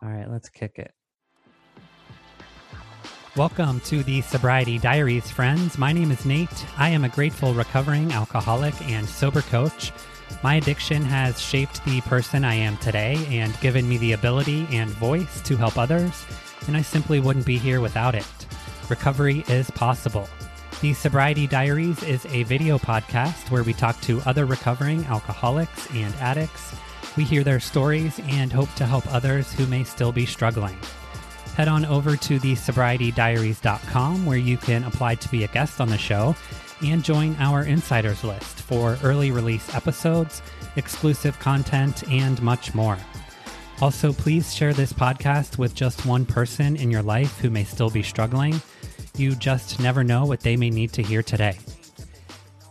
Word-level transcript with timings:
All 0.00 0.08
right, 0.08 0.30
let's 0.30 0.48
kick 0.48 0.78
it. 0.78 0.92
Welcome 3.36 3.80
to 3.80 4.04
the 4.04 4.20
Sobriety 4.20 4.78
Diaries, 4.78 5.28
friends. 5.28 5.76
My 5.76 5.92
name 5.92 6.12
is 6.12 6.24
Nate. 6.24 6.66
I 6.78 6.90
am 6.90 7.04
a 7.04 7.08
grateful 7.08 7.52
recovering 7.52 8.12
alcoholic 8.12 8.80
and 8.82 9.08
sober 9.08 9.42
coach. 9.42 9.92
My 10.44 10.54
addiction 10.54 11.02
has 11.02 11.40
shaped 11.40 11.84
the 11.84 12.00
person 12.02 12.44
I 12.44 12.54
am 12.54 12.76
today 12.76 13.26
and 13.28 13.58
given 13.60 13.88
me 13.88 13.98
the 13.98 14.12
ability 14.12 14.68
and 14.70 14.88
voice 14.90 15.40
to 15.42 15.56
help 15.56 15.76
others, 15.76 16.24
and 16.68 16.76
I 16.76 16.82
simply 16.82 17.18
wouldn't 17.18 17.46
be 17.46 17.58
here 17.58 17.80
without 17.80 18.14
it. 18.14 18.26
Recovery 18.88 19.44
is 19.48 19.68
possible. 19.72 20.28
The 20.80 20.94
Sobriety 20.94 21.48
Diaries 21.48 22.04
is 22.04 22.24
a 22.26 22.44
video 22.44 22.78
podcast 22.78 23.50
where 23.50 23.64
we 23.64 23.72
talk 23.72 24.00
to 24.02 24.20
other 24.26 24.46
recovering 24.46 25.04
alcoholics 25.06 25.90
and 25.92 26.14
addicts. 26.16 26.76
We 27.16 27.24
hear 27.24 27.44
their 27.44 27.60
stories 27.60 28.20
and 28.28 28.52
hope 28.52 28.72
to 28.74 28.86
help 28.86 29.06
others 29.12 29.52
who 29.52 29.66
may 29.66 29.84
still 29.84 30.12
be 30.12 30.26
struggling 30.26 30.78
head 31.58 31.66
on 31.66 31.84
over 31.86 32.14
to 32.14 32.38
the 32.38 32.52
sobrietydiaries.com 32.52 34.24
where 34.24 34.38
you 34.38 34.56
can 34.56 34.84
apply 34.84 35.16
to 35.16 35.28
be 35.28 35.42
a 35.42 35.48
guest 35.48 35.80
on 35.80 35.88
the 35.88 35.98
show 35.98 36.32
and 36.82 37.02
join 37.02 37.34
our 37.40 37.64
insiders 37.64 38.22
list 38.22 38.60
for 38.60 38.96
early 39.02 39.32
release 39.32 39.74
episodes, 39.74 40.40
exclusive 40.76 41.36
content, 41.40 42.08
and 42.12 42.40
much 42.40 42.76
more. 42.76 42.96
Also, 43.82 44.12
please 44.12 44.54
share 44.54 44.72
this 44.72 44.92
podcast 44.92 45.58
with 45.58 45.74
just 45.74 46.06
one 46.06 46.24
person 46.24 46.76
in 46.76 46.92
your 46.92 47.02
life 47.02 47.40
who 47.40 47.50
may 47.50 47.64
still 47.64 47.90
be 47.90 48.04
struggling. 48.04 48.62
You 49.16 49.34
just 49.34 49.80
never 49.80 50.04
know 50.04 50.26
what 50.26 50.42
they 50.42 50.56
may 50.56 50.70
need 50.70 50.92
to 50.92 51.02
hear 51.02 51.24
today. 51.24 51.58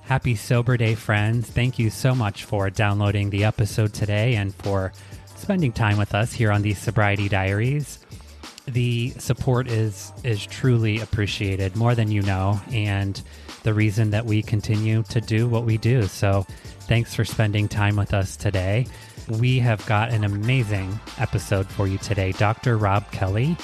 Happy 0.07 0.35
Sober 0.35 0.77
Day, 0.77 0.95
friends. 0.95 1.49
Thank 1.49 1.77
you 1.77 1.89
so 1.89 2.15
much 2.15 2.45
for 2.45 2.69
downloading 2.69 3.29
the 3.29 3.43
episode 3.43 3.93
today 3.93 4.35
and 4.35 4.55
for 4.55 4.93
spending 5.35 5.73
time 5.73 5.97
with 5.97 6.15
us 6.15 6.31
here 6.31 6.49
on 6.49 6.61
the 6.61 6.73
Sobriety 6.75 7.27
Diaries. 7.27 7.99
The 8.67 9.09
support 9.17 9.67
is 9.67 10.13
is 10.23 10.45
truly 10.45 11.01
appreciated 11.01 11.75
more 11.75 11.93
than 11.93 12.09
you 12.09 12.21
know 12.21 12.57
and 12.71 13.21
the 13.63 13.73
reason 13.73 14.11
that 14.11 14.25
we 14.25 14.41
continue 14.41 15.03
to 15.09 15.19
do 15.19 15.45
what 15.45 15.65
we 15.65 15.77
do. 15.77 16.03
So 16.03 16.45
thanks 16.87 17.13
for 17.13 17.25
spending 17.25 17.67
time 17.67 17.97
with 17.97 18.13
us 18.13 18.37
today. 18.37 18.87
We 19.27 19.59
have 19.59 19.85
got 19.87 20.11
an 20.11 20.23
amazing 20.23 20.97
episode 21.17 21.67
for 21.67 21.85
you 21.85 21.97
today. 21.97 22.31
Dr 22.31 22.77
Robb 22.77 23.11
Kelly 23.11 23.57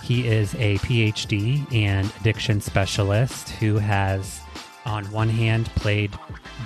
he 0.00 0.26
is 0.26 0.54
a 0.54 0.78
phd 0.78 1.74
and 1.74 2.10
addiction 2.20 2.60
specialist 2.60 3.50
who 3.50 3.76
has 3.76 4.40
on 4.88 5.04
one 5.12 5.28
hand 5.28 5.66
played 5.76 6.10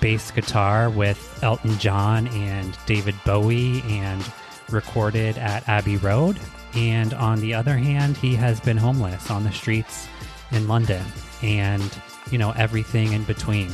bass 0.00 0.30
guitar 0.30 0.88
with 0.88 1.38
elton 1.42 1.76
john 1.78 2.28
and 2.28 2.78
david 2.86 3.14
bowie 3.26 3.82
and 3.82 4.24
recorded 4.70 5.36
at 5.38 5.68
abbey 5.68 5.96
road 5.98 6.38
and 6.74 7.12
on 7.14 7.40
the 7.40 7.54
other 7.54 7.76
hand, 7.76 8.16
he 8.16 8.34
has 8.36 8.60
been 8.60 8.76
homeless 8.76 9.30
on 9.30 9.44
the 9.44 9.52
streets 9.52 10.08
in 10.52 10.68
London 10.68 11.04
and, 11.42 11.98
you 12.30 12.38
know, 12.38 12.52
everything 12.52 13.12
in 13.12 13.24
between. 13.24 13.70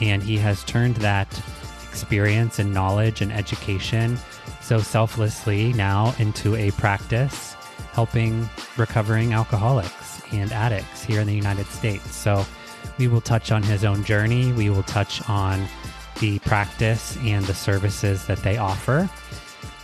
And 0.00 0.22
he 0.22 0.36
has 0.38 0.62
turned 0.64 0.96
that 0.96 1.28
experience 1.88 2.58
and 2.58 2.72
knowledge 2.72 3.20
and 3.20 3.32
education 3.32 4.18
so 4.60 4.78
selflessly 4.78 5.72
now 5.72 6.14
into 6.18 6.54
a 6.56 6.70
practice 6.72 7.54
helping 7.92 8.48
recovering 8.76 9.32
alcoholics 9.32 10.20
and 10.32 10.50
addicts 10.52 11.04
here 11.04 11.20
in 11.20 11.26
the 11.26 11.34
United 11.34 11.66
States. 11.66 12.14
So 12.14 12.44
we 12.98 13.08
will 13.08 13.20
touch 13.20 13.52
on 13.52 13.62
his 13.62 13.84
own 13.84 14.04
journey. 14.04 14.52
We 14.52 14.70
will 14.70 14.82
touch 14.84 15.28
on 15.28 15.66
the 16.20 16.38
practice 16.40 17.16
and 17.22 17.44
the 17.44 17.54
services 17.54 18.26
that 18.26 18.38
they 18.38 18.56
offer. 18.56 19.08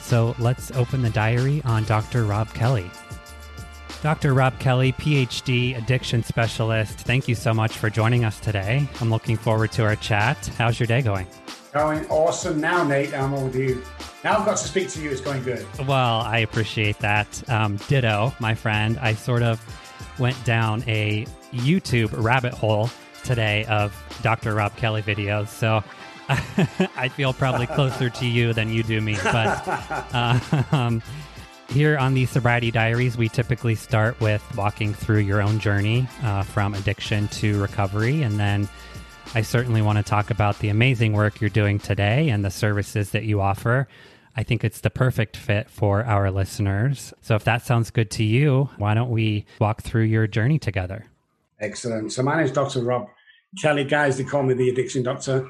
So 0.01 0.35
let's 0.39 0.71
open 0.73 1.03
the 1.03 1.11
diary 1.11 1.63
on 1.65 1.85
Dr. 1.85 2.25
Robb 2.25 2.53
Kelly. 2.55 2.91
Dr. 4.03 4.33
Robb 4.33 4.59
Kelly, 4.59 4.93
PhD 4.93 5.77
addiction 5.77 6.23
specialist, 6.23 7.01
thank 7.01 7.29
you 7.29 7.35
so 7.35 7.53
much 7.53 7.77
for 7.77 7.91
joining 7.91 8.25
us 8.25 8.41
today. 8.41 8.89
I'm 9.01 9.11
looking 9.11 9.37
forward 9.37 9.73
to 9.73 9.85
our 9.85 9.95
chat. 9.97 10.51
How's 10.57 10.81
your 10.81 10.87
day 10.87 11.03
going? 11.03 11.27
Going 11.73 12.07
awesome 12.09 12.61
now, 12.61 12.83
Nate. 12.83 13.13
I'm 13.15 13.31
with 13.33 13.55
you. 13.55 13.83
Now 14.25 14.39
I've 14.39 14.47
got 14.47 14.57
to 14.57 14.67
speak 14.67 14.89
to 14.91 15.03
you. 15.03 15.11
It's 15.11 15.21
going 15.21 15.43
good. 15.43 15.67
Well, 15.87 16.21
I 16.21 16.39
appreciate 16.39 16.99
that. 16.99 17.49
Um, 17.49 17.77
ditto, 17.89 18.35
my 18.41 18.55
friend. 18.55 18.99
I 19.01 19.15
sort 19.15 19.43
of 19.43 19.61
went 20.21 20.43
down 20.45 20.85
a 20.87 21.27
YouTube 21.53 22.11
rabbit 22.23 22.55
hole 22.55 22.91
today 23.25 23.65
of 23.65 23.95
Dr. 24.23 24.55
Robb 24.55 24.77
Kelly 24.77 25.03
videos. 25.03 25.49
So 25.49 25.83
I 26.97 27.09
feel 27.09 27.33
probably 27.33 27.67
closer 27.67 28.09
to 28.09 28.27
you 28.27 28.53
than 28.53 28.73
you 28.73 28.83
do 28.83 29.01
me. 29.01 29.17
But 29.25 29.63
uh, 30.15 30.63
um, 30.73 31.03
here 31.69 31.99
on 31.99 32.15
the 32.15 32.27
Sobriety 32.27 32.71
Diaries, 32.71 33.17
we 33.17 33.29
typically 33.29 33.75
start 33.75 34.21
with 34.21 34.45
walking 34.57 34.95
through 34.95 35.21
your 35.21 35.41
own 35.41 35.59
journey 35.59 36.07
uh, 36.23 36.43
from 36.43 36.75
addiction 36.75 37.29
to 37.29 37.61
recovery. 37.61 38.23
And 38.23 38.39
then 38.39 38.69
I 39.35 39.43
certainly 39.43 39.83
want 39.83 39.99
to 39.99 40.05
talk 40.05 40.31
about 40.31 40.59
the 40.59 40.69
amazing 40.69 41.13
work 41.13 41.41
you're 41.41 41.51
doing 41.51 41.79
today 41.79 42.29
and 42.31 42.45
the 42.45 42.51
services 42.51 43.11
that 43.11 43.25
you 43.25 43.41
offer. 43.41 43.89
I 44.41 44.43
think 44.43 44.65
it's 44.65 44.81
the 44.81 44.89
perfect 44.89 45.37
fit 45.37 45.69
for 45.69 46.03
our 46.03 46.31
listeners. 46.31 47.13
So 47.21 47.35
if 47.35 47.45
that 47.45 47.61
sounds 47.61 47.91
good 47.91 48.11
to 48.13 48.25
you, 48.25 48.71
why 48.79 48.95
don't 48.95 49.11
we 49.11 49.45
walk 49.61 49.83
through 49.83 50.05
your 50.05 50.27
journey 50.27 50.59
together? 50.59 51.05
Excellent. 51.61 52.11
So 52.11 52.23
my 52.23 52.37
name 52.37 52.47
is 52.47 52.51
Dr. 52.51 52.81
Robb 52.83 53.09
Kelly. 53.61 53.85
Guys, 53.85 54.17
they 54.17 54.25
call 54.25 54.43
me 54.43 54.55
the 54.55 54.71
addiction 54.71 55.03
doctor. 55.03 55.47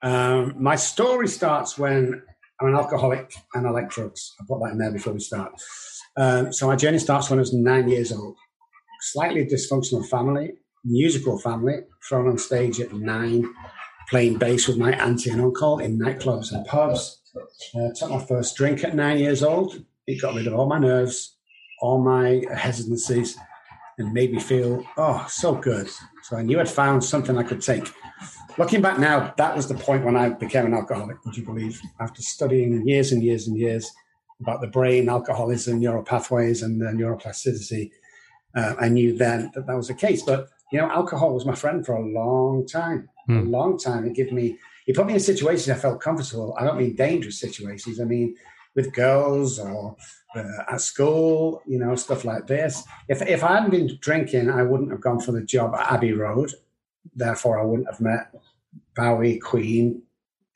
Um, 0.00 0.54
my 0.58 0.76
story 0.76 1.28
starts 1.28 1.76
when 1.76 2.22
I'm 2.58 2.68
an 2.68 2.74
alcoholic 2.74 3.34
and 3.52 3.66
I 3.66 3.70
like 3.70 3.90
drugs. 3.90 4.34
I 4.40 4.44
put 4.48 4.60
that 4.62 4.72
in 4.72 4.78
there 4.78 4.92
before 4.92 5.12
we 5.12 5.20
start. 5.20 5.52
Um, 6.16 6.54
so 6.54 6.68
my 6.68 6.76
journey 6.76 7.00
starts 7.00 7.28
when 7.28 7.38
I 7.38 7.42
was 7.42 7.52
nine 7.52 7.86
years 7.90 8.12
old. 8.12 8.38
Slightly 9.02 9.44
dysfunctional 9.44 10.08
family, 10.08 10.54
musical 10.86 11.38
family, 11.38 11.80
thrown 12.08 12.28
on 12.28 12.38
stage 12.38 12.80
at 12.80 12.94
nine, 12.94 13.44
playing 14.08 14.38
bass 14.38 14.68
with 14.68 14.78
my 14.78 14.92
auntie 14.92 15.28
and 15.28 15.42
uncle 15.42 15.80
in 15.80 15.98
nightclubs 15.98 16.50
and 16.50 16.64
pubs. 16.64 17.18
Uh, 17.34 17.88
took 17.94 18.10
my 18.10 18.24
first 18.24 18.56
drink 18.56 18.84
at 18.84 18.94
nine 18.94 19.18
years 19.18 19.42
old. 19.42 19.84
It 20.06 20.20
got 20.20 20.34
rid 20.34 20.46
of 20.46 20.54
all 20.54 20.66
my 20.66 20.78
nerves, 20.78 21.36
all 21.80 21.98
my 22.02 22.44
hesitancies, 22.54 23.38
and 23.98 24.12
made 24.12 24.32
me 24.32 24.40
feel, 24.40 24.84
oh, 24.96 25.26
so 25.28 25.54
good. 25.54 25.88
So 26.24 26.36
I 26.36 26.42
knew 26.42 26.60
I'd 26.60 26.68
found 26.68 27.02
something 27.04 27.36
I 27.38 27.42
could 27.42 27.62
take. 27.62 27.90
Looking 28.58 28.82
back 28.82 28.98
now, 28.98 29.32
that 29.38 29.56
was 29.56 29.66
the 29.66 29.74
point 29.74 30.04
when 30.04 30.16
I 30.16 30.30
became 30.30 30.66
an 30.66 30.74
alcoholic, 30.74 31.24
would 31.24 31.36
you 31.36 31.44
believe? 31.44 31.80
After 32.00 32.20
studying 32.20 32.86
years 32.86 33.12
and 33.12 33.22
years 33.22 33.48
and 33.48 33.56
years 33.56 33.90
about 34.40 34.60
the 34.60 34.66
brain, 34.66 35.08
alcoholism, 35.08 35.80
neural 35.80 36.02
pathways, 36.02 36.62
and 36.62 36.82
uh, 36.82 36.90
neuroplasticity, 36.90 37.90
uh, 38.54 38.74
I 38.78 38.88
knew 38.88 39.16
then 39.16 39.50
that 39.54 39.66
that 39.66 39.76
was 39.76 39.88
the 39.88 39.94
case. 39.94 40.22
But, 40.22 40.48
you 40.70 40.78
know, 40.78 40.90
alcohol 40.90 41.32
was 41.32 41.46
my 41.46 41.54
friend 41.54 41.84
for 41.84 41.94
a 41.94 42.06
long 42.06 42.66
time. 42.66 43.08
A 43.28 43.32
hmm. 43.32 43.50
long 43.50 43.78
time. 43.78 44.04
It 44.04 44.14
gave 44.14 44.32
me, 44.32 44.58
it 44.86 44.96
put 44.96 45.06
me 45.06 45.14
in 45.14 45.20
situations 45.20 45.68
I 45.68 45.80
felt 45.80 46.00
comfortable. 46.00 46.56
I 46.58 46.64
don't 46.64 46.78
mean 46.78 46.96
dangerous 46.96 47.38
situations. 47.38 48.00
I 48.00 48.04
mean, 48.04 48.34
with 48.74 48.92
girls 48.92 49.58
or 49.58 49.96
uh, 50.34 50.62
at 50.70 50.80
school, 50.80 51.62
you 51.66 51.78
know, 51.78 51.94
stuff 51.94 52.24
like 52.24 52.46
this. 52.46 52.82
If, 53.08 53.22
if 53.22 53.44
I 53.44 53.54
hadn't 53.54 53.70
been 53.70 53.98
drinking, 54.00 54.50
I 54.50 54.62
wouldn't 54.62 54.90
have 54.90 55.00
gone 55.00 55.20
for 55.20 55.32
the 55.32 55.42
job 55.42 55.74
at 55.74 55.92
Abbey 55.92 56.12
Road 56.12 56.52
therefore 57.14 57.60
I 57.60 57.64
wouldn't 57.64 57.90
have 57.90 58.00
met 58.00 58.32
Bowie, 58.94 59.38
Queen, 59.38 60.02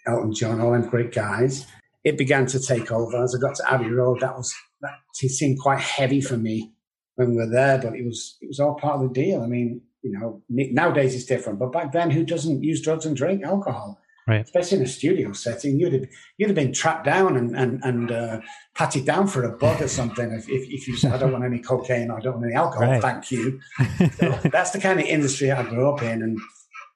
Elton 0.06 0.32
John, 0.32 0.60
all 0.60 0.72
them 0.72 0.88
great 0.88 1.12
guys. 1.12 1.66
It 2.04 2.18
began 2.18 2.46
to 2.46 2.60
take 2.60 2.92
over 2.92 3.22
as 3.22 3.34
I 3.34 3.40
got 3.40 3.56
to 3.56 3.72
Abbey 3.72 3.90
Road. 3.90 4.20
That 4.20 4.36
was 4.36 4.54
that 4.80 4.98
seemed 5.14 5.58
quite 5.58 5.80
heavy 5.80 6.20
for 6.20 6.36
me 6.36 6.72
when 7.16 7.30
we 7.30 7.36
were 7.36 7.50
there, 7.50 7.78
but 7.78 7.94
it 7.94 8.04
was 8.04 8.36
it 8.40 8.46
was 8.46 8.60
all 8.60 8.74
part 8.74 8.96
of 8.96 9.08
the 9.08 9.14
deal. 9.14 9.42
I 9.42 9.46
mean, 9.46 9.80
you 10.02 10.12
know, 10.12 10.42
nowadays 10.48 11.14
it's 11.14 11.24
different, 11.24 11.58
but 11.58 11.72
back 11.72 11.92
then, 11.92 12.10
who 12.10 12.24
doesn't 12.24 12.62
use 12.62 12.82
drugs 12.82 13.06
and 13.06 13.16
drink 13.16 13.42
alcohol? 13.42 13.98
Right. 14.26 14.40
Especially 14.40 14.78
in 14.78 14.84
a 14.84 14.88
studio 14.88 15.32
setting, 15.32 15.78
you'd 15.78 15.92
have, 15.92 16.04
you'd 16.36 16.48
have 16.48 16.56
been 16.56 16.72
trapped 16.72 17.04
down 17.04 17.36
and 17.36 17.56
and, 17.56 17.80
and 17.84 18.10
uh, 18.10 18.40
patted 18.74 19.04
down 19.04 19.28
for 19.28 19.44
a 19.44 19.56
bug 19.56 19.80
or 19.80 19.86
something 19.86 20.32
if, 20.32 20.48
if, 20.48 20.68
if, 20.68 20.88
you 20.88 20.96
said, 20.96 21.12
I 21.12 21.18
don't 21.18 21.30
want 21.30 21.44
any 21.44 21.60
cocaine 21.60 22.10
I 22.10 22.18
don't 22.18 22.34
want 22.34 22.46
any 22.46 22.54
alcohol, 22.54 22.88
right. 22.88 23.00
thank 23.00 23.30
you. 23.30 23.60
So 24.16 24.30
that's 24.50 24.72
the 24.72 24.80
kind 24.80 24.98
of 24.98 25.06
industry 25.06 25.52
I 25.52 25.62
grew 25.62 25.88
up 25.88 26.02
in. 26.02 26.22
And 26.22 26.40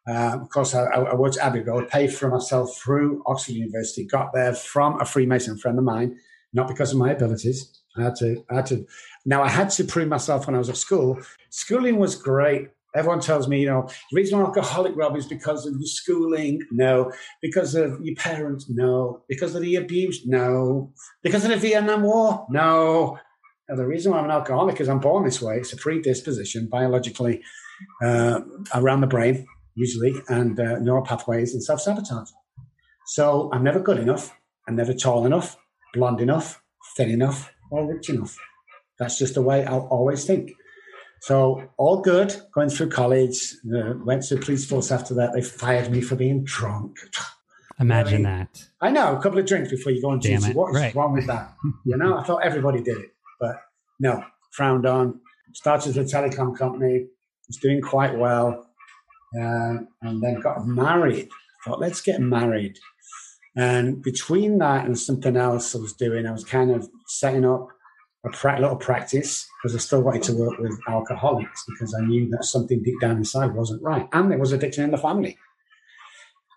uh, 0.08 0.38
of 0.40 0.48
course, 0.48 0.74
I, 0.74 0.86
I 0.86 1.14
worked 1.14 1.36
at 1.36 1.46
Abbey 1.46 1.60
Road, 1.60 1.88
paid 1.88 2.12
for 2.12 2.28
myself 2.28 2.76
through 2.76 3.22
Oxford 3.26 3.52
University, 3.52 4.06
got 4.06 4.32
there 4.32 4.54
from 4.54 5.00
a 5.00 5.04
Freemason 5.04 5.56
friend 5.56 5.78
of 5.78 5.84
mine, 5.84 6.16
not 6.52 6.66
because 6.66 6.92
of 6.92 6.98
my 6.98 7.10
abilities. 7.12 7.80
I 7.96 8.02
had 8.02 8.16
to, 8.16 8.44
I 8.50 8.56
had 8.56 8.66
to, 8.66 8.86
now 9.24 9.42
I 9.42 9.48
had 9.48 9.70
to 9.70 9.84
prove 9.84 10.08
myself 10.08 10.46
when 10.46 10.56
I 10.56 10.58
was 10.58 10.68
at 10.68 10.76
school. 10.76 11.20
Schooling 11.50 11.98
was 11.98 12.16
great 12.16 12.70
Everyone 12.94 13.20
tells 13.20 13.46
me, 13.46 13.60
you 13.60 13.66
know, 13.66 13.86
the 14.10 14.16
reason 14.16 14.38
you're 14.38 14.46
alcoholic, 14.46 14.96
Robb, 14.96 15.16
is 15.16 15.26
because 15.26 15.66
of 15.66 15.74
your 15.74 15.86
schooling. 15.86 16.60
No. 16.72 17.12
Because 17.40 17.74
of 17.74 18.00
your 18.02 18.16
parents. 18.16 18.66
No. 18.68 19.22
Because 19.28 19.54
of 19.54 19.62
the 19.62 19.76
abuse. 19.76 20.26
No. 20.26 20.92
Because 21.22 21.44
of 21.44 21.50
the 21.50 21.56
Vietnam 21.56 22.02
War. 22.02 22.46
No. 22.50 23.18
Now, 23.68 23.76
the 23.76 23.86
reason 23.86 24.10
why 24.10 24.18
I'm 24.18 24.24
an 24.24 24.32
alcoholic 24.32 24.80
is 24.80 24.88
I'm 24.88 24.98
born 24.98 25.24
this 25.24 25.40
way. 25.40 25.58
It's 25.58 25.72
a 25.72 25.76
predisposition 25.76 26.68
biologically 26.68 27.42
uh, 28.02 28.40
around 28.74 29.00
the 29.00 29.06
brain, 29.06 29.46
usually, 29.76 30.14
and 30.28 30.58
uh, 30.58 30.80
neural 30.80 31.04
pathways 31.04 31.54
and 31.54 31.62
self 31.62 31.80
sabotage. 31.80 32.30
So 33.06 33.48
I'm 33.52 33.62
never 33.62 33.78
good 33.78 33.98
enough. 33.98 34.36
I'm 34.66 34.76
never 34.76 34.92
tall 34.92 35.24
enough, 35.26 35.56
blonde 35.94 36.20
enough, 36.20 36.62
thin 36.96 37.10
enough, 37.10 37.52
or 37.70 37.86
rich 37.86 38.10
enough. 38.10 38.36
That's 38.98 39.18
just 39.18 39.34
the 39.34 39.42
way 39.42 39.64
I'll 39.64 39.88
always 39.90 40.24
think. 40.24 40.52
So 41.20 41.70
all 41.76 42.00
good, 42.00 42.34
going 42.52 42.70
through 42.70 42.88
college, 42.88 43.54
uh, 43.74 43.94
went 44.04 44.22
to 44.24 44.36
police 44.36 44.64
force 44.64 44.90
after 44.90 45.14
that. 45.14 45.34
They 45.34 45.42
fired 45.42 45.90
me 45.90 46.00
for 46.00 46.16
being 46.16 46.44
drunk. 46.44 46.96
Imagine 47.78 48.26
I 48.26 48.28
mean, 48.30 48.48
that. 48.52 48.68
I 48.80 48.90
know, 48.90 49.16
a 49.16 49.22
couple 49.22 49.38
of 49.38 49.46
drinks 49.46 49.70
before 49.70 49.92
you 49.92 50.02
go 50.02 50.10
on 50.10 50.18
duty. 50.18 50.52
What's 50.52 50.76
right. 50.76 50.94
wrong 50.94 51.12
with 51.12 51.26
that? 51.26 51.54
you 51.84 51.96
know, 51.96 52.16
I 52.16 52.22
thought 52.22 52.42
everybody 52.44 52.82
did 52.82 52.98
it, 52.98 53.10
but 53.38 53.56
no, 53.98 54.24
frowned 54.52 54.86
on. 54.86 55.20
Started 55.52 55.96
with 55.96 56.06
a 56.06 56.16
telecom 56.16 56.56
company, 56.56 57.06
was 57.48 57.56
doing 57.56 57.80
quite 57.80 58.16
well, 58.16 58.66
uh, 59.36 59.78
and 60.02 60.22
then 60.22 60.40
got 60.40 60.66
married. 60.66 61.28
Thought, 61.64 61.80
let's 61.80 62.00
get 62.00 62.20
married. 62.20 62.78
And 63.56 64.02
between 64.02 64.58
that 64.58 64.86
and 64.86 64.98
something 64.98 65.36
else 65.36 65.74
I 65.74 65.78
was 65.78 65.92
doing, 65.92 66.26
I 66.26 66.32
was 66.32 66.44
kind 66.44 66.70
of 66.70 66.88
setting 67.08 67.44
up 67.44 67.68
a 68.24 68.30
pra- 68.30 68.60
little 68.60 68.76
practice 68.76 69.48
because 69.62 69.74
I 69.74 69.78
still 69.78 70.02
wanted 70.02 70.22
to 70.24 70.34
work 70.34 70.58
with 70.58 70.78
alcoholics 70.88 71.64
because 71.68 71.94
I 71.94 72.04
knew 72.04 72.28
that 72.30 72.44
something 72.44 72.82
deep 72.82 73.00
down 73.00 73.16
inside 73.16 73.54
wasn't 73.54 73.82
right. 73.82 74.08
And 74.12 74.30
there 74.30 74.38
was 74.38 74.52
addiction 74.52 74.84
in 74.84 74.90
the 74.90 74.98
family. 74.98 75.38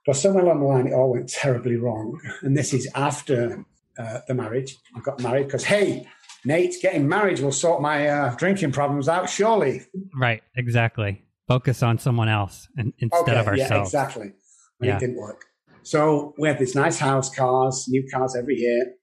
But 0.05 0.17
somewhere 0.17 0.43
along 0.43 0.59
the 0.59 0.65
line, 0.65 0.87
it 0.87 0.93
all 0.93 1.11
went 1.13 1.29
terribly 1.29 1.77
wrong. 1.77 2.19
And 2.41 2.57
this 2.57 2.73
is 2.73 2.89
after 2.93 3.65
uh, 3.97 4.19
the 4.27 4.33
marriage. 4.33 4.77
I 4.95 4.99
got 4.99 5.21
married 5.21 5.45
because, 5.45 5.63
hey, 5.63 6.05
Nate, 6.43 6.75
getting 6.81 7.07
married 7.07 7.39
will 7.39 7.53
sort 7.53 7.81
my 7.81 8.07
uh, 8.07 8.35
drinking 8.35 8.73
problems 8.73 9.07
out, 9.07 9.29
surely. 9.29 9.83
Right, 10.19 10.43
exactly. 10.57 11.23
Focus 11.47 11.81
on 11.83 11.99
someone 11.99 12.27
else 12.27 12.67
instead 12.77 13.21
okay, 13.21 13.35
of 13.37 13.47
ourselves. 13.47 13.71
Yeah, 13.71 13.83
exactly. 13.83 14.33
And 14.79 14.89
yeah. 14.89 14.97
it 14.97 14.99
didn't 14.99 15.17
work. 15.17 15.45
So 15.83 16.33
we 16.37 16.47
had 16.47 16.59
this 16.59 16.75
nice 16.75 16.97
house, 16.97 17.33
cars, 17.33 17.85
new 17.87 18.03
cars 18.13 18.35
every 18.37 18.55
year. 18.55 18.93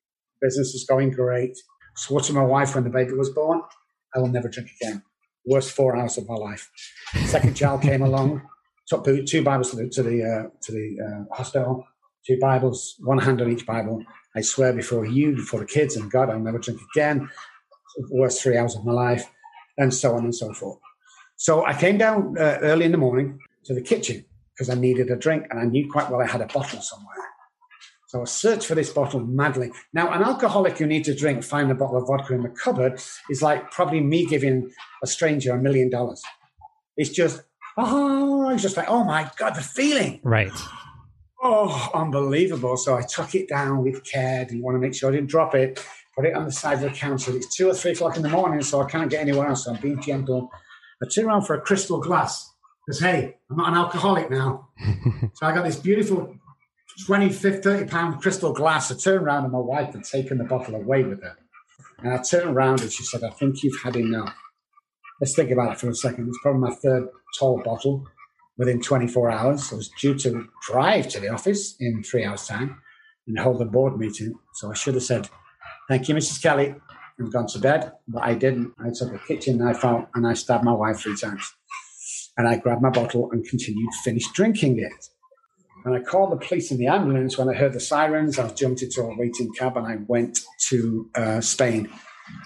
Business 0.43 0.73
was 0.73 0.85
going 0.89 1.11
great. 1.11 1.57
Swore 1.95 2.21
to 2.23 2.33
my 2.33 2.43
wife 2.43 2.75
when 2.75 2.85
the 2.85 2.91
baby 2.91 3.13
was 3.13 3.31
born, 3.31 3.63
I 4.15 4.19
will 4.19 4.29
never 4.29 4.49
drink 4.49 4.71
again. 4.81 5.03
Worst 5.47 5.73
four 5.73 5.97
hours 5.97 6.19
of 6.19 6.29
my 6.29 6.35
life. 6.35 6.71
Second 7.27 7.57
child 7.57 7.83
came 7.83 8.03
along, 8.03 8.43
took 8.87 9.05
two 9.05 9.43
Bibles 9.43 9.71
to 9.71 9.77
the 9.77 9.89
to 9.89 10.03
the 10.03 10.23
uh, 10.23 10.49
to 10.63 10.73
the 10.73 10.99
uh, 11.01 11.35
hospital. 11.35 11.87
Two 12.27 12.39
Bibles, 12.39 12.97
one 13.01 13.19
hand 13.19 13.41
on 13.41 13.51
each 13.51 13.65
Bible. 13.67 14.05
I 14.37 14.43
swear 14.43 14.73
before 14.73 15.07
you, 15.07 15.35
before 15.35 15.61
the 15.61 15.67
kids, 15.67 15.97
and 15.97 16.11
God, 16.11 16.29
I'll 16.29 16.39
never 16.39 16.59
drink 16.59 16.81
again. 16.95 17.29
Worst 18.11 18.43
three 18.43 18.57
hours 18.57 18.77
of 18.77 18.85
my 18.85 18.93
life, 18.93 19.25
and 19.79 19.93
so 19.93 20.15
on 20.15 20.25
and 20.25 20.35
so 20.35 20.53
forth. 20.53 20.79
So 21.37 21.65
I 21.65 21.73
came 21.73 21.97
down 21.99 22.37
uh, 22.39 22.59
early 22.61 22.85
in 22.85 22.93
the 22.93 22.99
morning 22.99 23.41
to 23.65 23.75
the 23.75 23.81
kitchen 23.81 24.25
because 24.53 24.69
I 24.69 24.75
needed 24.75 25.11
a 25.11 25.17
drink, 25.17 25.47
and 25.51 25.59
I 25.59 25.65
knew 25.65 25.91
quite 25.91 26.11
well 26.11 26.21
I 26.21 26.27
had 26.27 26.43
a 26.43 26.47
bottle 26.47 26.81
somewhere. 26.83 27.20
So 28.11 28.23
I 28.23 28.25
searched 28.25 28.67
for 28.67 28.75
this 28.75 28.91
bottle 28.91 29.21
madly. 29.21 29.71
Now, 29.93 30.13
an 30.13 30.25
alcoholic 30.25 30.77
who 30.77 30.87
needs 30.87 31.09
a 31.09 31.15
drink, 31.15 31.45
find 31.45 31.71
a 31.71 31.77
bottle 31.77 31.97
of 31.97 32.09
vodka 32.09 32.35
in 32.35 32.43
the 32.43 32.49
cupboard 32.49 33.01
is 33.31 33.41
like 33.41 33.71
probably 33.71 34.01
me 34.01 34.27
giving 34.27 34.69
a 35.01 35.07
stranger 35.07 35.53
a 35.53 35.63
million 35.63 35.91
dollars. 35.91 36.21
It's 36.97 37.11
just, 37.11 37.41
oh, 37.79 38.51
it's 38.51 38.63
just 38.63 38.77
like, 38.77 38.89
oh 38.89 39.05
my 39.05 39.31
God, 39.37 39.55
the 39.55 39.63
feeling. 39.63 40.21
Right. 40.25 40.51
Oh, 41.41 41.89
unbelievable. 41.95 42.77
So 42.77 42.97
I 42.97 43.03
took 43.03 43.37
it 43.37 43.49
down 43.49 43.85
with 43.85 44.03
care. 44.03 44.45
Didn't 44.45 44.65
want 44.65 44.75
to 44.75 44.81
make 44.81 44.97
sure 44.97 45.09
I 45.09 45.13
didn't 45.13 45.31
drop 45.31 45.55
it. 45.55 45.79
Put 46.17 46.27
it 46.27 46.35
on 46.35 46.47
the 46.47 46.51
side 46.51 46.75
of 46.75 46.81
the 46.81 46.91
counter. 46.91 47.37
It's 47.37 47.55
two 47.55 47.71
or 47.71 47.75
three 47.75 47.93
o'clock 47.93 48.17
in 48.17 48.23
the 48.23 48.29
morning, 48.29 48.61
so 48.63 48.83
I 48.83 48.91
can't 48.91 49.09
get 49.09 49.21
anywhere 49.21 49.47
else. 49.47 49.67
So 49.67 49.73
I'm 49.73 49.81
being 49.81 50.03
gentle. 50.03 50.51
I 51.01 51.07
turn 51.07 51.27
around 51.27 51.43
for 51.43 51.55
a 51.55 51.61
crystal 51.61 52.01
glass 52.01 52.53
because, 52.85 52.99
hey, 52.99 53.37
I'm 53.49 53.57
not 53.57 53.69
an 53.69 53.75
alcoholic 53.75 54.33
now. 54.33 54.71
so 55.35 55.47
I 55.47 55.55
got 55.55 55.65
this 55.65 55.77
beautiful 55.77 56.35
20, 57.07 57.31
50, 57.31 57.63
30 57.63 57.87
pound 57.87 58.21
crystal 58.21 58.53
glass. 58.53 58.91
I 58.91 58.97
turned 58.97 59.25
around 59.25 59.45
and 59.45 59.53
my 59.53 59.59
wife 59.59 59.95
had 59.95 60.05
taken 60.05 60.39
the 60.39 60.45
bottle 60.45 60.75
away 60.75 61.05
with 61.05 61.23
her. 61.23 61.37
And 62.03 62.13
I 62.13 62.19
turned 62.23 62.51
around 62.51 62.81
and 62.81 62.93
she 62.93 63.05
said, 63.05 63.23
I 63.25 63.31
think 63.31 63.63
you've 63.63 63.81
had 63.83 63.97
enough. 63.97 64.35
Let's 65.21 65.35
think 65.35 65.51
about 65.51 65.73
it 65.73 65.79
for 65.79 65.91
a 65.91 65.95
second. 65.95 66.29
It's 66.29 66.39
probably 66.43 66.69
my 66.69 66.75
third 66.75 67.09
tall 67.39 67.63
bottle 67.63 68.07
within 68.57 68.81
24 68.81 69.31
hours. 69.31 69.73
I 69.73 69.77
was 69.77 69.91
due 70.01 70.15
to 70.19 70.47
drive 70.67 71.09
to 71.09 71.21
the 71.21 71.29
office 71.29 71.77
in 71.79 72.03
three 72.03 72.25
hours' 72.25 72.47
time 72.47 72.81
and 73.27 73.39
hold 73.39 73.61
a 73.61 73.67
board 73.67 73.99
meeting. 73.99 74.35
So 74.55 74.71
I 74.71 74.75
should 74.75 74.95
have 74.95 75.03
said, 75.03 75.29
Thank 75.89 76.09
you, 76.09 76.15
Mrs. 76.15 76.43
Kelly, 76.43 76.75
and 77.19 77.33
gone 77.33 77.47
to 77.49 77.59
bed. 77.59 77.93
But 78.09 78.23
I 78.23 78.35
didn't. 78.35 78.73
I 78.79 78.91
took 78.91 79.13
a 79.13 79.19
kitchen 79.19 79.59
knife 79.59 79.85
out 79.85 80.09
and 80.15 80.27
I 80.27 80.35
stabbed 80.35 80.65
my 80.65 80.73
wife 80.73 81.01
three 81.01 81.17
times. 81.17 81.53
And 82.39 82.49
I 82.49 82.57
grabbed 82.57 82.83
my 82.83 82.91
bottle 82.91 83.31
and 83.33 83.47
continued, 83.47 83.93
finished 84.05 84.33
drinking 84.33 84.79
it. 84.79 85.09
And 85.85 85.95
I 85.95 86.01
called 86.01 86.33
the 86.33 86.47
police 86.47 86.71
and 86.71 86.79
the 86.79 86.87
ambulance 86.87 87.39
when 87.39 87.49
I 87.49 87.55
heard 87.55 87.73
the 87.73 87.81
sirens. 87.81 88.39
I 88.39 88.49
jumped 88.51 88.83
into 88.83 89.03
a 89.03 89.17
waiting 89.17 89.53
cab 89.53 89.77
and 89.77 89.87
I 89.87 89.99
went 90.07 90.41
to 90.69 91.11
uh, 91.15 91.41
Spain. 91.41 91.89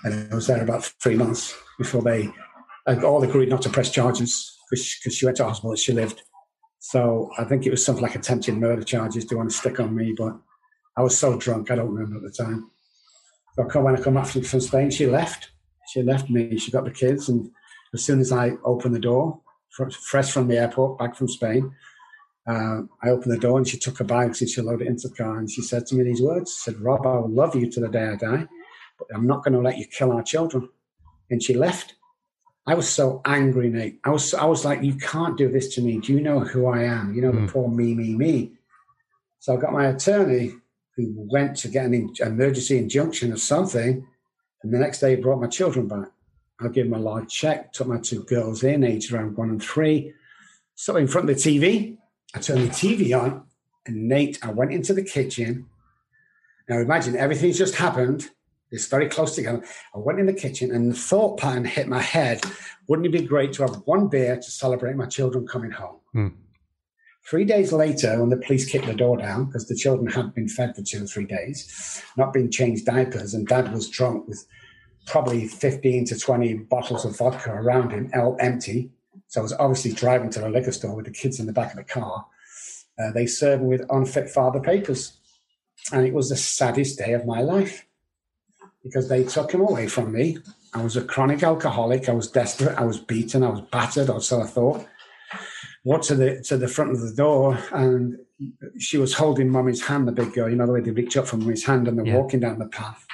And 0.05 0.33
I 0.33 0.35
was 0.35 0.47
there 0.47 0.63
about 0.63 0.85
three 1.03 1.17
months 1.17 1.57
before 1.79 2.03
they 2.03 2.31
all 2.87 3.23
agreed 3.23 3.49
not 3.49 3.63
to 3.63 3.71
press 3.71 3.91
charges 3.91 4.57
because 4.71 4.85
she, 4.85 5.25
went 5.25 5.37
to 5.39 5.45
hospital. 5.45 5.75
She 5.75 5.93
lived. 5.93 6.23
So 6.79 7.31
I 7.39 7.45
think 7.45 7.67
it 7.67 7.71
was 7.71 7.85
something 7.85 8.03
like 8.03 8.15
attempted 8.15 8.57
murder 8.57 8.85
charges 8.85 9.27
they 9.27 9.37
want 9.37 9.51
to 9.51 9.57
stick 9.57 9.81
on 9.81 9.95
me. 9.95 10.15
But 10.17 10.37
I 10.97 11.03
was 11.03 11.19
so 11.19 11.37
drunk, 11.39 11.71
I 11.71 11.77
don't 11.77 11.93
remember 11.93 12.17
at 12.17 12.23
the 12.23 12.45
time. 12.45 12.71
So 13.57 13.81
when 13.81 13.97
I 13.97 14.01
come 14.01 14.15
back 14.15 14.27
from 14.27 14.61
Spain, 14.61 14.91
she 14.91 15.07
left. 15.07 15.51
She 15.93 16.03
left 16.03 16.31
me. 16.31 16.57
She 16.59 16.71
got 16.71 16.85
the 16.85 16.91
kids. 16.91 17.29
And 17.29 17.51
as 17.93 18.05
soon 18.05 18.21
as 18.21 18.33
I 18.33 18.53
opened 18.65 18.95
the 18.95 19.01
door, 19.01 19.41
fresh 19.71 20.31
from 20.31 20.49
the 20.49 20.59
airport, 20.59 20.99
back 20.99 21.17
from 21.17 21.29
Spain, 21.29 21.73
uh, 22.47 22.83
I 23.03 23.09
opened 23.09 23.33
the 23.33 23.39
door 23.39 23.57
and 23.57 23.67
she 23.67 23.79
took 23.79 23.99
her 23.99 24.05
bags 24.05 24.41
and 24.41 24.51
she 24.51 24.61
loaded 24.61 24.87
it 24.87 24.91
into 24.91 25.09
the 25.09 25.15
car 25.15 25.39
and 25.39 25.51
she 25.51 25.63
said 25.63 25.87
to 25.87 25.95
me 25.95 26.05
these 26.05 26.21
words. 26.21 26.53
She 26.53 26.71
said, 26.71 26.81
Robb, 26.81 27.07
I 27.07 27.15
will 27.15 27.31
love 27.31 27.57
you 27.57 27.71
to 27.71 27.81
the 27.81 27.89
day 27.89 28.09
I 28.09 28.17
die, 28.17 28.47
but 28.99 29.09
I'm 29.15 29.27
not 29.27 29.43
going 29.45 29.55
to 29.55 29.61
let 29.61 29.79
you 29.79 29.87
kill 29.87 30.13
our 30.13 30.23
children. 30.23 30.69
And 31.31 31.43
she 31.43 31.55
left. 31.55 31.95
I 32.67 32.75
was 32.75 32.89
so 32.89 33.23
angry, 33.25 33.69
Nate. 33.69 33.99
I 34.05 34.11
was, 34.11 34.35
I 34.35 34.45
was 34.45 34.65
like, 34.65 34.83
you 34.83 34.97
can't 34.97 35.37
do 35.37 35.51
this 35.51 35.75
to 35.75 35.83
me. 35.83 36.01
Do 36.01 36.13
you 36.13 36.21
know 36.21 36.41
who 36.41 36.67
I 36.67 36.83
am? 36.83 37.15
You 37.15 37.23
know, 37.23 37.33
mm. 37.33 37.47
the 37.47 37.53
poor 37.53 37.69
me, 37.69 37.95
me, 37.95 38.15
me. 38.15 38.53
So 39.39 39.57
I 39.57 39.61
got 39.61 39.73
my 39.73 39.87
attorney 39.87 40.55
who 40.97 41.13
went 41.31 41.57
to 41.59 41.69
get 41.69 41.87
an 41.87 42.15
emergency 42.21 42.79
injunction 42.79 43.33
or 43.33 43.37
something. 43.37 44.07
And 44.63 44.73
the 44.73 44.79
next 44.79 45.01
day 45.01 45.17
he 45.17 45.23
brought 45.23 45.41
my 45.41 45.49
children 45.49 45.89
back. 45.89 46.09
I 46.61 46.69
gave 46.69 46.87
him 46.87 46.95
a 46.95 46.99
large 46.99 47.31
check, 47.31 47.73
took 47.73 47.89
my 47.89 47.99
two 47.99 48.23
girls 48.25 48.63
in, 48.63 48.85
aged 48.85 49.13
around 49.13 49.37
one 49.37 49.51
and 49.51 49.63
three, 49.63 50.15
sat 50.75 50.97
in 50.97 51.09
front 51.09 51.29
of 51.29 51.37
the 51.37 51.43
TV, 51.43 51.99
I 52.35 52.41
turned 52.41 52.63
the 52.63 52.69
TV 52.69 53.19
on, 53.19 53.45
and 53.87 54.09
Nate, 54.09 54.39
I 54.43 54.51
went 54.51 54.73
into 54.73 54.93
the 54.93 55.05
kitchen. 55.05 55.67
Now 56.69 56.79
imagine 56.79 57.17
everything's 57.17 57.59
just 57.59 57.77
happened. 57.77 58.31
It's 58.71 58.89
very 58.89 59.09
close 59.09 59.37
together. 59.37 59.63
I 59.95 59.99
went 59.99 60.19
in 60.19 60.27
the 60.27 60.33
kitchen, 60.33 60.75
and 60.75 60.91
the 60.91 60.97
thought 60.97 61.39
pattern 61.39 61.65
hit 61.65 61.87
my 61.87 62.03
head. 62.03 62.43
Wouldn't 62.89 63.07
it 63.07 63.13
be 63.13 63.27
great 63.27 63.53
to 63.55 63.63
have 63.63 63.83
one 63.85 64.09
beer 64.09 64.37
to 64.37 64.51
celebrate 64.51 64.97
my 64.97 65.07
children 65.07 65.47
coming 65.47 65.71
home? 65.71 66.01
Hmm. 66.13 66.29
Three 67.29 67.45
days 67.45 67.73
later, 67.73 68.21
when 68.21 68.29
the 68.29 68.37
police 68.37 68.71
kicked 68.71 68.87
the 68.87 68.93
door 68.93 69.17
down 69.17 69.47
because 69.47 69.67
the 69.67 69.77
children 69.77 70.11
hadn't 70.11 70.35
been 70.35 70.49
fed 70.49 70.77
for 70.77 70.83
two 70.83 71.05
or 71.05 71.07
three 71.07 71.25
days, 71.25 72.03
not 72.17 72.35
been 72.35 72.51
changed 72.51 72.85
diapers, 72.85 73.33
and 73.33 73.47
dad 73.47 73.73
was 73.73 73.89
drunk 73.89 74.29
with 74.29 74.45
probably 75.07 75.47
15 75.47 76.07
to 76.07 76.19
20 76.19 76.55
bottles 76.55 77.05
of 77.05 77.17
vodka 77.17 77.51
around 77.51 77.93
him, 77.93 78.11
all 78.15 78.37
empty. 78.41 78.91
So 79.29 79.41
I 79.41 79.43
was 79.43 79.53
obviously 79.55 79.93
driving 79.93 80.31
to 80.31 80.41
the 80.41 80.49
liquor 80.49 80.73
store 80.73 80.95
with 80.95 81.07
the 81.07 81.11
kids 81.11 81.41
in 81.41 81.47
the 81.47 81.53
back 81.53 81.71
of 81.71 81.77
the 81.77 81.85
car. 81.85 82.27
Uh, 82.99 83.11
they 83.13 83.27
served 83.27 83.63
me 83.63 83.69
with 83.69 83.87
unfit 83.91 84.31
father 84.31 84.61
papers. 84.61 85.19
And 85.93 86.07
it 86.07 86.15
was 86.15 86.29
the 86.29 86.37
saddest 86.37 86.99
day 86.99 87.13
of 87.13 87.27
my 87.27 87.43
life 87.43 87.87
because 88.83 89.09
they 89.09 89.25
took 89.25 89.53
him 89.53 89.61
away 89.61 89.89
from 89.89 90.13
me. 90.13 90.39
I 90.73 90.83
was 90.83 90.97
a 90.97 91.05
chronic 91.05 91.43
alcoholic. 91.43 92.09
I 92.09 92.13
was 92.13 92.31
desperate. 92.31 92.77
I 92.77 92.85
was 92.85 92.99
beaten. 92.99 93.43
I 93.43 93.51
was 93.51 93.61
battered, 93.61 94.11
or 94.11 94.21
so 94.21 94.43
I 94.43 94.47
thought. 94.47 94.87
Walked 95.85 96.05
to 96.05 96.15
the 96.15 96.43
to 96.43 96.57
the 96.57 96.69
front 96.69 96.93
of 96.93 97.01
the 97.01 97.13
door, 97.13 97.59
and 97.73 98.19
she 98.79 98.97
was 98.97 99.15
holding 99.15 99.51
mommy's 99.51 99.87
hand, 99.87 100.09
the 100.09 100.13
big 100.13 100.33
girl. 100.33 100.49
You 100.49 100.57
know 100.57 100.67
the 100.67 100.73
way 100.73 100.81
they 100.81 100.91
reach 100.91 101.17
up 101.17 101.27
from 101.27 101.41
mommy's 101.41 101.65
hand, 101.65 101.87
and 101.87 101.99
they're 101.99 102.07
yeah. 102.07 102.17
walking 102.17 102.41
down 102.41 102.59
the 102.59 102.67
path. 102.67 103.07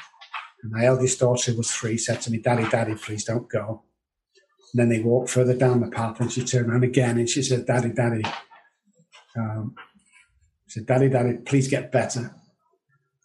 And 0.63 0.73
my 0.73 0.85
eldest 0.85 1.21
daughter, 1.21 1.51
who 1.51 1.59
was 1.59 1.71
three, 1.71 1.99
said 1.99 2.21
to 2.23 2.31
me, 2.31 2.39
"Daddy, 2.39 2.69
Daddy, 2.69 2.95
please 2.95 3.25
don't 3.25 3.49
go." 3.49 3.83
And 4.73 4.81
then 4.81 4.89
they 4.89 5.01
walked 5.03 5.31
further 5.31 5.55
down 5.55 5.81
the 5.81 5.89
path 5.89 6.21
and 6.21 6.31
she 6.31 6.45
turned 6.45 6.71
around 6.71 6.85
again 6.85 7.19
and 7.19 7.29
she 7.29 7.43
said, 7.43 7.67
Daddy, 7.67 7.91
Daddy. 7.91 8.23
Um, 9.37 9.75
said, 10.67 10.87
Daddy, 10.87 11.09
Daddy, 11.09 11.39
please 11.45 11.69
get 11.69 11.91
better. 11.93 12.35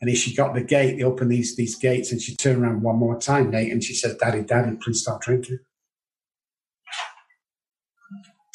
And 0.01 0.09
as 0.09 0.17
she 0.17 0.35
got 0.35 0.53
the 0.53 0.63
gate, 0.63 0.97
they 0.97 1.03
opened 1.03 1.31
these, 1.31 1.55
these 1.55 1.77
gates 1.77 2.11
and 2.11 2.21
she 2.21 2.35
turned 2.35 2.61
around 2.61 2.81
one 2.81 2.97
more 2.97 3.19
time, 3.19 3.49
Nate, 3.49 3.71
and 3.71 3.83
she 3.83 3.93
said, 3.93 4.17
Daddy, 4.19 4.43
Daddy, 4.43 4.75
please 4.77 5.01
stop 5.01 5.21
drinking. 5.21 5.59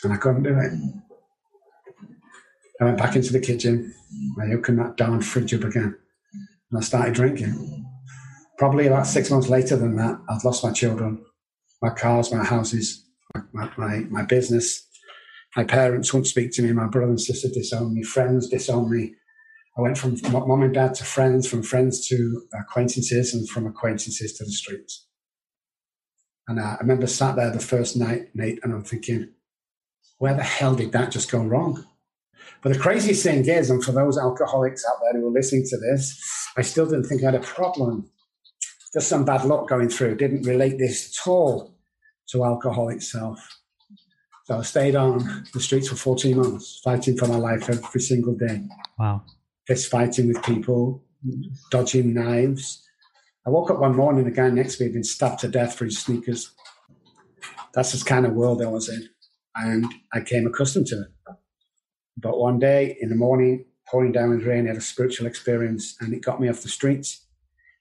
And 0.05 0.13
I 0.13 0.17
couldn't 0.17 0.43
do 0.43 0.59
it. 0.59 0.73
I 2.81 2.85
went 2.85 2.99
back 2.99 3.17
into 3.17 3.33
the 3.33 3.41
kitchen. 3.41 3.95
I 4.41 4.53
opened 4.53 4.79
that 4.79 4.97
darn 4.97 5.21
fridge 5.21 5.55
up 5.55 5.65
again. 5.65 5.97
And 6.71 6.79
I 6.79 6.81
started 6.81 7.15
drinking. 7.15 7.87
Probably 8.59 8.87
about 8.87 9.07
six 9.07 9.31
months 9.31 9.49
later 9.49 9.77
than 9.77 9.97
that, 9.97 10.19
I'd 10.29 10.45
lost 10.45 10.65
my 10.65 10.73
children 10.73 11.25
my 11.83 11.91
cars, 11.91 12.33
my 12.33 12.45
houses, 12.45 13.05
my, 13.53 13.71
my, 13.77 13.99
my 14.11 14.23
business. 14.23 14.87
My 15.57 15.65
parents 15.65 16.13
wouldn't 16.13 16.29
speak 16.29 16.53
to 16.53 16.63
me. 16.63 16.73
My 16.73 16.87
brother 16.87 17.11
and 17.11 17.21
sister 17.21 17.49
disowned 17.49 17.95
me. 17.95 18.03
Friends 18.03 18.49
disowned 18.49 18.91
me. 18.91 19.15
I 19.77 19.81
went 19.81 19.99
from 19.99 20.17
mom 20.31 20.63
and 20.63 20.75
dad 20.75 20.95
to 20.97 21.05
friends, 21.05 21.49
from 21.49 21.63
friends 21.63 22.07
to 22.09 22.43
acquaintances, 22.59 23.35
and 23.35 23.49
from 23.49 23.67
acquaintances 23.67 24.35
to 24.35 24.45
the 24.45 24.53
streets. 24.53 25.07
And 26.49 26.61
I 26.61 26.77
remember 26.81 27.07
sat 27.07 27.37
there 27.37 27.51
the 27.51 27.61
first 27.61 27.97
night, 27.97 28.29
Nate, 28.35 28.59
and 28.63 28.73
I'm 28.73 28.83
thinking, 28.83 29.31
where 30.19 30.35
the 30.35 30.43
hell 30.43 30.75
did 30.75 30.93
that 30.93 31.13
just 31.13 31.31
go 31.31 31.43
wrong? 31.43 31.87
But 32.63 32.73
the 32.73 32.79
craziest 32.79 33.23
thing 33.23 33.47
is, 33.47 33.71
and 33.71 33.83
for 33.83 33.93
those 33.93 34.19
alcoholics 34.19 34.85
out 34.85 34.99
there 35.01 35.21
who 35.21 35.29
are 35.29 35.33
listening 35.33 35.65
to 35.71 35.79
this, 35.79 36.21
I 36.57 36.63
still 36.63 36.87
didn't 36.87 37.05
think 37.05 37.23
I 37.23 37.27
had 37.27 37.35
a 37.37 37.41
problem. 37.41 38.11
Just 38.93 39.09
some 39.09 39.25
bad 39.25 39.45
luck 39.45 39.69
going 39.69 39.89
through. 39.89 40.17
Didn't 40.17 40.43
relate 40.43 40.79
this 40.79 41.17
at 41.17 41.31
all 41.31 41.77
to 42.31 42.45
alcohol 42.45 42.89
itself. 42.89 43.60
So 44.51 44.59
I 44.59 44.63
stayed 44.63 44.97
on 44.97 45.45
the 45.55 45.61
streets 45.61 45.87
for 45.87 45.95
14 45.95 46.37
months, 46.37 46.81
fighting 46.83 47.17
for 47.17 47.29
my 47.29 47.37
life 47.37 47.71
every 47.71 48.01
single 48.01 48.35
day. 48.35 48.67
Wow. 48.99 49.23
Fist 49.69 49.89
fighting 49.89 50.27
with 50.27 50.43
people, 50.43 51.05
dodging 51.71 52.13
knives. 52.13 52.85
I 53.47 53.51
woke 53.51 53.71
up 53.71 53.79
one 53.79 53.95
morning, 53.95 54.25
the 54.25 54.33
guy 54.33 54.51
next 54.51 54.79
to 54.79 54.83
me 54.83 54.87
had 54.89 54.95
been 54.95 55.05
stabbed 55.05 55.39
to 55.43 55.49
death 55.49 55.77
for 55.77 55.85
his 55.85 56.01
sneakers. 56.01 56.51
That's 57.75 57.93
the 57.93 58.05
kind 58.05 58.27
of 58.27 58.33
world 58.33 58.61
I 58.61 58.67
was 58.67 58.89
in. 58.89 59.09
And 59.55 59.87
I 60.13 60.21
came 60.21 60.49
accustomed 60.49 60.89
to 60.89 61.03
it. 61.03 61.37
But 62.17 62.41
one 62.41 62.59
day 62.59 62.97
in 63.01 63.09
the 63.09 63.15
morning, 63.15 63.67
pouring 63.87 64.11
down 64.11 64.31
with 64.31 64.43
rain, 64.43 64.65
I 64.65 64.71
had 64.71 64.79
a 64.79 64.81
spiritual 64.81 65.29
experience 65.29 65.95
and 66.01 66.13
it 66.13 66.25
got 66.25 66.41
me 66.41 66.49
off 66.49 66.63
the 66.63 66.69
streets. 66.69 67.25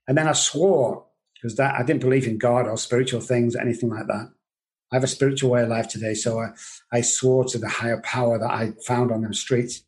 And 0.07 0.15
then 0.15 0.27
I 0.27 0.33
swore, 0.33 1.07
because 1.33 1.55
that 1.55 1.73
I 1.79 1.83
didn't 1.83 2.01
believe 2.01 2.27
in 2.27 2.37
God 2.37 2.67
or 2.67 2.77
spiritual 2.77 3.21
things, 3.21 3.55
anything 3.55 3.89
like 3.89 4.05
that. 4.05 4.33
I 4.91 4.95
have 4.95 5.03
a 5.03 5.07
spiritual 5.07 5.51
way 5.51 5.63
of 5.63 5.69
life 5.69 5.87
today. 5.87 6.13
So 6.13 6.39
I, 6.39 6.49
I 6.91 7.01
swore 7.01 7.45
to 7.45 7.57
the 7.57 7.69
higher 7.69 8.01
power 8.01 8.39
that 8.39 8.49
I 8.49 8.71
found 8.85 9.11
on 9.11 9.21
them 9.21 9.33
streets 9.33 9.83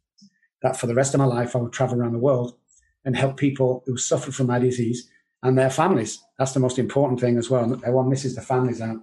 that 0.62 0.78
for 0.78 0.88
the 0.88 0.94
rest 0.94 1.14
of 1.14 1.20
my 1.20 1.26
life, 1.26 1.56
I 1.56 1.60
would 1.60 1.74
travel 1.74 2.00
around 2.00 2.14
the 2.14 2.20
world 2.20 2.56
and 3.04 3.16
help 3.16 3.38
people 3.38 3.84
who 3.88 3.98
suffer 3.98 4.32
from 4.32 4.48
my 4.48 4.60
disease 4.60 5.10
and 5.42 5.58
their 5.58 5.72
families. 5.72 6.24
That's 6.38 6.52
the 6.54 6.60
most 6.60 6.78
important 6.78 7.20
thing 7.20 7.38
as 7.38 7.50
well. 7.50 7.74
Everyone 7.74 8.10
misses 8.10 8.36
the 8.36 8.42
families 8.42 8.82
out. 8.82 8.98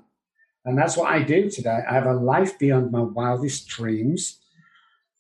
And 0.64 0.78
that's 0.78 0.96
what 0.96 1.10
I 1.10 1.22
do 1.22 1.50
today. 1.50 1.80
I 1.88 1.94
have 1.94 2.06
a 2.06 2.14
life 2.14 2.58
beyond 2.58 2.92
my 2.92 3.00
wildest 3.00 3.66
dreams. 3.68 4.38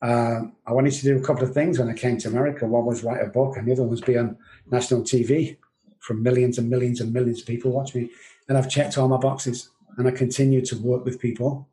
Uh, 0.00 0.42
I 0.66 0.72
wanted 0.72 0.92
to 0.92 1.02
do 1.02 1.18
a 1.18 1.22
couple 1.22 1.42
of 1.42 1.54
things 1.54 1.78
when 1.78 1.88
I 1.88 1.94
came 1.94 2.18
to 2.18 2.28
America. 2.28 2.66
One 2.66 2.84
was 2.84 3.02
write 3.02 3.24
a 3.24 3.28
book, 3.28 3.56
and 3.56 3.66
the 3.66 3.72
other 3.72 3.84
was 3.84 4.00
be 4.00 4.16
on 4.16 4.36
national 4.70 5.02
TV 5.02 5.56
for 6.00 6.14
millions 6.14 6.58
and 6.58 6.70
millions 6.70 7.00
and 7.00 7.12
millions 7.12 7.40
of 7.40 7.46
people 7.46 7.72
watch 7.72 7.94
me. 7.94 8.10
And 8.48 8.56
I've 8.56 8.70
checked 8.70 8.96
all 8.96 9.08
my 9.08 9.16
boxes 9.16 9.70
and 9.98 10.06
I 10.06 10.12
continue 10.12 10.64
to 10.64 10.78
work 10.78 11.04
with 11.04 11.20
people. 11.20 11.68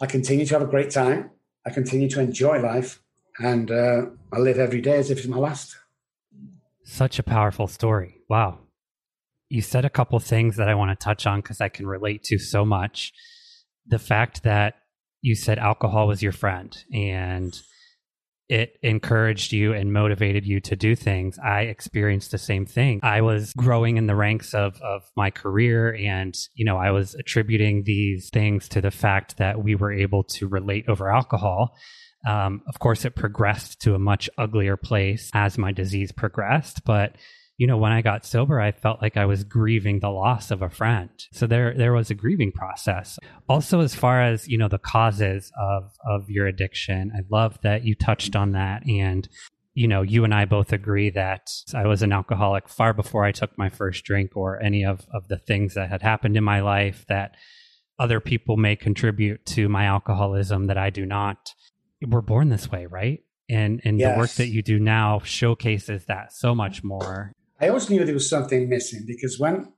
I 0.00 0.06
continue 0.06 0.46
to 0.46 0.54
have 0.54 0.62
a 0.62 0.70
great 0.70 0.90
time. 0.90 1.30
I 1.66 1.70
continue 1.70 2.08
to 2.08 2.20
enjoy 2.20 2.58
life, 2.58 3.02
and 3.38 3.70
uh, 3.70 4.06
I 4.32 4.38
live 4.38 4.58
every 4.58 4.80
day 4.80 4.96
as 4.96 5.10
if 5.10 5.18
it's 5.18 5.26
my 5.28 5.36
last. 5.36 5.76
Such 6.84 7.18
a 7.18 7.22
powerful 7.22 7.66
story. 7.66 8.22
Wow. 8.28 8.58
You 9.50 9.60
said 9.60 9.84
a 9.84 9.90
couple 9.90 10.18
things 10.18 10.56
that 10.56 10.68
I 10.68 10.74
want 10.74 10.98
to 10.98 11.04
touch 11.04 11.26
on 11.26 11.40
because 11.40 11.60
I 11.60 11.68
can 11.68 11.86
relate 11.86 12.22
to 12.24 12.38
so 12.38 12.64
much. 12.64 13.12
The 13.86 13.98
fact 13.98 14.42
that 14.44 14.76
you 15.20 15.34
said 15.34 15.58
alcohol 15.58 16.08
was 16.08 16.22
your 16.22 16.32
friend 16.32 16.76
and 16.92 17.60
it 18.50 18.76
encouraged 18.82 19.52
you 19.52 19.72
and 19.72 19.92
motivated 19.92 20.44
you 20.44 20.60
to 20.60 20.74
do 20.74 20.96
things. 20.96 21.38
I 21.38 21.62
experienced 21.62 22.32
the 22.32 22.38
same 22.38 22.66
thing. 22.66 22.98
I 23.04 23.20
was 23.20 23.52
growing 23.52 23.96
in 23.96 24.08
the 24.08 24.16
ranks 24.16 24.54
of, 24.54 24.80
of 24.82 25.02
my 25.16 25.30
career 25.30 25.94
and, 25.94 26.36
you 26.54 26.64
know, 26.64 26.76
I 26.76 26.90
was 26.90 27.14
attributing 27.14 27.84
these 27.84 28.28
things 28.28 28.68
to 28.70 28.80
the 28.80 28.90
fact 28.90 29.36
that 29.36 29.62
we 29.62 29.76
were 29.76 29.92
able 29.92 30.24
to 30.24 30.48
relate 30.48 30.88
over 30.88 31.12
alcohol. 31.12 31.76
Um, 32.28 32.62
of 32.68 32.80
course, 32.80 33.04
it 33.04 33.14
progressed 33.14 33.82
to 33.82 33.94
a 33.94 34.00
much 34.00 34.28
uglier 34.36 34.76
place 34.76 35.30
as 35.32 35.56
my 35.56 35.70
disease 35.70 36.10
progressed, 36.10 36.84
but 36.84 37.14
you 37.60 37.66
know, 37.66 37.76
when 37.76 37.92
I 37.92 38.00
got 38.00 38.24
sober, 38.24 38.58
I 38.58 38.72
felt 38.72 39.02
like 39.02 39.18
I 39.18 39.26
was 39.26 39.44
grieving 39.44 40.00
the 40.00 40.08
loss 40.08 40.50
of 40.50 40.62
a 40.62 40.70
friend. 40.70 41.10
So 41.30 41.46
there, 41.46 41.74
there 41.76 41.92
was 41.92 42.10
a 42.10 42.14
grieving 42.14 42.52
process. 42.52 43.18
Also, 43.50 43.80
as 43.80 43.94
far 43.94 44.22
as 44.22 44.48
you 44.48 44.56
know, 44.56 44.66
the 44.68 44.78
causes 44.78 45.52
of 45.60 45.92
of 46.08 46.30
your 46.30 46.46
addiction, 46.46 47.12
I 47.14 47.20
love 47.30 47.58
that 47.62 47.84
you 47.84 47.94
touched 47.94 48.34
on 48.34 48.52
that. 48.52 48.88
And 48.88 49.28
you 49.74 49.86
know, 49.86 50.00
you 50.00 50.24
and 50.24 50.32
I 50.32 50.46
both 50.46 50.72
agree 50.72 51.10
that 51.10 51.50
I 51.74 51.86
was 51.86 52.00
an 52.00 52.14
alcoholic 52.14 52.66
far 52.66 52.94
before 52.94 53.26
I 53.26 53.32
took 53.32 53.58
my 53.58 53.68
first 53.68 54.04
drink 54.04 54.38
or 54.38 54.58
any 54.62 54.82
of 54.82 55.06
of 55.12 55.28
the 55.28 55.36
things 55.36 55.74
that 55.74 55.90
had 55.90 56.00
happened 56.00 56.38
in 56.38 56.44
my 56.44 56.60
life 56.60 57.04
that 57.08 57.34
other 57.98 58.20
people 58.20 58.56
may 58.56 58.74
contribute 58.74 59.44
to 59.44 59.68
my 59.68 59.84
alcoholism 59.84 60.68
that 60.68 60.78
I 60.78 60.88
do 60.88 61.04
not. 61.04 61.52
We're 62.00 62.22
born 62.22 62.48
this 62.48 62.70
way, 62.70 62.86
right? 62.86 63.20
and 63.50 63.80
and 63.84 63.98
yes. 63.98 64.14
the 64.14 64.18
work 64.18 64.30
that 64.34 64.46
you 64.46 64.62
do 64.62 64.78
now 64.78 65.20
showcases 65.24 66.04
that 66.06 66.32
so 66.32 66.54
much 66.54 66.84
more 66.84 67.34
I 67.60 67.68
always 67.68 67.90
knew 67.90 68.04
there 68.04 68.14
was 68.14 68.28
something 68.28 68.68
missing 68.68 69.04
because 69.06 69.38
when 69.38 69.72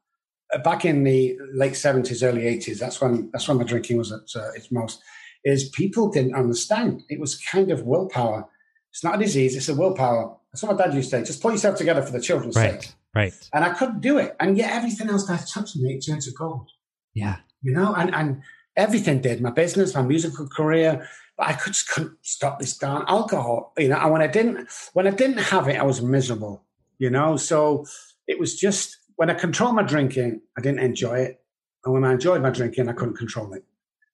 uh, 0.54 0.58
back 0.58 0.84
in 0.84 1.02
the 1.02 1.36
late 1.52 1.76
seventies, 1.76 2.22
early 2.22 2.46
eighties, 2.46 2.78
that's 2.78 3.00
when 3.00 3.30
that's 3.32 3.48
when 3.48 3.58
my 3.58 3.64
drinking 3.64 3.98
was 3.98 4.12
at 4.12 4.20
uh, 4.36 4.50
its 4.54 4.70
most. 4.70 5.02
Is 5.44 5.70
people 5.70 6.08
didn't 6.08 6.36
understand. 6.36 7.02
It 7.08 7.18
was 7.18 7.40
kind 7.40 7.72
of 7.72 7.82
willpower. 7.82 8.48
It's 8.90 9.02
not 9.02 9.16
a 9.16 9.18
disease; 9.18 9.56
it's 9.56 9.68
a 9.68 9.74
willpower. 9.74 10.36
That's 10.52 10.62
what 10.62 10.76
my 10.76 10.84
dad 10.84 10.94
used 10.94 11.10
to 11.10 11.16
say. 11.16 11.24
Just 11.24 11.42
put 11.42 11.52
yourself 11.52 11.76
together 11.76 12.02
for 12.02 12.12
the 12.12 12.20
children's 12.20 12.54
right, 12.54 12.80
sake. 12.80 12.92
Right. 13.14 13.48
And 13.52 13.64
I 13.64 13.70
couldn't 13.70 14.00
do 14.00 14.18
it, 14.18 14.36
and 14.38 14.56
yet 14.56 14.72
everything 14.72 15.08
else 15.08 15.26
that 15.26 15.48
touched 15.48 15.76
me 15.76 15.94
it 15.94 16.04
turned 16.06 16.22
to 16.22 16.30
gold. 16.30 16.70
Yeah. 17.14 17.38
You 17.62 17.72
know, 17.72 17.94
and 17.94 18.14
and 18.14 18.42
everything 18.76 19.20
did. 19.20 19.40
My 19.40 19.50
business, 19.50 19.94
my 19.94 20.02
musical 20.02 20.46
career, 20.46 21.08
but 21.36 21.48
I 21.48 21.54
could, 21.54 21.72
just 21.72 21.88
couldn't 21.88 22.16
stop 22.22 22.60
this 22.60 22.76
darn 22.76 23.04
alcohol. 23.08 23.72
You 23.76 23.88
know, 23.88 23.96
and 23.96 24.12
when 24.12 24.22
I 24.22 24.28
didn't 24.28 24.68
when 24.92 25.08
I 25.08 25.10
didn't 25.10 25.38
have 25.38 25.66
it, 25.66 25.80
I 25.80 25.82
was 25.82 26.00
miserable 26.00 26.64
you 26.98 27.10
know. 27.10 27.36
So 27.36 27.84
it 28.26 28.38
was 28.38 28.58
just 28.58 28.96
when 29.16 29.30
I 29.30 29.34
controlled 29.34 29.74
my 29.74 29.82
drinking, 29.82 30.40
I 30.56 30.60
didn't 30.60 30.80
enjoy 30.80 31.18
it, 31.18 31.40
and 31.84 31.94
when 31.94 32.04
I 32.04 32.12
enjoyed 32.12 32.42
my 32.42 32.50
drinking, 32.50 32.88
I 32.88 32.92
couldn't 32.92 33.16
control 33.16 33.52
it. 33.54 33.64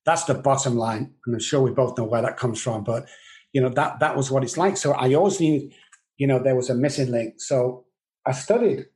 That's 0.05 0.25
the 0.25 0.35
bottom 0.35 0.77
line, 0.77 1.13
and 1.27 1.35
I'm 1.35 1.41
sure 1.41 1.61
we 1.61 1.71
both 1.71 1.99
know 1.99 2.05
where 2.05 2.23
that 2.23 2.37
comes 2.37 2.61
from. 2.61 2.85
But 2.85 3.09
you 3.53 3.61
know 3.61 3.69
that 3.71 4.01
that 4.01 4.17
was 4.17 4.31
what 4.31 4.43
it's 4.43 4.57
like. 4.57 4.77
So 4.77 4.93
I 4.93 5.15
always 5.15 5.41
knew, 5.41 5.71
you 6.17 6.27
know, 6.27 6.39
there 6.43 6.57
was 6.57 6.71
a 6.71 6.75
missing 6.75 7.11
link. 7.11 7.35
So 7.39 7.85
I 8.27 8.33
studied 8.33 8.87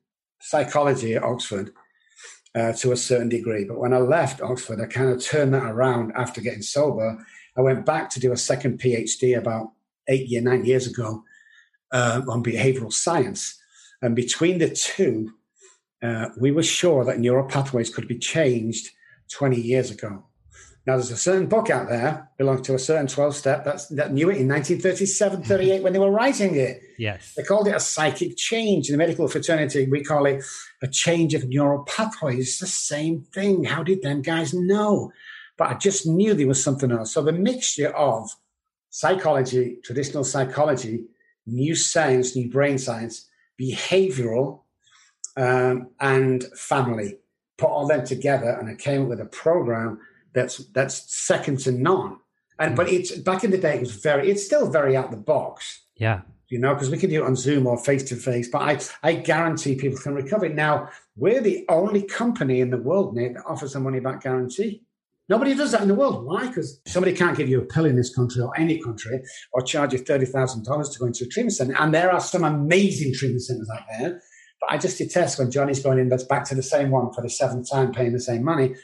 psychology 0.40 1.14
at 1.14 1.22
Oxford. 1.22 1.72
Uh, 2.54 2.70
to 2.70 2.92
a 2.92 2.96
certain 2.98 3.30
degree. 3.30 3.64
But 3.64 3.78
when 3.78 3.94
I 3.94 3.98
left 4.00 4.42
Oxford, 4.42 4.78
I 4.78 4.84
kind 4.84 5.08
of 5.08 5.24
turned 5.24 5.54
that 5.54 5.62
around 5.62 6.12
after 6.14 6.42
getting 6.42 6.60
sober. 6.60 7.16
I 7.56 7.62
went 7.62 7.86
back 7.86 8.10
to 8.10 8.20
do 8.20 8.32
a 8.32 8.36
second 8.36 8.78
PhD 8.78 9.38
about 9.38 9.72
eight 10.06 10.28
year, 10.28 10.42
nine 10.42 10.66
years 10.66 10.86
ago 10.86 11.24
uh, 11.92 12.20
on 12.28 12.42
behavioral 12.42 12.92
science. 12.92 13.58
And 14.02 14.16
between 14.16 14.59
the 14.59 14.68
two, 14.68 15.32
uh, 16.02 16.28
we 16.38 16.50
were 16.50 16.64
sure 16.64 17.04
that 17.04 17.21
neural 17.21 17.47
pathways 17.47 17.88
could 17.88 18.09
be 18.09 18.18
changed 18.18 18.90
20 19.30 19.61
years 19.61 19.90
ago. 19.90 20.25
Now, 20.85 20.94
there's 20.94 21.12
a 21.12 21.16
certain 21.16 21.47
book 21.47 21.71
out 21.71 21.88
there, 21.88 22.28
belongs 22.38 22.62
to 22.62 22.75
a 22.75 22.78
certain 22.78 23.06
12 23.06 23.37
step 23.37 23.64
that's, 23.64 23.87
that 23.88 24.12
knew 24.12 24.30
it 24.30 24.38
in 24.38 24.49
1937, 24.49 25.44
38 25.44 25.80
when 25.80 25.92
they 25.92 26.00
were 26.00 26.11
writing 26.11 26.56
it. 26.56 26.82
Yes. 26.99 27.35
They 27.37 27.44
called 27.44 27.68
it 27.68 27.76
a 27.76 27.80
psychic 27.80 28.37
change. 28.37 28.88
In 28.88 28.94
the 28.94 28.99
medical 28.99 29.28
fraternity, 29.28 29.87
we 29.88 30.02
call 30.02 30.26
it 30.26 30.44
a 30.82 30.88
change 30.88 31.35
of 31.35 31.49
neural 31.49 31.85
pathways. 31.85 32.49
It's 32.49 32.59
the 32.59 32.66
same 32.66 33.23
thing. 33.32 33.62
How 33.62 33.85
did 33.85 34.02
them 34.02 34.23
guys 34.23 34.52
know? 34.52 35.12
But 35.56 35.71
I 35.71 35.75
just 35.75 36.04
knew 36.04 36.35
there 36.35 36.49
was 36.49 36.62
something 36.62 36.90
else. 36.90 37.12
So 37.12 37.23
the 37.23 37.32
mixture 37.32 37.97
of 37.97 38.35
psychology, 38.90 39.78
traditional 39.85 40.25
psychology, 40.25 41.04
new 41.47 41.76
science, 41.76 42.35
new 42.35 42.50
brain 42.50 42.78
science, 42.78 43.28
behavioral, 43.62 44.61
um, 45.37 45.90
and 46.00 46.45
family. 46.57 47.19
Put 47.59 47.71
all 47.71 47.87
them 47.87 48.04
together, 48.04 48.50
and 48.59 48.69
I 48.69 48.75
came 48.75 49.02
up 49.02 49.09
with 49.09 49.21
a 49.21 49.26
program 49.26 50.00
that's 50.33 50.59
that's 50.69 51.14
second 51.14 51.61
to 51.61 51.73
none. 51.73 52.19
And 52.59 52.76
but 52.76 52.88
it's 52.88 53.16
back 53.19 53.45
in 53.45 53.50
the 53.50 53.59
day, 53.59 53.76
it 53.76 53.81
was 53.81 53.95
very. 53.95 54.31
It's 54.31 54.45
still 54.45 54.71
very 54.71 54.97
out 54.97 55.11
the 55.11 55.16
box. 55.16 55.83
Yeah. 55.97 56.23
You 56.49 56.59
know, 56.59 56.75
because 56.75 56.90
we 56.90 56.99
can 56.99 57.09
do 57.09 57.23
it 57.23 57.26
on 57.26 57.35
Zoom 57.35 57.66
or 57.66 57.78
face 57.78 58.02
to 58.04 58.16
face, 58.16 58.49
but 58.49 58.61
I, 58.61 59.09
I 59.09 59.14
guarantee 59.14 59.75
people 59.75 59.99
can 59.99 60.14
recover. 60.14 60.50
Now, 60.50 60.90
we're 61.16 61.40
the 61.40 61.64
only 61.71 62.02
company 62.02 62.61
in 62.61 62.69
the 62.69 62.76
world, 62.76 63.16
Nate, 63.16 63.35
that 63.35 63.45
offers 63.47 63.75
a 63.75 63.81
money 63.81 64.00
back 64.00 64.23
guarantee. 64.23 64.83
Nobody 65.32 65.54
does 65.54 65.72
that 65.72 65.80
in 65.80 65.88
the 65.88 65.94
world. 65.94 66.26
Why? 66.26 66.46
Because 66.46 66.78
somebody 66.86 67.16
can't 67.16 67.34
give 67.34 67.48
you 67.48 67.58
a 67.58 67.64
pill 67.64 67.86
in 67.86 67.96
this 67.96 68.14
country 68.14 68.42
or 68.42 68.52
any 68.54 68.78
country 68.78 69.22
or 69.54 69.62
charge 69.62 69.94
you 69.94 69.98
$30,000 69.98 70.92
to 70.92 70.98
go 70.98 71.06
into 71.06 71.24
a 71.24 71.26
treatment 71.26 71.54
center. 71.54 71.74
And 71.78 71.94
there 71.94 72.12
are 72.12 72.20
some 72.20 72.44
amazing 72.44 73.14
treatment 73.14 73.42
centers 73.42 73.70
out 73.74 73.84
there. 73.98 74.20
But 74.60 74.72
I 74.72 74.76
just 74.76 74.98
detest 74.98 75.38
when 75.38 75.50
Johnny's 75.50 75.82
going 75.82 75.98
in, 75.98 76.10
that's 76.10 76.24
back 76.24 76.44
to 76.48 76.54
the 76.54 76.62
same 76.62 76.90
one 76.90 77.14
for 77.14 77.22
the 77.22 77.30
seventh 77.30 77.70
time 77.70 77.94
paying 77.94 78.12
the 78.12 78.20
same 78.20 78.44
money. 78.44 78.74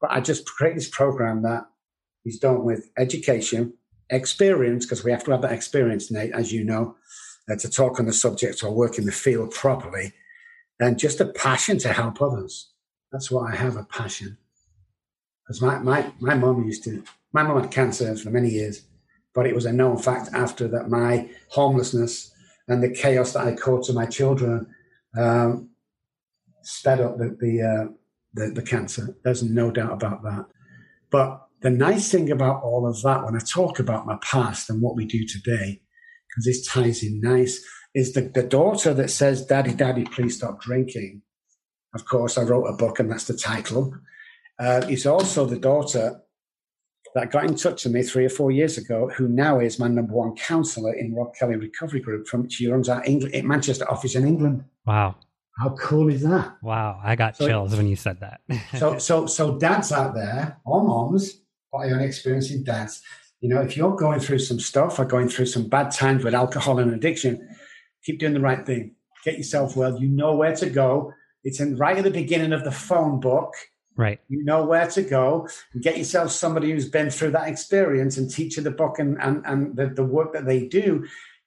But 0.00 0.12
I 0.12 0.20
just 0.20 0.46
create 0.46 0.76
this 0.76 0.88
program 0.88 1.42
that 1.42 1.64
is 2.24 2.38
done 2.38 2.62
with 2.62 2.88
education, 2.96 3.72
experience, 4.08 4.86
because 4.86 5.02
we 5.02 5.10
have 5.10 5.24
to 5.24 5.32
have 5.32 5.42
that 5.42 5.50
experience, 5.50 6.12
Nate, 6.12 6.30
as 6.30 6.52
you 6.52 6.62
know, 6.62 6.94
uh, 7.50 7.56
to 7.56 7.68
talk 7.68 7.98
on 7.98 8.06
the 8.06 8.12
subject 8.12 8.62
or 8.62 8.72
work 8.72 8.96
in 8.96 9.06
the 9.06 9.10
field 9.10 9.50
properly, 9.50 10.12
and 10.78 11.00
just 11.00 11.20
a 11.20 11.26
passion 11.26 11.78
to 11.78 11.92
help 11.92 12.22
others. 12.22 12.70
That's 13.10 13.28
what 13.28 13.52
I 13.52 13.56
have 13.56 13.76
a 13.76 13.82
passion. 13.82 14.38
Because 15.46 15.62
my, 15.62 15.78
my, 15.78 16.12
my 16.18 16.34
mum 16.34 16.64
used 16.64 16.84
to, 16.84 17.04
my 17.32 17.42
mum 17.42 17.60
had 17.60 17.70
cancer 17.70 18.16
for 18.16 18.30
many 18.30 18.50
years, 18.50 18.82
but 19.34 19.46
it 19.46 19.54
was 19.54 19.64
a 19.64 19.72
known 19.72 19.98
fact 19.98 20.30
after 20.32 20.66
that 20.68 20.88
my 20.88 21.30
homelessness 21.50 22.32
and 22.68 22.82
the 22.82 22.90
chaos 22.90 23.32
that 23.32 23.46
I 23.46 23.54
caused 23.54 23.88
to 23.88 23.92
my 23.92 24.06
children 24.06 24.66
um, 25.16 25.70
sped 26.62 27.00
up 27.00 27.18
the 27.18 27.36
the, 27.40 27.62
uh, 27.62 27.92
the 28.34 28.50
the 28.50 28.62
cancer. 28.62 29.16
There's 29.22 29.42
no 29.42 29.70
doubt 29.70 29.92
about 29.92 30.22
that. 30.24 30.46
But 31.10 31.46
the 31.62 31.70
nice 31.70 32.10
thing 32.10 32.30
about 32.30 32.62
all 32.62 32.86
of 32.86 33.02
that, 33.02 33.24
when 33.24 33.36
I 33.36 33.40
talk 33.40 33.78
about 33.78 34.06
my 34.06 34.18
past 34.22 34.68
and 34.68 34.82
what 34.82 34.96
we 34.96 35.04
do 35.04 35.26
today, 35.26 35.80
because 36.28 36.44
this 36.44 36.66
ties 36.66 37.02
in 37.02 37.20
nice, 37.20 37.64
is 37.94 38.12
the, 38.12 38.22
the 38.22 38.42
daughter 38.42 38.92
that 38.92 39.10
says, 39.10 39.46
Daddy, 39.46 39.72
Daddy, 39.72 40.04
please 40.04 40.36
stop 40.36 40.60
drinking. 40.60 41.22
Of 41.94 42.04
course, 42.04 42.36
I 42.36 42.42
wrote 42.42 42.66
a 42.66 42.76
book 42.76 42.98
and 42.98 43.10
that's 43.10 43.24
the 43.24 43.36
title. 43.36 43.94
Uh, 44.58 44.82
it's 44.88 45.06
also 45.06 45.44
the 45.44 45.58
daughter 45.58 46.20
that 47.14 47.30
got 47.30 47.44
in 47.44 47.56
touch 47.56 47.84
with 47.84 47.94
me 47.94 48.02
three 48.02 48.26
or 48.26 48.30
four 48.30 48.50
years 48.50 48.76
ago, 48.76 49.10
who 49.16 49.28
now 49.28 49.58
is 49.58 49.78
my 49.78 49.88
number 49.88 50.12
one 50.12 50.36
counselor 50.36 50.92
in 50.92 51.14
Robb 51.14 51.34
Kelly 51.34 51.56
Recovery 51.56 52.00
Group 52.00 52.26
from 52.26 52.48
she 52.48 52.66
runs 52.66 52.88
our 52.88 53.02
England, 53.04 53.46
Manchester 53.46 53.90
office 53.90 54.14
in 54.14 54.26
England. 54.26 54.64
Wow. 54.86 55.16
How 55.58 55.70
cool 55.70 56.10
is 56.10 56.22
that? 56.22 56.56
Wow. 56.62 57.00
I 57.02 57.16
got 57.16 57.36
so, 57.36 57.46
chills 57.46 57.74
when 57.74 57.86
you 57.86 57.96
said 57.96 58.20
that. 58.20 58.40
so 58.78 58.98
so 58.98 59.26
so 59.26 59.58
dads 59.58 59.92
out 59.92 60.14
there 60.14 60.58
or 60.66 60.84
moms, 60.84 61.40
what 61.70 61.86
are 61.86 61.88
you 61.88 61.98
experiencing 62.00 62.64
dads? 62.64 63.00
You 63.40 63.48
know, 63.48 63.62
if 63.62 63.76
you're 63.76 63.96
going 63.96 64.20
through 64.20 64.40
some 64.40 64.60
stuff 64.60 64.98
or 64.98 65.04
going 65.04 65.28
through 65.28 65.46
some 65.46 65.68
bad 65.68 65.92
times 65.92 66.24
with 66.24 66.34
alcohol 66.34 66.78
and 66.78 66.92
addiction, 66.92 67.48
keep 68.04 68.18
doing 68.18 68.34
the 68.34 68.40
right 68.40 68.64
thing. 68.64 68.94
Get 69.24 69.38
yourself 69.38 69.76
well. 69.76 69.98
You 69.98 70.08
know 70.08 70.36
where 70.36 70.54
to 70.56 70.68
go. 70.68 71.12
It's 71.44 71.60
in 71.60 71.76
right 71.76 71.96
at 71.96 72.04
the 72.04 72.10
beginning 72.10 72.52
of 72.52 72.64
the 72.64 72.70
phone 72.70 73.20
book. 73.20 73.54
Right. 73.96 74.20
You 74.28 74.44
know 74.44 74.64
where 74.64 74.86
to 74.88 75.02
go 75.02 75.48
and 75.72 75.82
get 75.82 75.96
yourself 75.96 76.30
somebody 76.30 76.70
who's 76.70 76.88
been 76.88 77.10
through 77.10 77.30
that 77.30 77.48
experience 77.48 78.18
and 78.18 78.30
teach 78.30 78.56
you 78.56 78.62
the 78.62 78.70
book 78.70 78.98
and, 78.98 79.16
and, 79.20 79.42
and 79.46 79.76
the, 79.76 79.86
the 79.86 80.04
work 80.04 80.34
that 80.34 80.44
they 80.44 80.66
do. 80.66 81.06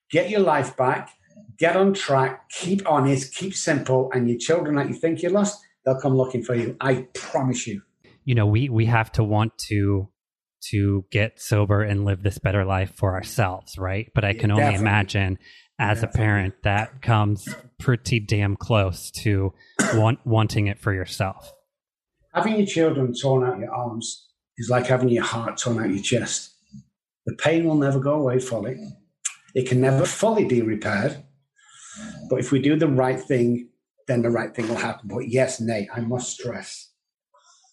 Get 0.10 0.32
your 0.32 0.40
life 0.40 0.76
back, 0.76 1.12
get 1.58 1.76
on 1.76 1.94
track, 1.94 2.50
keep 2.50 2.90
honest, 2.90 3.36
keep 3.36 3.54
simple, 3.54 4.10
and 4.14 4.28
your 4.28 4.40
children 4.40 4.76
that 4.78 4.88
you 4.88 4.96
think 4.96 5.22
you 5.22 5.30
lost, 5.30 5.62
they'll 5.86 6.00
come 6.00 6.18
looking 6.18 6.42
for 6.42 6.56
you. 6.56 6.76
I 6.82 7.08
promise 7.14 7.68
you. 7.68 7.84
You 8.26 8.34
know, 8.34 8.48
we 8.48 8.70
we 8.70 8.86
have 8.86 9.12
to 9.14 9.24
want 9.24 9.58
to 9.70 10.10
to 10.72 11.06
get 11.12 11.40
sober 11.40 11.84
and 11.84 12.04
live 12.04 12.24
this 12.24 12.40
better 12.40 12.66
life 12.66 12.94
for 12.96 13.14
ourselves, 13.14 13.78
right? 13.78 14.12
But 14.14 14.26
I 14.26 14.34
can 14.34 14.52
only 14.52 14.64
Definitely. 14.64 14.82
imagine 14.82 15.40
as 15.80 16.04
a 16.04 16.08
parent 16.08 16.56
that 16.64 17.02
comes 17.02 17.48
pretty 17.80 18.20
damn 18.20 18.58
close 18.58 19.10
to 19.12 19.54
want, 19.94 20.20
wanting 20.26 20.68
it 20.68 20.80
for 20.80 20.94
yourself 20.94 21.54
having 22.34 22.58
your 22.58 22.66
children 22.66 23.14
torn 23.14 23.44
out 23.44 23.60
your 23.60 23.74
arms 23.74 24.28
is 24.58 24.70
like 24.70 24.88
having 24.88 25.10
your 25.10 25.24
heart 25.24 25.58
torn 25.58 25.80
out 25.80 25.90
your 25.90 26.04
chest 26.04 26.56
the 27.26 27.36
pain 27.36 27.66
will 27.66 27.76
never 27.76 28.00
go 28.00 28.14
away 28.14 28.40
fully 28.40 28.78
it 29.56 29.68
can 29.68 29.82
never 29.82 30.06
fully 30.06 30.46
be 30.46 30.62
repaired 30.62 31.24
but 32.30 32.40
if 32.40 32.52
we 32.52 32.60
do 32.60 32.76
the 32.76 32.88
right 32.88 33.20
thing 33.20 33.70
then 34.08 34.22
the 34.22 34.30
right 34.30 34.56
thing 34.56 34.68
will 34.68 34.76
happen 34.76 35.08
but 35.08 35.30
yes 35.30 35.60
nate 35.60 35.88
i 35.96 36.00
must 36.00 36.32
stress 36.32 36.90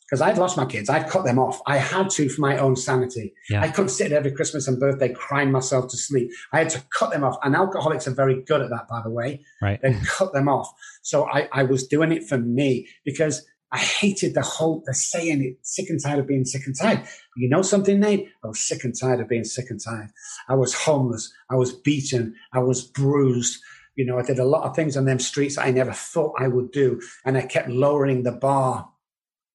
because 0.08 0.20
I'd 0.20 0.38
lost 0.38 0.56
my 0.56 0.64
kids. 0.64 0.88
I'd 0.88 1.08
cut 1.08 1.24
them 1.24 1.38
off. 1.38 1.60
I 1.66 1.78
had 1.78 2.10
to 2.10 2.28
for 2.28 2.40
my 2.40 2.58
own 2.58 2.76
sanity. 2.76 3.34
Yeah. 3.50 3.62
I 3.62 3.68
couldn't 3.68 3.88
sit 3.88 4.12
every 4.12 4.30
Christmas 4.30 4.68
and 4.68 4.78
birthday 4.78 5.12
crying 5.12 5.50
myself 5.50 5.88
to 5.88 5.96
sleep. 5.96 6.30
I 6.52 6.58
had 6.58 6.70
to 6.70 6.84
cut 6.96 7.10
them 7.10 7.24
off. 7.24 7.36
And 7.42 7.56
alcoholics 7.56 8.06
are 8.06 8.14
very 8.14 8.42
good 8.42 8.60
at 8.60 8.70
that, 8.70 8.86
by 8.88 9.02
the 9.02 9.10
way. 9.10 9.44
Right. 9.60 9.80
They 9.82 9.94
cut 10.06 10.32
them 10.32 10.48
off. 10.48 10.72
So 11.02 11.28
I, 11.28 11.48
I 11.52 11.64
was 11.64 11.86
doing 11.86 12.12
it 12.12 12.24
for 12.28 12.38
me 12.38 12.86
because 13.04 13.44
I 13.72 13.78
hated 13.78 14.34
the 14.34 14.42
whole, 14.42 14.82
the 14.86 14.94
saying 14.94 15.42
it, 15.42 15.58
sick 15.62 15.90
and 15.90 16.00
tired 16.00 16.20
of 16.20 16.26
being 16.26 16.44
sick 16.44 16.62
and 16.66 16.76
tired. 16.78 17.02
You 17.36 17.48
know 17.48 17.62
something, 17.62 17.98
Nate? 17.98 18.28
I 18.44 18.48
was 18.48 18.60
sick 18.60 18.84
and 18.84 18.98
tired 18.98 19.20
of 19.20 19.28
being 19.28 19.44
sick 19.44 19.70
and 19.70 19.82
tired. 19.82 20.10
I 20.48 20.54
was 20.54 20.72
homeless. 20.72 21.32
I 21.50 21.56
was 21.56 21.72
beaten. 21.72 22.34
I 22.52 22.60
was 22.60 22.84
bruised. 22.84 23.60
You 23.96 24.06
know, 24.06 24.18
I 24.18 24.22
did 24.22 24.38
a 24.38 24.44
lot 24.44 24.64
of 24.64 24.76
things 24.76 24.96
on 24.96 25.04
them 25.04 25.18
streets 25.18 25.58
I 25.58 25.70
never 25.70 25.92
thought 25.92 26.34
I 26.38 26.48
would 26.48 26.70
do. 26.70 27.00
And 27.24 27.36
I 27.36 27.42
kept 27.42 27.68
lowering 27.68 28.22
the 28.22 28.32
bar 28.32 28.88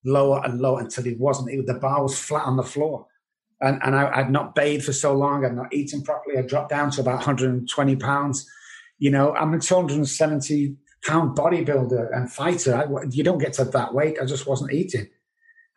lower 0.04 0.42
and 0.44 0.60
lower 0.60 0.82
until 0.82 1.06
it 1.06 1.20
wasn't. 1.20 1.52
It, 1.52 1.66
the 1.66 1.76
bar 1.76 2.04
was 2.04 2.20
flat 2.20 2.46
on 2.46 2.58
the 2.58 2.64
floor. 2.64 3.08
And, 3.62 3.80
and 3.84 3.96
I, 3.96 4.24
would 4.24 4.32
not 4.32 4.56
bathed 4.56 4.86
for 4.86 4.94
so 4.94 5.14
long. 5.14 5.46
I'd 5.46 5.56
not 5.56 5.74
eaten 5.74 6.02
properly. 6.02 6.38
I 6.38 6.42
dropped 6.42 6.70
down 6.70 6.92
to 6.92 7.02
about 7.02 7.18
120 7.18 7.96
pounds. 7.98 8.50
You 8.98 9.12
know, 9.12 9.34
I'm 9.36 9.54
a 9.54 9.60
270 9.60 10.76
pound 11.06 11.38
bodybuilder 11.38 12.16
and 12.16 12.32
fighter. 12.32 12.76
I, 12.76 13.06
you 13.10 13.24
don't 13.24 13.38
get 13.38 13.54
to 13.54 13.66
that 13.66 13.94
weight. 13.94 14.18
I 14.22 14.26
just 14.26 14.48
wasn't 14.48 14.74
eating. 14.74 15.08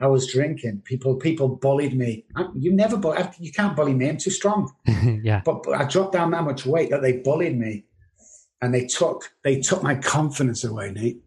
I 0.00 0.08
was 0.08 0.30
drinking. 0.30 0.82
People 0.84 1.16
people 1.16 1.48
bullied 1.48 1.96
me. 1.96 2.24
I, 2.36 2.46
you 2.56 2.72
never 2.72 2.96
bully. 2.96 3.22
You 3.38 3.52
can't 3.52 3.76
bully 3.76 3.94
me. 3.94 4.08
I'm 4.08 4.18
too 4.18 4.30
strong. 4.30 4.72
yeah. 5.22 5.40
But, 5.44 5.62
but 5.62 5.80
I 5.80 5.84
dropped 5.84 6.12
down 6.12 6.32
that 6.32 6.44
much 6.44 6.66
weight 6.66 6.90
that 6.90 7.00
they 7.00 7.18
bullied 7.18 7.58
me, 7.58 7.84
and 8.60 8.74
they 8.74 8.86
took 8.86 9.32
they 9.42 9.60
took 9.60 9.82
my 9.82 9.94
confidence 9.94 10.64
away, 10.64 10.90
Nate, 10.90 11.22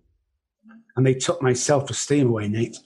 and 0.95 1.05
they 1.05 1.13
took 1.13 1.41
my 1.41 1.53
self 1.53 1.89
esteem 1.89 2.27
away, 2.27 2.47
Nate. 2.47 2.77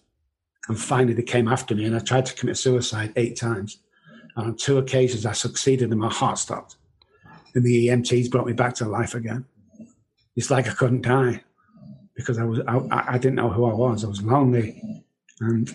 And 0.67 0.79
finally, 0.79 1.13
they 1.13 1.23
came 1.23 1.47
after 1.47 1.75
me, 1.75 1.85
and 1.85 1.95
I 1.95 1.99
tried 1.99 2.27
to 2.27 2.35
commit 2.35 2.57
suicide 2.57 3.13
eight 3.15 3.37
times. 3.37 3.79
And 4.35 4.47
on 4.47 4.55
two 4.55 4.77
occasions, 4.77 5.25
I 5.25 5.33
succeeded, 5.33 5.89
and 5.89 5.99
my 5.99 6.13
heart 6.13 6.37
stopped. 6.37 6.77
And 7.55 7.63
the 7.63 7.87
EMTs 7.87 8.29
brought 8.31 8.45
me 8.45 8.53
back 8.53 8.75
to 8.75 8.85
life 8.85 9.15
again. 9.15 9.45
It's 10.35 10.49
like 10.49 10.67
I 10.67 10.71
couldn't 10.71 11.01
die 11.01 11.43
because 12.15 12.37
I 12.37 12.43
was 12.43 12.59
I, 12.67 13.15
I 13.15 13.17
didn't 13.17 13.35
know 13.35 13.49
who 13.49 13.65
I 13.65 13.73
was. 13.73 14.03
I 14.03 14.07
was 14.07 14.21
lonely, 14.21 14.81
and 15.39 15.69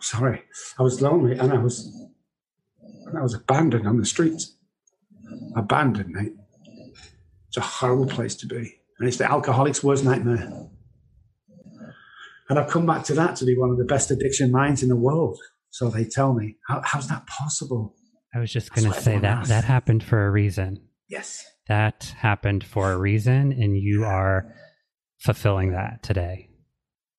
sorry, 0.00 0.42
I 0.78 0.82
was 0.82 1.00
lonely, 1.00 1.38
and 1.38 1.52
I 1.52 1.58
was 1.58 1.92
and 3.06 3.18
I 3.18 3.22
was 3.22 3.34
abandoned 3.34 3.86
on 3.86 3.98
the 3.98 4.06
streets. 4.06 4.54
Abandoned, 5.56 6.10
mate. 6.10 6.32
It's 7.48 7.56
a 7.56 7.60
horrible 7.60 8.06
place 8.06 8.34
to 8.36 8.46
be, 8.46 8.80
and 8.98 9.08
it's 9.08 9.16
the 9.16 9.30
alcoholic's 9.30 9.82
worst 9.82 10.04
nightmare. 10.04 10.68
And 12.48 12.58
I've 12.60 12.70
come 12.70 12.86
back 12.86 13.02
to 13.04 13.14
that 13.14 13.34
to 13.36 13.44
be 13.44 13.58
one 13.58 13.70
of 13.70 13.78
the 13.78 13.84
best 13.84 14.10
addiction 14.10 14.52
minds 14.52 14.82
in 14.82 14.88
the 14.88 14.96
world. 14.96 15.38
So 15.70 15.88
they 15.88 16.04
tell 16.04 16.32
me, 16.32 16.56
How, 16.68 16.80
how's 16.84 17.08
that 17.08 17.26
possible? 17.26 17.94
I 18.34 18.38
was 18.38 18.52
just 18.52 18.72
going 18.72 18.90
to 18.90 19.00
say 19.00 19.18
that 19.18 19.38
else. 19.38 19.48
that 19.48 19.64
happened 19.64 20.04
for 20.04 20.26
a 20.26 20.30
reason. 20.30 20.85
Yes. 21.08 21.44
That 21.68 22.14
happened 22.18 22.64
for 22.64 22.92
a 22.92 22.98
reason, 22.98 23.52
and 23.52 23.76
you 23.76 24.04
are 24.04 24.54
fulfilling 25.18 25.72
that 25.72 26.02
today. 26.02 26.48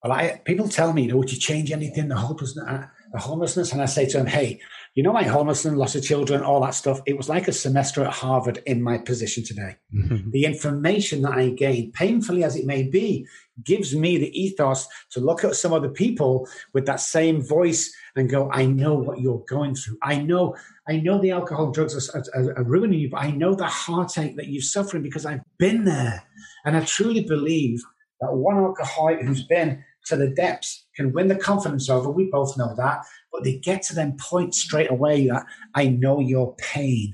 Well, 0.04 0.13
I, 0.13 0.41
people 0.45 0.69
tell 0.69 0.93
me, 0.93 1.04
you 1.04 1.10
know, 1.10 1.17
would 1.17 1.32
you 1.32 1.39
change 1.39 1.71
anything? 1.71 2.08
The 2.08 2.15
hopelessness, 2.15 2.86
the 3.12 3.19
homelessness, 3.19 3.71
and 3.73 3.82
I 3.82 3.86
say 3.86 4.06
to 4.06 4.17
them, 4.17 4.28
hey, 4.28 4.60
you 4.97 5.03
know, 5.03 5.13
my 5.13 5.21
homelessness, 5.21 5.75
loss 5.75 5.93
of 5.93 6.03
children, 6.03 6.41
all 6.41 6.60
that 6.62 6.73
stuff. 6.73 7.01
It 7.05 7.15
was 7.15 7.29
like 7.29 7.47
a 7.47 7.51
semester 7.51 8.03
at 8.03 8.12
Harvard 8.12 8.63
in 8.65 8.81
my 8.81 8.97
position 8.97 9.43
today. 9.43 9.75
Mm-hmm. 9.95 10.31
The 10.31 10.45
information 10.45 11.21
that 11.21 11.33
I 11.33 11.49
gained, 11.49 11.93
painfully 11.93 12.43
as 12.43 12.55
it 12.55 12.65
may 12.65 12.81
be, 12.81 13.27
gives 13.63 13.95
me 13.95 14.17
the 14.17 14.31
ethos 14.36 14.88
to 15.12 15.19
look 15.19 15.43
at 15.43 15.55
some 15.55 15.71
other 15.71 15.88
people 15.88 16.49
with 16.73 16.88
that 16.88 16.99
same 16.99 17.43
voice 17.43 17.93
and 18.15 18.27
go, 18.27 18.49
I 18.51 18.65
know 18.65 18.95
what 18.95 19.19
you're 19.19 19.45
going 19.47 19.75
through. 19.75 19.99
I 20.01 20.17
know, 20.17 20.55
I 20.89 20.97
know 20.97 21.21
the 21.21 21.29
alcohol 21.29 21.65
and 21.65 21.75
drugs 21.75 22.10
are, 22.10 22.23
are, 22.33 22.57
are 22.57 22.63
ruining 22.63 22.97
you, 22.97 23.12
but 23.12 23.21
I 23.21 23.29
know 23.29 23.53
the 23.53 23.67
heartache 23.67 24.36
that 24.38 24.47
you're 24.47 24.63
suffering 24.63 25.03
because 25.03 25.27
I've 25.27 25.43
been 25.60 25.86
there. 25.86 26.23
And 26.65 26.75
I 26.75 26.83
truly 26.83 27.23
believe 27.23 27.83
that 28.19 28.33
one 28.33 28.57
alcoholic 28.57 29.21
who's 29.21 29.43
been 29.43 29.83
to 30.07 30.15
the 30.15 30.29
depths 30.29 30.87
can 30.97 31.13
win 31.13 31.27
the 31.27 31.36
confidence 31.36 31.89
over. 31.89 32.10
We 32.10 32.29
both 32.29 32.57
know 32.57 32.75
that 32.75 33.05
but 33.38 33.43
they 33.43 33.57
get 33.57 33.83
to 33.83 33.93
them 33.93 34.17
point 34.17 34.55
straight 34.55 34.89
away 34.89 35.27
that 35.27 35.45
I 35.75 35.89
know 35.89 36.19
your 36.19 36.55
pain. 36.55 37.13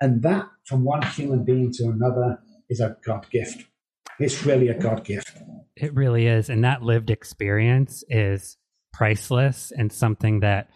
And 0.00 0.22
that 0.22 0.46
from 0.66 0.84
one 0.84 1.02
human 1.02 1.44
being 1.44 1.72
to 1.72 1.88
another 1.88 2.38
is 2.70 2.78
a 2.78 2.96
God 3.04 3.28
gift. 3.30 3.64
It's 4.20 4.46
really 4.46 4.68
a 4.68 4.78
God 4.78 5.04
gift. 5.04 5.36
It 5.74 5.92
really 5.94 6.28
is. 6.28 6.48
And 6.48 6.62
that 6.62 6.82
lived 6.82 7.10
experience 7.10 8.04
is 8.08 8.56
priceless 8.92 9.72
and 9.76 9.92
something 9.92 10.40
that, 10.40 10.68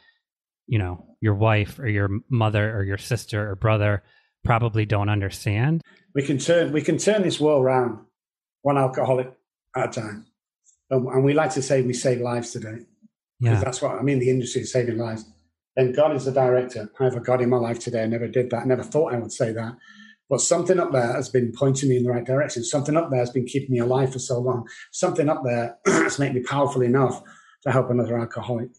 you 0.67 0.81
know, 0.81 1.07
your 1.21 1.35
wife 1.35 1.79
or 1.79 1.87
your 1.87 2.09
mother 2.29 2.77
or 2.77 2.83
your 2.83 2.99
sister 2.99 3.49
or 3.49 3.55
brother 3.55 4.03
probably 4.45 4.85
don't 4.85 5.09
understand. 5.09 5.83
We 6.13 6.23
can 6.23 6.39
turn 6.39 6.73
we 6.73 6.83
can 6.83 6.99
turn 6.99 7.23
this 7.23 7.39
world 7.39 7.65
around 7.65 8.01
one 8.63 8.79
alcoholic 8.79 9.33
at 9.77 9.97
a 9.97 10.01
time. 10.01 10.27
And 10.91 11.25
we 11.25 11.35
like 11.35 11.53
to 11.55 11.63
say 11.63 11.83
we 11.83 11.93
save 11.93 12.21
lives 12.21 12.53
today. 12.53 12.87
Yeah. 13.41 13.61
That's 13.61 13.83
what 13.83 13.93
I 13.93 14.03
mean. 14.03 14.19
The 14.19 14.31
industry 14.31 14.63
is 14.63 14.73
saving 14.73 14.99
lives. 14.99 15.25
And 15.77 15.95
God 15.95 16.17
is 16.17 16.25
the 16.25 16.33
director. 16.33 16.91
I 16.99 17.05
have 17.05 17.17
a 17.17 17.21
God 17.21 17.43
in 17.43 17.51
my 17.51 17.59
life 17.59 17.79
today. 17.79 18.03
I 18.03 18.07
never 18.07 18.29
did 18.29 18.51
that. 18.51 18.63
I 18.63 18.65
never 18.65 18.83
thought 18.83 19.13
I 19.13 19.19
would 19.19 19.33
say 19.33 19.53
that. 19.53 19.77
But 20.29 20.41
something 20.41 20.81
up 20.81 20.93
there 20.93 21.13
has 21.13 21.29
been 21.29 21.53
pointing 21.53 21.89
me 21.89 21.99
in 21.99 22.05
the 22.05 22.11
right 22.11 22.25
direction. 22.25 22.65
Something 22.65 22.97
up 22.97 23.11
there 23.11 23.21
has 23.21 23.31
been 23.31 23.45
keeping 23.45 23.73
me 23.73 23.79
alive 23.79 24.13
for 24.13 24.19
so 24.19 24.41
long. 24.41 24.67
Something 24.91 25.29
up 25.29 25.43
there 25.45 25.77
has 25.87 26.19
made 26.19 26.35
me 26.35 26.43
powerful 26.43 26.83
enough 26.83 27.23
to 27.63 27.71
help 27.71 27.91
another 27.91 28.19
alcoholic 28.19 28.71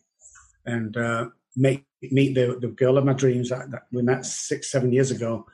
and 0.65 0.97
uh, 0.97 1.27
make 1.55 1.85
meet 2.01 2.35
the, 2.35 2.57
the 2.59 2.67
girl 2.67 2.97
of 2.97 3.05
my 3.05 3.13
dreams 3.13 3.49
that, 3.49 3.71
that 3.71 3.83
we 3.91 4.01
met 4.01 4.25
six, 4.25 4.71
seven 4.71 4.91
years 4.91 5.09
ago 5.09 5.45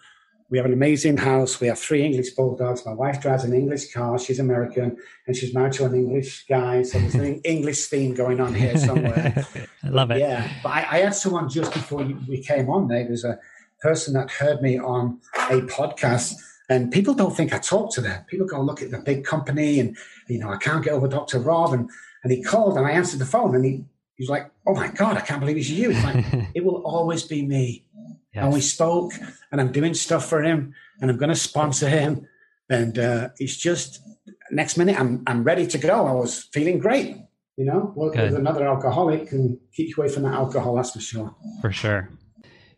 we 0.53 0.59
have 0.59 0.67
an 0.67 0.73
amazing 0.73 1.17
house. 1.17 1.59
We 1.59 1.65
have 1.65 1.79
three 1.79 2.03
English 2.03 2.35
bulldogs. 2.35 2.85
My 2.85 2.93
wife 2.93 3.19
drives 3.19 3.43
an 3.43 3.55
English 3.55 3.91
car. 3.91 4.19
She's 4.19 4.37
American 4.37 4.95
and 5.25 5.35
she's 5.35 5.51
married 5.51 5.73
to 5.73 5.85
an 5.85 5.95
English 5.95 6.45
guy. 6.47 6.83
So 6.83 6.99
there's 6.99 7.15
an 7.15 7.41
English 7.43 7.87
theme 7.87 8.13
going 8.13 8.39
on 8.39 8.53
here 8.53 8.77
somewhere. 8.77 9.47
I 9.83 9.89
love 9.89 10.11
it. 10.11 10.19
Yeah. 10.19 10.47
But 10.61 10.69
I, 10.69 10.79
I 10.91 10.97
had 10.99 11.15
someone 11.15 11.49
just 11.49 11.73
before 11.73 12.07
we 12.27 12.37
came 12.37 12.69
on 12.69 12.87
there. 12.87 13.03
was 13.09 13.23
a 13.23 13.39
person 13.81 14.13
that 14.13 14.29
heard 14.29 14.61
me 14.61 14.77
on 14.77 15.19
a 15.49 15.61
podcast 15.61 16.35
And 16.69 16.91
people 16.91 17.15
don't 17.15 17.35
think 17.35 17.51
I 17.51 17.57
talk 17.57 17.91
to 17.95 18.01
them. 18.01 18.23
People 18.27 18.45
go 18.45 18.61
look 18.61 18.83
at 18.83 18.91
the 18.91 18.99
big 18.99 19.25
company 19.25 19.79
and, 19.79 19.97
you 20.27 20.37
know, 20.37 20.51
I 20.51 20.57
can't 20.57 20.85
get 20.85 20.93
over 20.93 21.07
Dr. 21.07 21.39
Robb. 21.39 21.73
And, 21.73 21.89
and 22.23 22.31
he 22.31 22.43
called 22.43 22.77
and 22.77 22.85
I 22.85 22.91
answered 22.91 23.21
the 23.21 23.25
phone 23.25 23.55
and 23.55 23.65
he, 23.65 23.71
he 24.17 24.21
was 24.21 24.29
like, 24.29 24.51
oh 24.67 24.75
my 24.75 24.89
God, 24.89 25.17
I 25.17 25.21
can't 25.21 25.39
believe 25.39 25.57
it's 25.57 25.69
you. 25.69 25.89
It's 25.89 26.03
like, 26.03 26.23
it 26.53 26.63
will 26.63 26.83
always 26.83 27.23
be 27.23 27.43
me. 27.43 27.85
Yes. 28.33 28.45
And 28.45 28.53
we 28.53 28.61
spoke 28.61 29.13
and 29.51 29.61
I'm 29.61 29.71
doing 29.71 29.93
stuff 29.93 30.27
for 30.27 30.41
him 30.43 30.73
and 30.99 31.11
I'm 31.11 31.17
going 31.17 31.29
to 31.29 31.35
sponsor 31.35 31.87
him. 31.87 32.27
And 32.69 32.97
uh, 32.97 33.29
it's 33.37 33.57
just 33.57 34.01
next 34.51 34.77
minute 34.77 34.99
I'm, 34.99 35.23
I'm 35.27 35.43
ready 35.43 35.67
to 35.67 35.77
go. 35.77 36.07
I 36.07 36.13
was 36.13 36.49
feeling 36.51 36.79
great, 36.79 37.17
you 37.57 37.65
know, 37.65 37.93
with, 37.95 38.15
with 38.15 38.33
another 38.35 38.67
alcoholic 38.67 39.31
and 39.31 39.57
keep 39.73 39.89
you 39.89 39.95
away 40.01 40.11
from 40.11 40.23
that 40.23 40.33
alcohol. 40.33 40.75
That's 40.75 40.91
for 40.91 40.99
sure. 40.99 41.35
For 41.61 41.71
sure. 41.71 42.09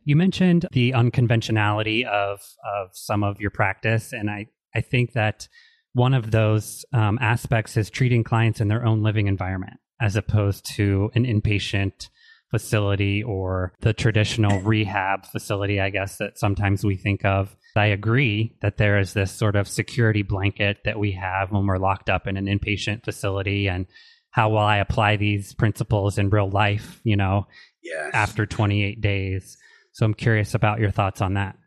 You 0.04 0.15
mentioned 0.15 0.68
the 0.72 0.94
unconventionality 0.94 2.06
of 2.06 2.39
of 2.78 2.89
some 2.94 3.24
of 3.24 3.41
your 3.41 3.50
practice, 3.50 4.13
and 4.13 4.30
I 4.30 4.48
I 4.76 4.82
think 4.82 5.13
that 5.13 5.48
one 5.94 6.13
of 6.13 6.30
those 6.30 6.86
um, 6.94 7.18
aspects 7.22 7.76
is 7.76 7.89
treating 7.89 8.24
clients 8.24 8.62
in 8.62 8.68
their 8.68 8.86
own 8.86 9.02
living 9.02 9.28
environment 9.28 9.80
as 10.00 10.15
opposed 10.15 10.65
to 10.76 11.10
an 11.15 11.26
inpatient 11.26 12.10
facility 12.56 13.22
or 13.22 13.74
the 13.82 13.91
traditional 13.91 14.62
rehab 14.62 15.26
facility, 15.26 15.82
I 15.82 15.89
guess, 15.89 16.18
that 16.20 16.39
sometimes 16.39 16.86
we 16.86 16.96
think 16.96 17.26
of. 17.26 17.54
I 17.76 17.88
agree 17.88 18.56
that 18.62 18.78
there 18.78 18.98
is 18.98 19.12
this 19.12 19.34
sort 19.34 19.58
of 19.58 19.68
security 19.68 20.22
blanket 20.22 20.78
that 20.86 20.98
we 20.98 21.12
have 21.12 21.52
when 21.52 21.68
we're 21.68 21.80
locked 21.80 22.10
up 22.10 22.28
in 22.28 22.38
an 22.38 22.46
inpatient 22.46 23.04
facility 23.04 23.68
and 23.68 23.88
how 24.32 24.50
will 24.50 24.60
I 24.60 24.78
apply 24.78 25.18
these 25.18 25.54
principles 25.54 26.18
in 26.18 26.30
real 26.30 26.50
life, 26.50 27.02
you 27.04 27.18
know, 27.18 27.48
yes. 27.84 28.12
after 28.13 28.46
28 28.46 29.02
days. 29.02 29.58
So 29.91 30.06
I'm 30.06 30.13
curious 30.13 30.54
about 30.54 30.80
your 30.80 30.91
thoughts 30.91 31.20
on 31.20 31.34
that. 31.34 31.58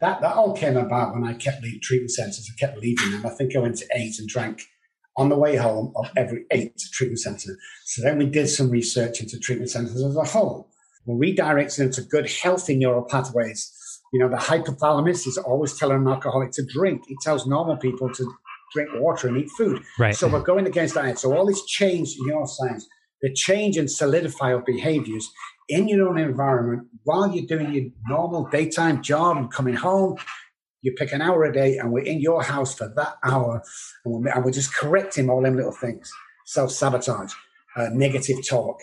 That 0.00 0.22
that 0.22 0.34
all 0.34 0.56
came 0.56 0.78
about 0.78 1.12
when 1.12 1.24
I 1.24 1.34
kept 1.34 1.62
leaving 1.62 1.80
treatment 1.82 2.12
centres. 2.12 2.50
I 2.50 2.58
kept 2.58 2.78
leaving 2.78 3.10
them. 3.10 3.26
I 3.26 3.28
think 3.28 3.54
I 3.54 3.58
went 3.58 3.76
to 3.76 3.86
eight 3.94 4.18
and 4.18 4.26
drank 4.26 4.62
on 5.20 5.28
the 5.28 5.36
way 5.36 5.54
home 5.54 5.92
of 5.96 6.10
every 6.16 6.46
eight 6.50 6.72
treatment 6.92 7.20
centre. 7.20 7.54
So 7.84 8.02
then 8.02 8.16
we 8.16 8.24
did 8.24 8.48
some 8.48 8.70
research 8.70 9.20
into 9.20 9.38
treatment 9.38 9.70
centres 9.70 10.02
as 10.02 10.16
a 10.16 10.24
whole. 10.24 10.70
We 11.04 11.14
redirected 11.28 11.78
them 11.78 11.92
to 11.92 12.02
good, 12.02 12.30
healthy 12.30 12.74
neural 12.74 13.04
pathways. 13.04 13.70
You 14.14 14.20
know, 14.20 14.30
the 14.30 14.38
hypothalamus 14.38 15.26
is 15.26 15.36
always 15.36 15.78
telling 15.78 15.98
an 15.98 16.08
alcoholic 16.08 16.52
to 16.52 16.64
drink. 16.64 17.02
It 17.08 17.18
tells 17.20 17.46
normal 17.46 17.76
people 17.76 18.08
to 18.14 18.32
drink 18.74 18.88
water 18.94 19.28
and 19.28 19.36
eat 19.36 19.50
food. 19.58 19.82
Right. 19.98 20.16
So 20.16 20.26
we're 20.26 20.40
going 20.40 20.66
against 20.66 20.94
that. 20.94 21.18
So 21.18 21.36
all 21.36 21.44
this 21.44 21.66
change 21.66 22.16
in 22.18 22.32
neuroscience, 22.32 22.84
the 23.20 23.32
change 23.34 23.76
and 23.76 23.90
solidify 23.90 24.54
of 24.54 24.64
behaviors 24.64 25.30
in 25.68 25.86
your 25.86 26.08
own 26.08 26.18
environment 26.18 26.88
while 27.04 27.30
you're 27.30 27.46
doing 27.46 27.74
your 27.74 27.84
normal 28.08 28.48
daytime 28.50 29.02
job 29.02 29.36
and 29.36 29.52
coming 29.52 29.74
home. 29.74 30.16
You 30.82 30.92
pick 30.92 31.12
an 31.12 31.22
hour 31.22 31.44
a 31.44 31.52
day, 31.52 31.76
and 31.78 31.92
we're 31.92 32.04
in 32.04 32.20
your 32.20 32.42
house 32.42 32.74
for 32.74 32.92
that 32.96 33.14
hour, 33.22 33.62
and 34.04 34.14
we're, 34.14 34.30
and 34.30 34.44
we're 34.44 34.50
just 34.50 34.74
correcting 34.74 35.28
all 35.28 35.42
them 35.42 35.56
little 35.56 35.72
things 35.72 36.10
self 36.50 36.70
sabotage, 36.72 37.32
uh, 37.76 37.88
negative 37.92 38.38
talk. 38.46 38.82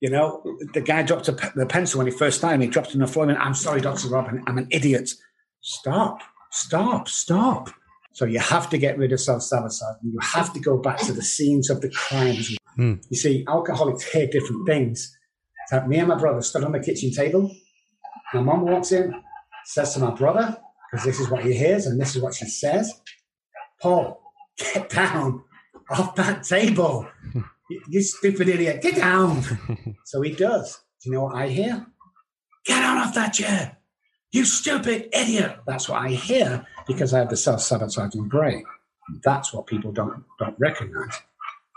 You 0.00 0.10
know, 0.10 0.42
the 0.74 0.80
guy 0.80 1.02
dropped 1.02 1.28
a, 1.28 1.32
the 1.56 1.66
pencil 1.66 1.98
when 1.98 2.06
he 2.06 2.12
first 2.12 2.38
started. 2.38 2.60
He 2.60 2.68
dropped 2.68 2.90
it 2.90 2.94
on 2.94 3.00
the 3.00 3.06
floor. 3.06 3.28
And 3.28 3.38
I'm 3.38 3.54
sorry, 3.54 3.80
Doctor 3.80 4.08
Robin, 4.08 4.42
I'm 4.46 4.58
an 4.58 4.68
idiot. 4.70 5.10
Stop, 5.60 6.20
stop, 6.52 7.08
stop. 7.08 7.70
So 8.12 8.24
you 8.24 8.38
have 8.38 8.68
to 8.70 8.78
get 8.78 8.98
rid 8.98 9.12
of 9.12 9.20
self 9.20 9.42
sabotage. 9.42 9.96
You 10.02 10.18
have 10.22 10.52
to 10.52 10.60
go 10.60 10.76
back 10.76 10.98
to 11.00 11.12
the 11.12 11.22
scenes 11.22 11.70
of 11.70 11.80
the 11.80 11.90
crimes. 11.90 12.56
Mm. 12.78 13.02
You 13.10 13.16
see, 13.16 13.44
alcoholics 13.48 14.04
hear 14.04 14.26
different 14.26 14.66
things. 14.66 15.16
So 15.68 15.84
me 15.86 15.98
and 15.98 16.08
my 16.08 16.16
brother 16.18 16.42
stood 16.42 16.64
on 16.64 16.72
the 16.72 16.80
kitchen 16.80 17.12
table. 17.12 17.50
My 18.34 18.40
mom 18.40 18.62
walks 18.62 18.92
in, 18.92 19.14
says 19.64 19.94
to 19.94 20.00
my 20.00 20.10
brother, 20.10 20.58
because 20.90 21.04
this 21.04 21.20
is 21.20 21.30
what 21.30 21.44
he 21.44 21.52
hears 21.52 21.86
and 21.86 22.00
this 22.00 22.16
is 22.16 22.22
what 22.22 22.34
she 22.34 22.46
says 22.46 23.00
Paul, 23.80 24.20
get 24.56 24.88
down 24.88 25.42
off 25.90 26.14
that 26.16 26.42
table. 26.42 27.06
You, 27.88 28.02
stupid 28.02 28.48
idiot, 28.48 28.82
get 28.82 28.96
down. 28.96 29.42
so 30.04 30.22
he 30.22 30.32
does. 30.32 30.80
Do 31.02 31.10
you 31.10 31.16
know 31.16 31.24
what 31.24 31.36
I 31.36 31.48
hear? 31.48 31.86
Get 32.64 32.82
out 32.82 33.06
off 33.06 33.14
that 33.14 33.34
chair. 33.34 33.76
You 34.32 34.44
stupid 34.44 35.08
idiot. 35.12 35.58
That's 35.66 35.88
what 35.88 36.02
I 36.02 36.08
hear 36.08 36.66
because 36.86 37.14
I 37.14 37.18
have 37.20 37.30
the 37.30 37.36
self 37.36 37.60
sabotaging 37.60 38.28
brain. 38.28 38.64
That's 39.22 39.52
what 39.52 39.66
people 39.66 39.92
don't, 39.92 40.24
don't 40.38 40.56
recognize 40.58 41.20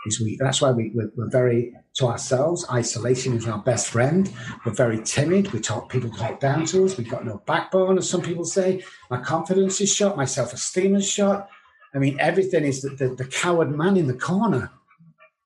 is 0.06 0.20
we 0.20 0.36
that's 0.40 0.60
why 0.60 0.70
we, 0.70 0.90
we're, 0.94 1.10
we're, 1.16 1.30
very 1.30 1.72
to 1.94 2.06
ourselves 2.06 2.66
isolation 2.70 3.34
is 3.34 3.46
our 3.46 3.58
best 3.58 3.88
friend. 3.88 4.32
We're 4.64 4.72
very 4.72 5.02
timid. 5.02 5.52
We 5.52 5.60
talk 5.60 5.90
people 5.90 6.10
talk 6.10 6.40
down 6.40 6.64
to 6.66 6.84
us. 6.84 6.96
We've 6.96 7.08
got 7.08 7.24
no 7.24 7.42
backbone 7.46 7.98
as 7.98 8.08
some 8.08 8.22
people 8.22 8.44
say. 8.44 8.82
My 9.10 9.20
confidence 9.20 9.80
is 9.80 9.94
shot. 9.94 10.16
My 10.16 10.24
self-esteem 10.24 10.96
is 10.96 11.08
shot. 11.08 11.48
I 11.94 11.98
mean 11.98 12.16
everything 12.18 12.64
is 12.64 12.82
the, 12.82 12.90
the, 12.90 13.14
the 13.14 13.26
coward 13.26 13.70
man 13.70 13.96
in 13.96 14.06
the 14.06 14.14
corner 14.14 14.70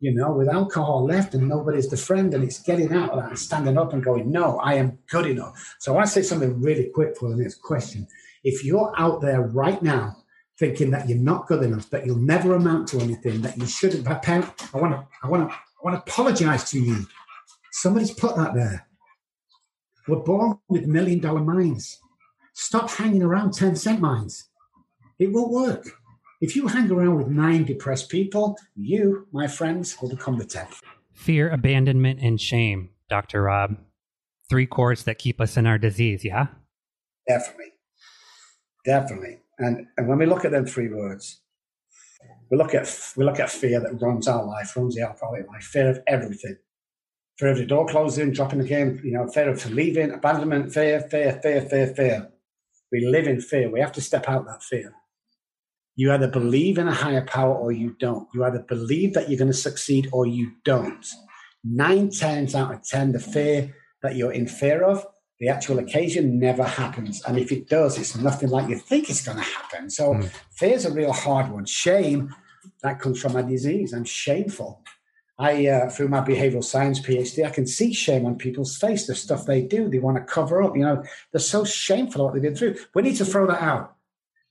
you 0.00 0.14
know 0.14 0.32
with 0.32 0.48
alcohol 0.48 1.04
left 1.04 1.34
and 1.34 1.48
nobody's 1.48 1.88
the 1.88 1.96
friend 1.96 2.34
and 2.34 2.44
it's 2.44 2.62
getting 2.62 2.92
out 2.92 3.10
of 3.10 3.18
that 3.18 3.30
and 3.30 3.38
standing 3.38 3.78
up 3.78 3.94
and 3.94 4.04
going 4.04 4.30
no 4.30 4.58
i 4.58 4.74
am 4.74 4.98
good 5.08 5.26
enough. 5.26 5.76
So 5.80 5.92
i 5.92 5.94
want 5.96 6.06
to 6.06 6.12
say 6.12 6.22
something 6.22 6.60
really 6.60 6.90
quick 6.94 7.16
for 7.16 7.28
the 7.30 7.36
next 7.36 7.62
question. 7.62 8.06
If 8.44 8.64
you're 8.64 8.92
out 8.96 9.20
there 9.20 9.42
right 9.42 9.82
now 9.82 10.16
thinking 10.58 10.90
that 10.90 11.08
you're 11.08 11.18
not 11.18 11.46
good 11.46 11.62
enough, 11.62 11.90
that 11.90 12.06
you'll 12.06 12.16
never 12.16 12.54
amount 12.54 12.88
to 12.88 13.00
anything, 13.00 13.42
that 13.42 13.56
you 13.58 13.66
shouldn't. 13.66 14.04
Parent, 14.22 14.46
I 14.74 14.78
want 14.78 14.94
to, 14.94 15.06
I 15.22 15.28
want 15.28 15.48
to, 15.48 15.54
I 15.54 15.80
want 15.82 15.96
to 15.96 16.10
apologize 16.10 16.70
to 16.70 16.80
you. 16.80 17.06
Somebody's 17.72 18.12
put 18.12 18.36
that 18.36 18.54
there. 18.54 18.86
We're 20.08 20.16
born 20.16 20.58
with 20.68 20.86
million 20.86 21.20
dollar 21.20 21.40
minds. 21.40 21.98
Stop 22.54 22.90
hanging 22.90 23.22
around 23.22 23.52
10 23.52 23.76
cent 23.76 24.00
minds. 24.00 24.48
It 25.18 25.32
won't 25.32 25.50
work. 25.50 25.86
If 26.40 26.54
you 26.54 26.68
hang 26.68 26.90
around 26.90 27.16
with 27.16 27.28
nine 27.28 27.64
depressed 27.64 28.08
people, 28.08 28.56
you, 28.74 29.26
my 29.32 29.46
friends, 29.46 30.00
will 30.00 30.08
become 30.08 30.38
the 30.38 30.44
10th. 30.44 30.80
Fear, 31.12 31.50
abandonment, 31.50 32.20
and 32.20 32.40
shame, 32.40 32.90
Dr. 33.08 33.42
Robb. 33.42 33.76
Three 34.48 34.66
chords 34.66 35.04
that 35.04 35.18
keep 35.18 35.40
us 35.40 35.56
in 35.56 35.66
our 35.66 35.78
disease, 35.78 36.24
yeah? 36.24 36.48
Definitely. 37.26 37.72
Definitely. 38.84 39.38
And, 39.58 39.86
and 39.96 40.08
when 40.08 40.18
we 40.18 40.26
look 40.26 40.44
at 40.44 40.50
them 40.50 40.66
three 40.66 40.88
words, 40.88 41.40
we 42.50 42.56
look 42.56 42.74
at 42.74 43.12
we 43.16 43.24
look 43.24 43.40
at 43.40 43.50
fear 43.50 43.80
that 43.80 44.00
runs 44.00 44.28
our 44.28 44.44
life, 44.44 44.76
runs 44.76 44.94
the 44.94 45.02
alcoholic 45.02 45.48
life, 45.48 45.64
fear 45.64 45.90
of 45.90 46.00
everything. 46.06 46.56
Fear 47.38 47.50
of 47.50 47.58
the 47.58 47.66
door 47.66 47.86
closing, 47.86 48.32
dropping 48.32 48.60
the 48.60 48.68
game, 48.68 49.00
you 49.04 49.12
know, 49.12 49.26
fear 49.28 49.50
of 49.50 49.70
leaving, 49.70 50.10
abandonment, 50.10 50.72
fear, 50.72 51.00
fear, 51.00 51.38
fear, 51.42 51.60
fear, 51.62 51.86
fear. 51.88 52.28
We 52.92 53.04
live 53.04 53.26
in 53.26 53.40
fear. 53.40 53.70
We 53.70 53.80
have 53.80 53.92
to 53.92 54.00
step 54.00 54.28
out 54.28 54.46
that 54.46 54.62
fear. 54.62 54.94
You 55.96 56.12
either 56.12 56.28
believe 56.28 56.78
in 56.78 56.88
a 56.88 56.94
higher 56.94 57.24
power 57.24 57.54
or 57.54 57.72
you 57.72 57.96
don't. 57.98 58.28
You 58.32 58.44
either 58.44 58.60
believe 58.60 59.14
that 59.14 59.28
you're 59.28 59.38
going 59.38 59.50
to 59.50 59.56
succeed 59.56 60.08
or 60.12 60.26
you 60.26 60.52
don't. 60.64 61.06
Nine 61.64 62.10
times 62.10 62.54
out 62.54 62.72
of 62.72 62.84
ten, 62.84 63.12
the 63.12 63.18
fear 63.18 63.74
that 64.02 64.14
you're 64.14 64.32
in 64.32 64.46
fear 64.46 64.84
of 64.84 65.04
the 65.38 65.48
actual 65.48 65.78
occasion 65.78 66.38
never 66.38 66.64
happens. 66.64 67.22
And 67.24 67.38
if 67.38 67.52
it 67.52 67.68
does, 67.68 67.98
it's 67.98 68.16
nothing 68.16 68.48
like 68.48 68.68
you 68.68 68.76
think 68.76 69.10
it's 69.10 69.24
going 69.24 69.36
to 69.36 69.44
happen. 69.44 69.90
So 69.90 70.14
mm. 70.14 70.30
fear's 70.50 70.84
a 70.84 70.92
real 70.92 71.12
hard 71.12 71.50
one. 71.50 71.66
Shame, 71.66 72.34
that 72.82 73.00
comes 73.00 73.20
from 73.20 73.34
my 73.34 73.42
disease. 73.42 73.92
I'm 73.92 74.04
shameful. 74.04 74.82
I, 75.38 75.66
uh, 75.66 75.90
through 75.90 76.08
my 76.08 76.20
behavioral 76.22 76.64
science 76.64 76.98
PhD, 77.00 77.44
I 77.44 77.50
can 77.50 77.66
see 77.66 77.92
shame 77.92 78.24
on 78.24 78.36
people's 78.36 78.78
face, 78.78 79.06
the 79.06 79.14
stuff 79.14 79.44
they 79.44 79.60
do. 79.60 79.90
They 79.90 79.98
want 79.98 80.16
to 80.16 80.22
cover 80.22 80.62
up. 80.62 80.74
You 80.74 80.82
know, 80.82 81.04
they're 81.30 81.40
so 81.40 81.64
shameful 81.64 82.24
what 82.24 82.32
they've 82.32 82.42
been 82.42 82.56
through. 82.56 82.76
We 82.94 83.02
need 83.02 83.16
to 83.16 83.26
throw 83.26 83.46
that 83.46 83.60
out. 83.60 83.94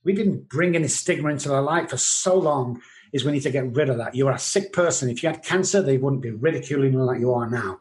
We've 0.04 0.14
been 0.14 0.42
bringing 0.48 0.82
this 0.82 0.94
stigma 0.94 1.30
into 1.30 1.48
their 1.48 1.62
life 1.62 1.90
for 1.90 1.96
so 1.96 2.38
long. 2.38 2.80
Is 3.12 3.24
we 3.24 3.32
need 3.32 3.42
to 3.42 3.50
get 3.50 3.74
rid 3.74 3.88
of 3.88 3.98
that. 3.98 4.14
You're 4.14 4.32
a 4.32 4.38
sick 4.38 4.72
person. 4.72 5.08
If 5.08 5.22
you 5.22 5.28
had 5.28 5.42
cancer, 5.42 5.80
they 5.80 5.96
wouldn't 5.96 6.22
be 6.22 6.30
ridiculing 6.30 6.92
you 6.92 7.02
like 7.02 7.18
you 7.18 7.32
are 7.32 7.48
now 7.48 7.80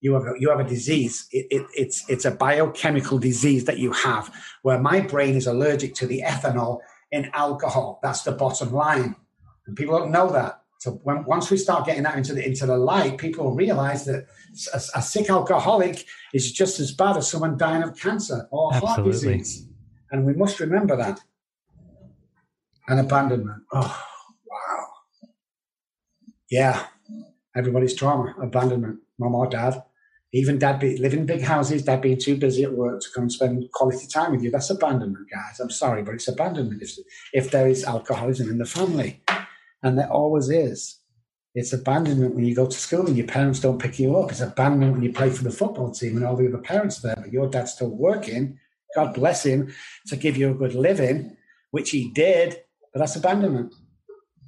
you 0.00 0.14
have 0.14 0.24
a, 0.24 0.34
you 0.38 0.50
have 0.50 0.60
a 0.60 0.68
disease. 0.68 1.28
It, 1.32 1.46
it, 1.50 1.66
it's 1.74 2.08
it's 2.08 2.24
a 2.24 2.30
biochemical 2.30 3.18
disease 3.18 3.64
that 3.64 3.78
you 3.78 3.92
have, 3.92 4.32
where 4.62 4.78
my 4.78 5.00
brain 5.00 5.34
is 5.34 5.46
allergic 5.46 5.94
to 5.96 6.06
the 6.06 6.22
ethanol 6.24 6.80
in 7.10 7.30
alcohol. 7.34 7.98
That's 8.02 8.22
the 8.22 8.32
bottom 8.32 8.72
line, 8.72 9.16
and 9.66 9.76
people 9.76 9.98
don't 9.98 10.12
know 10.12 10.30
that. 10.30 10.62
So 10.80 10.92
when, 11.02 11.24
once 11.24 11.50
we 11.50 11.56
start 11.56 11.86
getting 11.86 12.04
that 12.04 12.16
into 12.16 12.34
the 12.34 12.46
into 12.46 12.66
the 12.66 12.78
light, 12.78 13.18
people 13.18 13.52
realize 13.52 14.04
that 14.04 14.26
a, 14.72 14.80
a 14.94 15.02
sick 15.02 15.28
alcoholic 15.28 16.06
is 16.32 16.52
just 16.52 16.78
as 16.78 16.92
bad 16.92 17.16
as 17.16 17.28
someone 17.28 17.56
dying 17.56 17.82
of 17.82 17.98
cancer 17.98 18.46
or 18.52 18.72
Absolutely. 18.72 19.02
heart 19.02 19.12
disease, 19.12 19.66
and 20.12 20.24
we 20.24 20.34
must 20.34 20.60
remember 20.60 20.96
that. 20.96 21.20
And 22.86 23.00
abandonment. 23.00 23.64
Oh 23.72 24.02
wow, 24.46 24.86
yeah, 26.50 26.86
everybody's 27.56 27.94
trauma, 27.94 28.34
abandonment. 28.40 29.00
Mom 29.18 29.34
or 29.34 29.48
dad 29.48 29.82
even 30.32 30.58
dad 30.58 30.78
be 30.78 30.98
living 30.98 31.20
in 31.20 31.26
big 31.26 31.42
houses, 31.42 31.84
dad 31.84 32.02
being 32.02 32.18
too 32.18 32.36
busy 32.36 32.62
at 32.64 32.72
work 32.72 33.00
to 33.00 33.08
come 33.14 33.24
and 33.24 33.32
spend 33.32 33.70
quality 33.72 34.06
time 34.06 34.32
with 34.32 34.42
you. 34.42 34.50
That's 34.50 34.70
abandonment, 34.70 35.26
guys. 35.30 35.58
I'm 35.60 35.70
sorry, 35.70 36.02
but 36.02 36.14
it's 36.14 36.28
abandonment 36.28 36.82
if, 36.82 36.92
if 37.32 37.50
there 37.50 37.68
is 37.68 37.84
alcoholism 37.84 38.50
in 38.50 38.58
the 38.58 38.66
family. 38.66 39.22
And 39.82 39.98
there 39.98 40.10
always 40.10 40.50
is. 40.50 41.00
It's 41.54 41.72
abandonment 41.72 42.34
when 42.34 42.44
you 42.44 42.54
go 42.54 42.66
to 42.66 42.76
school 42.76 43.06
and 43.06 43.16
your 43.16 43.26
parents 43.26 43.60
don't 43.60 43.80
pick 43.80 43.98
you 43.98 44.16
up. 44.18 44.30
It's 44.30 44.40
abandonment 44.40 44.92
when 44.92 45.02
you 45.02 45.12
play 45.12 45.30
for 45.30 45.44
the 45.44 45.50
football 45.50 45.92
team 45.92 46.16
and 46.16 46.26
all 46.26 46.36
the 46.36 46.48
other 46.48 46.58
parents 46.58 47.00
there, 47.00 47.16
but 47.16 47.32
your 47.32 47.48
dad's 47.48 47.72
still 47.72 47.90
working. 47.90 48.58
God 48.94 49.14
bless 49.14 49.44
him 49.46 49.74
to 50.08 50.16
give 50.16 50.36
you 50.36 50.50
a 50.50 50.54
good 50.54 50.74
living. 50.74 51.36
which 51.70 51.90
he 51.90 52.10
did, 52.10 52.62
but 52.92 53.00
that's 53.00 53.16
abandonment. 53.16 53.74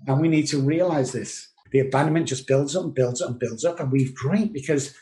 And 0.07 0.21
we 0.21 0.29
need 0.29 0.47
to 0.49 0.59
realize 0.61 1.13
this. 1.13 1.50
The 1.73 1.81
abandonment 1.81 2.29
just 2.29 2.47
builds 2.47 2.75
up 2.77 2.85
and 2.85 2.95
builds 2.95 3.21
up 3.21 3.31
and 3.31 3.39
builds 3.39 3.65
up. 3.65 3.81
And 3.81 3.93
we've 3.93 4.15
great 4.15 4.53
because 4.53 4.95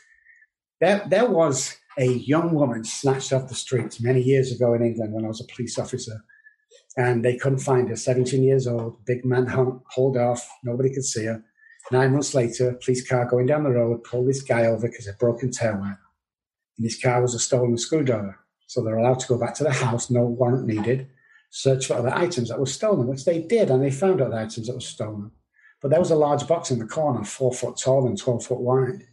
there, 0.79 1.05
there 1.07 1.29
was 1.29 1.77
a 1.97 2.07
young 2.07 2.53
woman 2.53 2.83
snatched 2.83 3.33
off 3.33 3.49
the 3.49 3.55
streets 3.55 3.99
many 3.99 4.21
years 4.21 4.51
ago 4.51 4.73
in 4.73 4.83
England 4.83 5.13
when 5.13 5.25
I 5.25 5.27
was 5.27 5.41
a 5.41 5.53
police 5.53 5.77
officer. 5.77 6.23
And 6.97 7.23
they 7.23 7.37
couldn't 7.37 7.59
find 7.59 7.89
her, 7.89 7.95
17 7.95 8.43
years 8.43 8.67
old, 8.67 9.03
big 9.05 9.25
man 9.25 9.45
hauled 9.47 10.17
off, 10.17 10.47
nobody 10.63 10.93
could 10.93 11.05
see 11.05 11.25
her. 11.25 11.43
Nine 11.91 12.11
months 12.11 12.33
later, 12.33 12.73
police 12.83 13.07
car 13.07 13.25
going 13.25 13.47
down 13.47 13.63
the 13.63 13.71
road 13.71 14.03
pulled 14.03 14.27
this 14.27 14.41
guy 14.41 14.65
over 14.65 14.87
because 14.87 15.07
of 15.07 15.17
broken 15.17 15.51
tail 15.51 15.73
taillight. 15.73 15.97
In 16.77 16.83
his 16.83 17.01
car 17.01 17.21
was 17.21 17.33
a 17.33 17.39
stolen 17.39 17.77
screwdriver. 17.77 18.37
So 18.67 18.83
they're 18.83 18.97
allowed 18.97 19.19
to 19.21 19.27
go 19.27 19.37
back 19.37 19.55
to 19.55 19.63
the 19.63 19.71
house, 19.71 20.09
no 20.09 20.23
warrant 20.23 20.67
needed, 20.67 21.09
search 21.49 21.87
for 21.87 21.95
other 21.95 22.13
items 22.13 22.49
that 22.49 22.59
were 22.59 22.67
stolen, 22.67 23.07
which 23.07 23.25
they 23.25 23.41
did, 23.41 23.71
and 23.71 23.83
they 23.83 23.91
found 23.91 24.21
other 24.21 24.37
items 24.37 24.67
that 24.67 24.75
were 24.75 24.79
stolen. 24.79 25.31
But 25.81 25.91
there 25.91 25.99
was 25.99 26.11
a 26.11 26.15
large 26.15 26.45
box 26.47 26.71
in 26.71 26.79
the 26.79 26.85
corner, 26.85 27.23
four 27.23 27.53
foot 27.53 27.77
tall 27.77 28.07
and 28.07 28.17
12 28.17 28.45
foot 28.45 28.59
wide. 28.59 29.03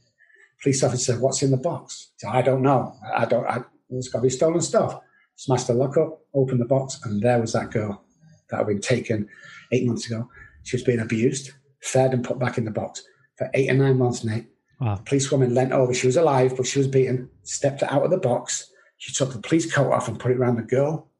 Police 0.62 0.82
officer 0.82 1.12
said, 1.12 1.20
What's 1.20 1.42
in 1.42 1.50
the 1.50 1.56
box? 1.56 2.10
Said, 2.16 2.30
I 2.30 2.42
don't 2.42 2.62
know. 2.62 2.96
I 3.14 3.24
don't, 3.24 3.46
I, 3.46 3.62
it's 3.90 4.08
got 4.08 4.18
to 4.18 4.22
be 4.22 4.30
stolen 4.30 4.60
stuff. 4.60 5.00
Smashed 5.36 5.66
the 5.66 5.74
lock 5.74 5.96
up, 5.96 6.20
opened 6.34 6.60
the 6.60 6.66
box, 6.66 6.98
and 7.04 7.22
there 7.22 7.40
was 7.40 7.52
that 7.52 7.70
girl 7.70 8.02
that 8.50 8.56
had 8.56 8.66
been 8.66 8.80
taken 8.80 9.28
eight 9.70 9.86
months 9.86 10.06
ago. 10.06 10.28
She 10.64 10.76
was 10.76 10.82
being 10.82 11.00
abused, 11.00 11.52
fed, 11.82 12.14
and 12.14 12.24
put 12.24 12.38
back 12.38 12.58
in 12.58 12.64
the 12.64 12.70
box 12.70 13.04
for 13.36 13.50
eight 13.54 13.70
or 13.70 13.74
nine 13.74 13.98
months, 13.98 14.24
Nate. 14.24 14.46
Wow. 14.80 14.96
The 14.96 15.02
policewoman 15.02 15.54
leant 15.54 15.72
over. 15.72 15.94
She 15.94 16.06
was 16.06 16.16
alive, 16.16 16.56
but 16.56 16.66
she 16.66 16.78
was 16.78 16.88
beaten, 16.88 17.28
stepped 17.42 17.82
out 17.82 18.02
of 18.02 18.10
the 18.10 18.18
box. 18.18 18.72
She 18.98 19.12
took 19.12 19.32
the 19.32 19.40
police 19.40 19.70
coat 19.72 19.92
off 19.92 20.08
and 20.08 20.18
put 20.18 20.32
it 20.32 20.38
around 20.38 20.56
the 20.56 20.62
girl. 20.62 21.10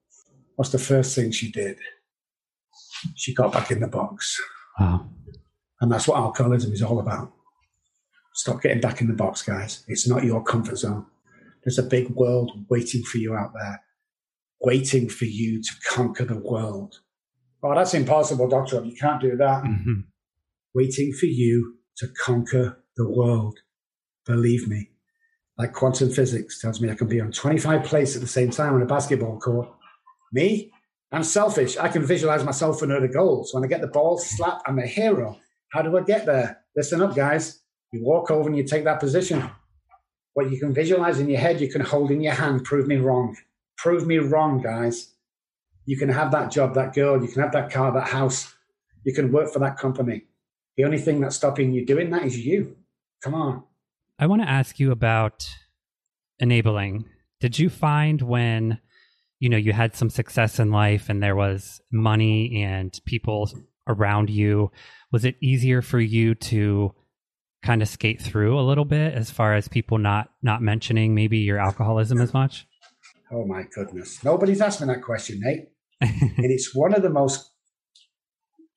What's 0.57 0.73
the 0.73 0.79
first 0.79 1.15
thing 1.15 1.31
she 1.31 1.51
did? 1.51 1.79
She 3.15 3.35
got 3.35 3.53
back 3.53 3.71
in 3.71 3.81
the 3.81 3.89
box. 3.89 4.41
Wow. 4.79 5.09
And 5.81 5.93
that's 5.93 6.09
what 6.09 6.19
alcoholism 6.19 6.73
is 6.73 6.83
all 6.83 7.01
about. 7.01 7.33
Stop 8.35 8.63
getting 8.63 8.81
back 8.81 9.01
in 9.01 9.07
the 9.07 9.15
box, 9.15 9.43
guys. 9.43 9.85
It's 9.89 10.09
not 10.09 10.25
your 10.25 10.43
comfort 10.43 10.77
zone. 10.79 11.07
There's 11.65 11.79
a 11.79 11.83
big 11.83 12.11
world 12.11 12.53
waiting 12.69 13.03
for 13.03 13.19
you 13.19 13.35
out 13.35 13.53
there, 13.55 13.83
waiting 14.61 15.09
for 15.09 15.25
you 15.25 15.63
to 15.63 15.71
conquer 15.89 16.25
the 16.25 16.39
world. 16.39 17.01
Oh, 17.63 17.75
that's 17.75 17.95
impossible, 17.95 18.49
Doctor. 18.49 18.85
You 18.85 18.95
can't 18.95 19.21
do 19.21 19.37
that. 19.37 19.65
Mm-hmm. 19.65 20.01
Waiting 20.75 21.13
for 21.13 21.27
you 21.27 21.79
to 21.97 22.09
conquer 22.25 22.79
the 22.97 23.09
world. 23.09 23.59
Believe 24.27 24.69
me. 24.69 24.91
Like 25.59 25.73
quantum 25.73 26.11
physics 26.11 26.61
tells 26.61 26.81
me 26.81 26.91
I 26.91 26.95
can 26.95 27.09
be 27.09 27.21
on 27.21 27.33
25 27.33 27.85
places 27.85 28.17
at 28.17 28.23
the 28.23 28.29
same 28.29 28.51
time 28.51 28.75
on 28.75 28.83
a 28.83 28.87
basketball 28.87 29.39
court. 29.41 29.69
Me? 30.33 30.71
I'm 31.13 31.23
selfish. 31.23 31.77
I 31.77 31.89
can 31.89 32.05
visualize 32.05 32.45
myself 32.45 32.79
for 32.79 32.85
another 32.85 33.09
goals. 33.09 33.55
When 33.55 33.65
I 33.65 33.69
get 33.69 33.81
the 33.81 33.87
ball 33.87 34.19
slap, 34.19 34.63
I'm 34.67 34.79
a 34.79 34.87
hero. 34.87 35.39
How 35.71 35.83
do 35.83 35.97
I 35.97 36.03
get 36.03 36.27
there? 36.27 36.59
Listen 36.75 37.03
up, 37.03 37.15
guys. 37.15 37.61
You 37.93 38.05
walk 38.05 38.31
over 38.31 38.49
and 38.49 38.57
you 38.57 38.65
take 38.65 38.85
that 38.85 39.01
position. 39.01 39.49
What 40.35 40.51
you 40.51 40.59
can 40.59 40.75
visualize 40.75 41.19
in 41.21 41.29
your 41.29 41.41
head, 41.41 41.61
you 41.61 41.69
can 41.69 41.81
hold 41.81 42.11
in 42.11 42.21
your 42.21 42.35
hand. 42.35 42.65
Prove 42.65 42.87
me 42.87 42.97
wrong. 42.97 43.37
Prove 43.79 44.07
me 44.07 44.19
wrong, 44.19 44.61
guys. 44.61 45.15
You 45.87 45.97
can 45.97 46.09
have 46.09 46.33
that 46.33 46.51
job, 46.51 46.75
that 46.75 46.95
girl. 46.95 47.23
You 47.23 47.29
can 47.29 47.43
have 47.43 47.53
that 47.53 47.71
car, 47.71 47.93
that 47.93 48.09
house. 48.09 48.53
You 49.05 49.15
can 49.15 49.31
work 49.31 49.53
for 49.53 49.61
that 49.61 49.79
company. 49.79 50.25
The 50.77 50.85
only 50.85 50.99
thing 50.99 51.21
that's 51.21 51.37
stopping 51.37 51.73
you 51.73 51.87
doing 51.87 52.11
that 52.11 52.25
is 52.25 52.37
you. 52.37 52.77
Come 53.23 53.35
on. 53.35 53.63
I 54.19 54.27
want 54.27 54.43
to 54.43 54.49
ask 54.49 54.79
you 54.81 54.91
about 54.91 55.49
enabling. 56.39 57.07
Did 57.41 57.59
you 57.59 57.71
find 57.71 58.21
when 58.21 58.81
you 59.39 59.49
know 59.49 59.57
you 59.57 59.73
had 59.73 59.95
some 59.95 60.11
success 60.11 60.59
in 60.59 60.71
life 60.71 61.09
and 61.09 61.23
there 61.23 61.37
was 61.37 61.81
money 61.93 62.63
and 62.63 62.99
people 63.05 63.51
around 63.87 64.31
you 64.31 64.71
was 65.13 65.25
it 65.25 65.37
easier 65.41 65.83
for 65.83 66.01
you 66.01 66.35
to 66.35 66.93
kind 67.63 67.83
of 67.83 67.89
skate 67.89 68.21
through 68.21 68.59
a 68.59 68.63
little 68.63 68.85
bit 68.85 69.15
as 69.15 69.31
far 69.31 69.55
as 69.55 69.69
people 69.69 69.99
not 69.99 70.31
not 70.43 70.63
mentioning 70.63 71.15
maybe 71.15 71.39
your 71.39 71.59
alcoholism 71.59 72.21
as 72.21 72.33
much? 72.33 72.67
Oh 73.33 73.45
my 73.45 73.65
goodness. 73.75 74.23
Nobody's 74.23 74.61
asking 74.61 74.87
that 74.89 75.03
question 75.03 75.41
nate 75.43 75.69
and 76.01 76.33
it's 76.39 76.75
one 76.75 76.95
of 76.95 77.03
the 77.03 77.11
most 77.11 77.51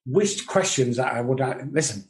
wished 0.06 0.48
questions 0.48 0.96
that 0.96 1.14
i 1.14 1.20
would 1.20 1.42
uh, 1.42 1.56
listen 1.72 2.06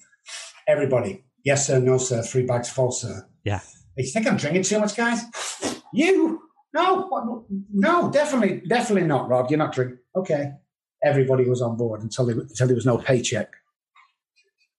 everybody 0.68 1.26
yes 1.44 1.66
sir 1.66 1.80
no 1.80 1.98
sir 1.98 2.22
three 2.22 2.46
bags 2.46 2.70
full 2.70 2.92
sir. 2.92 3.28
Yeah. 3.44 3.60
You 3.98 4.10
think 4.10 4.28
i'm 4.28 4.38
drinking 4.38 4.64
too 4.64 4.80
much 4.80 4.96
guys. 4.96 5.24
You 5.92 6.42
no 6.74 7.46
no 7.74 8.12
definitely 8.12 8.62
definitely 8.68 9.08
not 9.08 9.30
Robb 9.30 9.50
you're 9.50 9.58
not 9.58 9.74
drinking 9.74 10.00
okay 10.16 10.54
everybody 11.04 11.46
was 11.46 11.62
on 11.62 11.78
board 11.78 12.02
until, 12.02 12.26
they, 12.26 12.34
until 12.34 12.68
there 12.68 12.76
was 12.76 12.86
no 12.86 12.98
paycheck. 12.98 13.54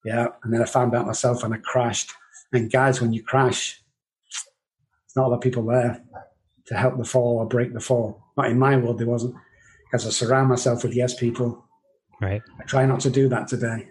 Yeah. 0.05 0.29
And 0.43 0.53
then 0.53 0.63
I 0.63 0.67
found 0.67 0.95
out 0.95 1.07
myself 1.07 1.45
and 1.45 1.55
I 1.55 1.59
crashed. 1.59 2.13
And 2.53 2.71
guys, 2.71 3.01
when 3.01 3.13
you 3.13 3.23
crash, 3.23 3.83
there's 5.07 5.17
not 5.17 5.27
a 5.27 5.29
lot 5.29 5.37
of 5.37 5.41
people 5.43 5.65
there 5.67 6.03
to 6.67 6.77
help 6.77 6.97
the 6.97 7.05
fall 7.05 7.39
or 7.39 7.47
break 7.47 7.73
the 7.73 7.81
fall. 7.81 8.23
Not 8.37 8.51
in 8.51 8.59
my 8.59 8.77
world, 8.77 8.99
there 8.99 9.07
wasn't. 9.07 9.35
Because 9.85 10.07
I 10.07 10.11
surround 10.11 10.49
myself 10.49 10.85
with 10.85 10.95
yes 10.95 11.15
people. 11.15 11.65
Right. 12.21 12.43
I 12.61 12.65
try 12.65 12.87
not 12.87 13.01
to 13.01 13.11
do 13.11 13.29
that 13.29 13.49
today. 13.49 13.89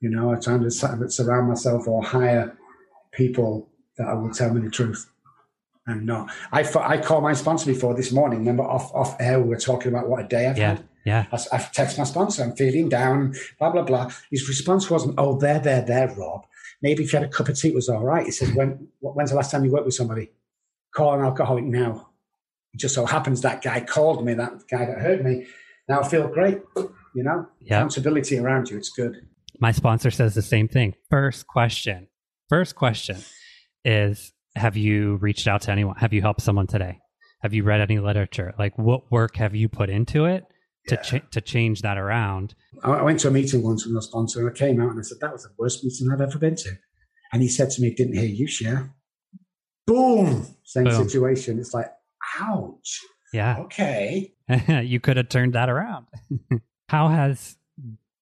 You 0.00 0.10
know, 0.10 0.32
I 0.32 0.36
try 0.36 0.58
to 0.58 0.70
surround 0.70 1.48
myself 1.48 1.86
or 1.88 2.02
hire 2.02 2.56
people 3.12 3.68
that 3.96 4.14
will 4.14 4.32
tell 4.32 4.52
me 4.54 4.60
the 4.60 4.70
truth. 4.70 5.10
And 5.88 6.04
no, 6.04 6.28
I, 6.52 6.68
I 6.80 6.98
called 6.98 7.22
my 7.22 7.32
sponsor 7.32 7.66
before 7.66 7.94
this 7.94 8.12
morning. 8.12 8.40
Remember, 8.40 8.62
off 8.62 8.94
off 8.94 9.16
air, 9.18 9.40
we 9.40 9.48
were 9.48 9.56
talking 9.56 9.88
about 9.88 10.08
what 10.08 10.24
a 10.24 10.28
day 10.28 10.46
I've 10.46 10.58
yeah. 10.58 10.68
had. 10.68 10.84
Yeah. 11.04 11.24
I, 11.32 11.38
I 11.56 11.58
text 11.58 11.96
my 11.96 12.04
sponsor, 12.04 12.44
I'm 12.44 12.54
feeling 12.54 12.90
down, 12.90 13.34
blah, 13.58 13.70
blah, 13.70 13.82
blah. 13.82 14.10
His 14.30 14.46
response 14.46 14.90
wasn't, 14.90 15.14
oh, 15.16 15.38
there, 15.38 15.58
there, 15.58 15.80
there, 15.80 16.14
Robb. 16.14 16.44
Maybe 16.82 17.04
if 17.04 17.12
you 17.12 17.18
had 17.18 17.26
a 17.26 17.32
cup 17.32 17.48
of 17.48 17.58
tea, 17.58 17.68
it 17.68 17.74
was 17.74 17.88
all 17.88 18.04
right. 18.04 18.26
He 18.26 18.30
said, 18.30 18.54
when, 18.54 18.88
when's 19.00 19.30
the 19.30 19.36
last 19.36 19.50
time 19.50 19.64
you 19.64 19.72
worked 19.72 19.86
with 19.86 19.94
somebody? 19.94 20.30
Call 20.94 21.14
an 21.14 21.24
alcoholic 21.24 21.64
now. 21.64 22.10
It 22.74 22.80
just 22.80 22.94
so 22.94 23.06
happens 23.06 23.40
that 23.40 23.62
guy 23.62 23.80
called 23.80 24.22
me, 24.24 24.34
that 24.34 24.68
guy 24.70 24.84
that 24.84 24.98
hurt 24.98 25.24
me. 25.24 25.46
Now 25.88 26.00
I 26.00 26.08
feel 26.08 26.28
great. 26.28 26.60
You 27.14 27.22
know, 27.22 27.46
yep. 27.60 27.78
accountability 27.78 28.38
around 28.38 28.68
you. 28.68 28.76
It's 28.76 28.90
good. 28.90 29.26
My 29.58 29.72
sponsor 29.72 30.10
says 30.10 30.34
the 30.34 30.42
same 30.42 30.68
thing. 30.68 30.94
First 31.08 31.46
question. 31.46 32.08
First 32.50 32.76
question 32.76 33.16
is 33.84 34.32
Have 34.58 34.76
you 34.76 35.16
reached 35.16 35.48
out 35.48 35.62
to 35.62 35.72
anyone? 35.72 35.96
Have 35.96 36.12
you 36.12 36.20
helped 36.20 36.42
someone 36.42 36.66
today? 36.66 36.98
Have 37.42 37.54
you 37.54 37.62
read 37.62 37.80
any 37.80 37.98
literature? 37.98 38.54
Like, 38.58 38.76
what 38.76 39.10
work 39.10 39.36
have 39.36 39.54
you 39.54 39.68
put 39.68 39.90
into 39.90 40.24
it? 40.24 40.44
to 40.88 40.96
ch- 40.96 41.30
to 41.30 41.40
change 41.40 41.82
that 41.82 41.98
around. 41.98 42.54
I 42.82 43.02
went 43.02 43.20
to 43.20 43.28
a 43.28 43.30
meeting 43.30 43.62
once 43.62 43.86
with 43.86 43.96
a 43.96 44.02
sponsor, 44.02 44.40
and 44.40 44.50
I 44.50 44.58
came 44.58 44.80
out 44.80 44.90
and 44.90 44.98
I 44.98 45.02
said 45.02 45.18
that 45.20 45.32
was 45.32 45.42
the 45.42 45.50
worst 45.58 45.84
meeting 45.84 46.08
I've 46.12 46.20
ever 46.20 46.38
been 46.38 46.56
to. 46.56 46.70
And 47.32 47.42
he 47.42 47.48
said 47.48 47.70
to 47.70 47.82
me, 47.82 47.94
"Didn't 47.94 48.14
hear 48.14 48.24
you 48.24 48.46
share." 48.46 48.94
Boom, 49.86 50.46
same 50.64 50.84
Boom. 50.84 51.08
situation. 51.08 51.58
It's 51.58 51.72
like, 51.72 51.90
ouch. 52.40 53.00
Yeah. 53.32 53.58
Okay. 53.60 54.32
you 54.82 55.00
could 55.00 55.16
have 55.16 55.28
turned 55.28 55.54
that 55.54 55.68
around. 55.68 56.06
How 56.88 57.08
has 57.08 57.56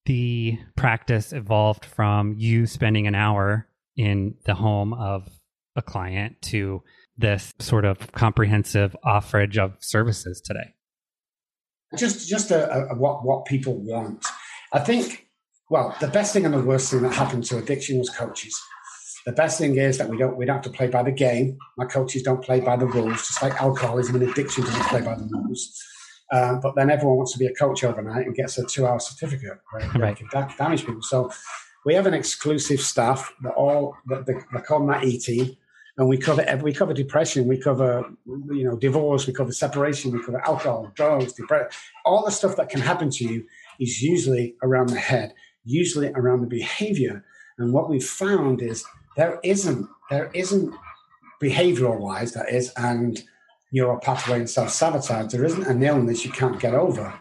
the 0.05 0.59
practice 0.77 1.33
evolved 1.33 1.85
from 1.85 2.35
you 2.37 2.67
spending 2.67 3.07
an 3.07 3.15
hour 3.15 3.69
in 3.97 4.37
the 4.45 4.55
home 4.55 4.93
of 4.93 5.29
a 5.77 5.83
client 5.83 6.41
to 6.43 6.83
this 7.19 7.53
sort 7.59 7.85
of 7.85 8.13
comprehensive 8.13 8.97
offerage 9.05 9.57
of 9.57 9.77
services 9.81 10.41
today? 10.45 10.75
just 11.95 12.29
just 12.29 12.51
a, 12.51 12.89
a, 12.91 12.95
what 12.95 13.25
what 13.25 13.45
people 13.45 13.75
want. 13.75 14.25
I 14.73 14.81
think. 14.81 15.27
Well, 15.69 15.97
the 16.01 16.09
best 16.09 16.33
thing 16.33 16.45
and 16.45 16.55
the 16.55 16.63
worst 16.63 16.93
thing 16.93 17.03
that 17.03 17.13
happened 17.13 17.43
to 17.45 17.59
addiction 17.59 17.99
was 17.99 18.09
coaches. 18.09 18.55
The 19.25 19.33
best 19.33 19.59
thing 19.59 19.77
is 19.77 19.99
that 19.99 20.09
we 20.09 20.17
don't 20.17 20.37
we 20.37 20.45
don't 20.45 20.57
have 20.57 20.65
to 20.65 20.71
play 20.71 20.87
by 20.87 21.03
the 21.03 21.13
game. 21.13 21.59
My 21.77 21.87
coaches 21.87 22.23
don't 22.23 22.43
play 22.43 22.61
by 22.61 22.77
the 22.77 22.87
rules, 22.87 23.27
just 23.27 23.43
like 23.43 23.61
alcoholism 23.61 24.15
and 24.17 24.31
addiction 24.31 24.65
doesn't 24.65 24.87
play 24.87 25.01
by 25.01 25.17
the 25.17 25.29
rules. 25.31 25.83
Um, 26.33 26.61
but 26.61 26.75
then 26.75 26.91
everyone 26.91 27.17
wants 27.17 27.33
to 27.33 27.39
be 27.39 27.47
a 27.47 27.55
coach 27.55 27.85
overnight 27.85 28.27
and 28.27 28.35
gets 28.35 28.59
a 28.59 28.67
two-hour 28.67 28.99
certificate 28.99 29.59
where 29.71 29.89
right. 29.91 30.17
can 30.17 30.29
damage 30.59 30.85
people. 30.85 31.03
So 31.03 31.31
we 31.85 31.95
have 31.95 32.07
an 32.07 32.15
exclusive 32.15 32.81
staff 32.81 33.33
that 33.43 33.55
all 33.55 33.95
that 34.07 34.27
they, 34.27 34.35
they 34.53 34.61
call 34.61 34.85
that 34.87 35.05
E 35.05 35.19
team 35.19 35.57
and 35.99 36.09
we 36.09 36.19
cover 36.19 36.45
we 36.63 36.73
cover 36.73 36.93
depression, 36.93 37.47
we 37.47 37.59
cover 37.59 38.05
you 38.27 38.65
know 38.65 38.77
divorce, 38.77 39.27
we 39.27 39.33
cover 39.33 39.53
separation, 39.53 40.13
we 40.13 40.23
cover 40.23 40.41
alcohol, 40.47 40.93
drugs, 40.95 41.33
depression, 41.33 41.69
all 42.05 42.25
the 42.25 42.31
stuff 42.31 42.57
that 42.57 42.69
can 42.69 42.81
happen 42.81 43.11
to 43.11 43.25
you 43.25 43.45
is 43.81 44.03
usually 44.03 44.55
around 44.63 44.89
the 44.91 44.99
head, 44.99 45.33
usually 45.65 46.11
around 46.13 46.41
the 46.41 46.47
behavior. 46.47 47.25
And 47.59 47.73
what 47.73 47.89
we've 47.89 48.05
found 48.05 48.61
is 48.61 48.85
there 49.17 49.41
isn't 49.43 49.89
there 50.11 50.31
isn't 50.35 50.75
behavioral 51.43 51.99
wise 51.99 52.33
that 52.33 52.51
is 52.51 52.73
and 52.77 53.23
neuropathway 53.75 54.37
and 54.37 54.51
self 54.51 54.71
sabotage. 54.71 55.33
There 55.33 55.45
isn't 55.45 55.67
an 55.67 55.83
illness 55.83 56.25
you 56.25 56.31
can't 56.31 56.61
get 56.61 56.75
over. 56.75 57.13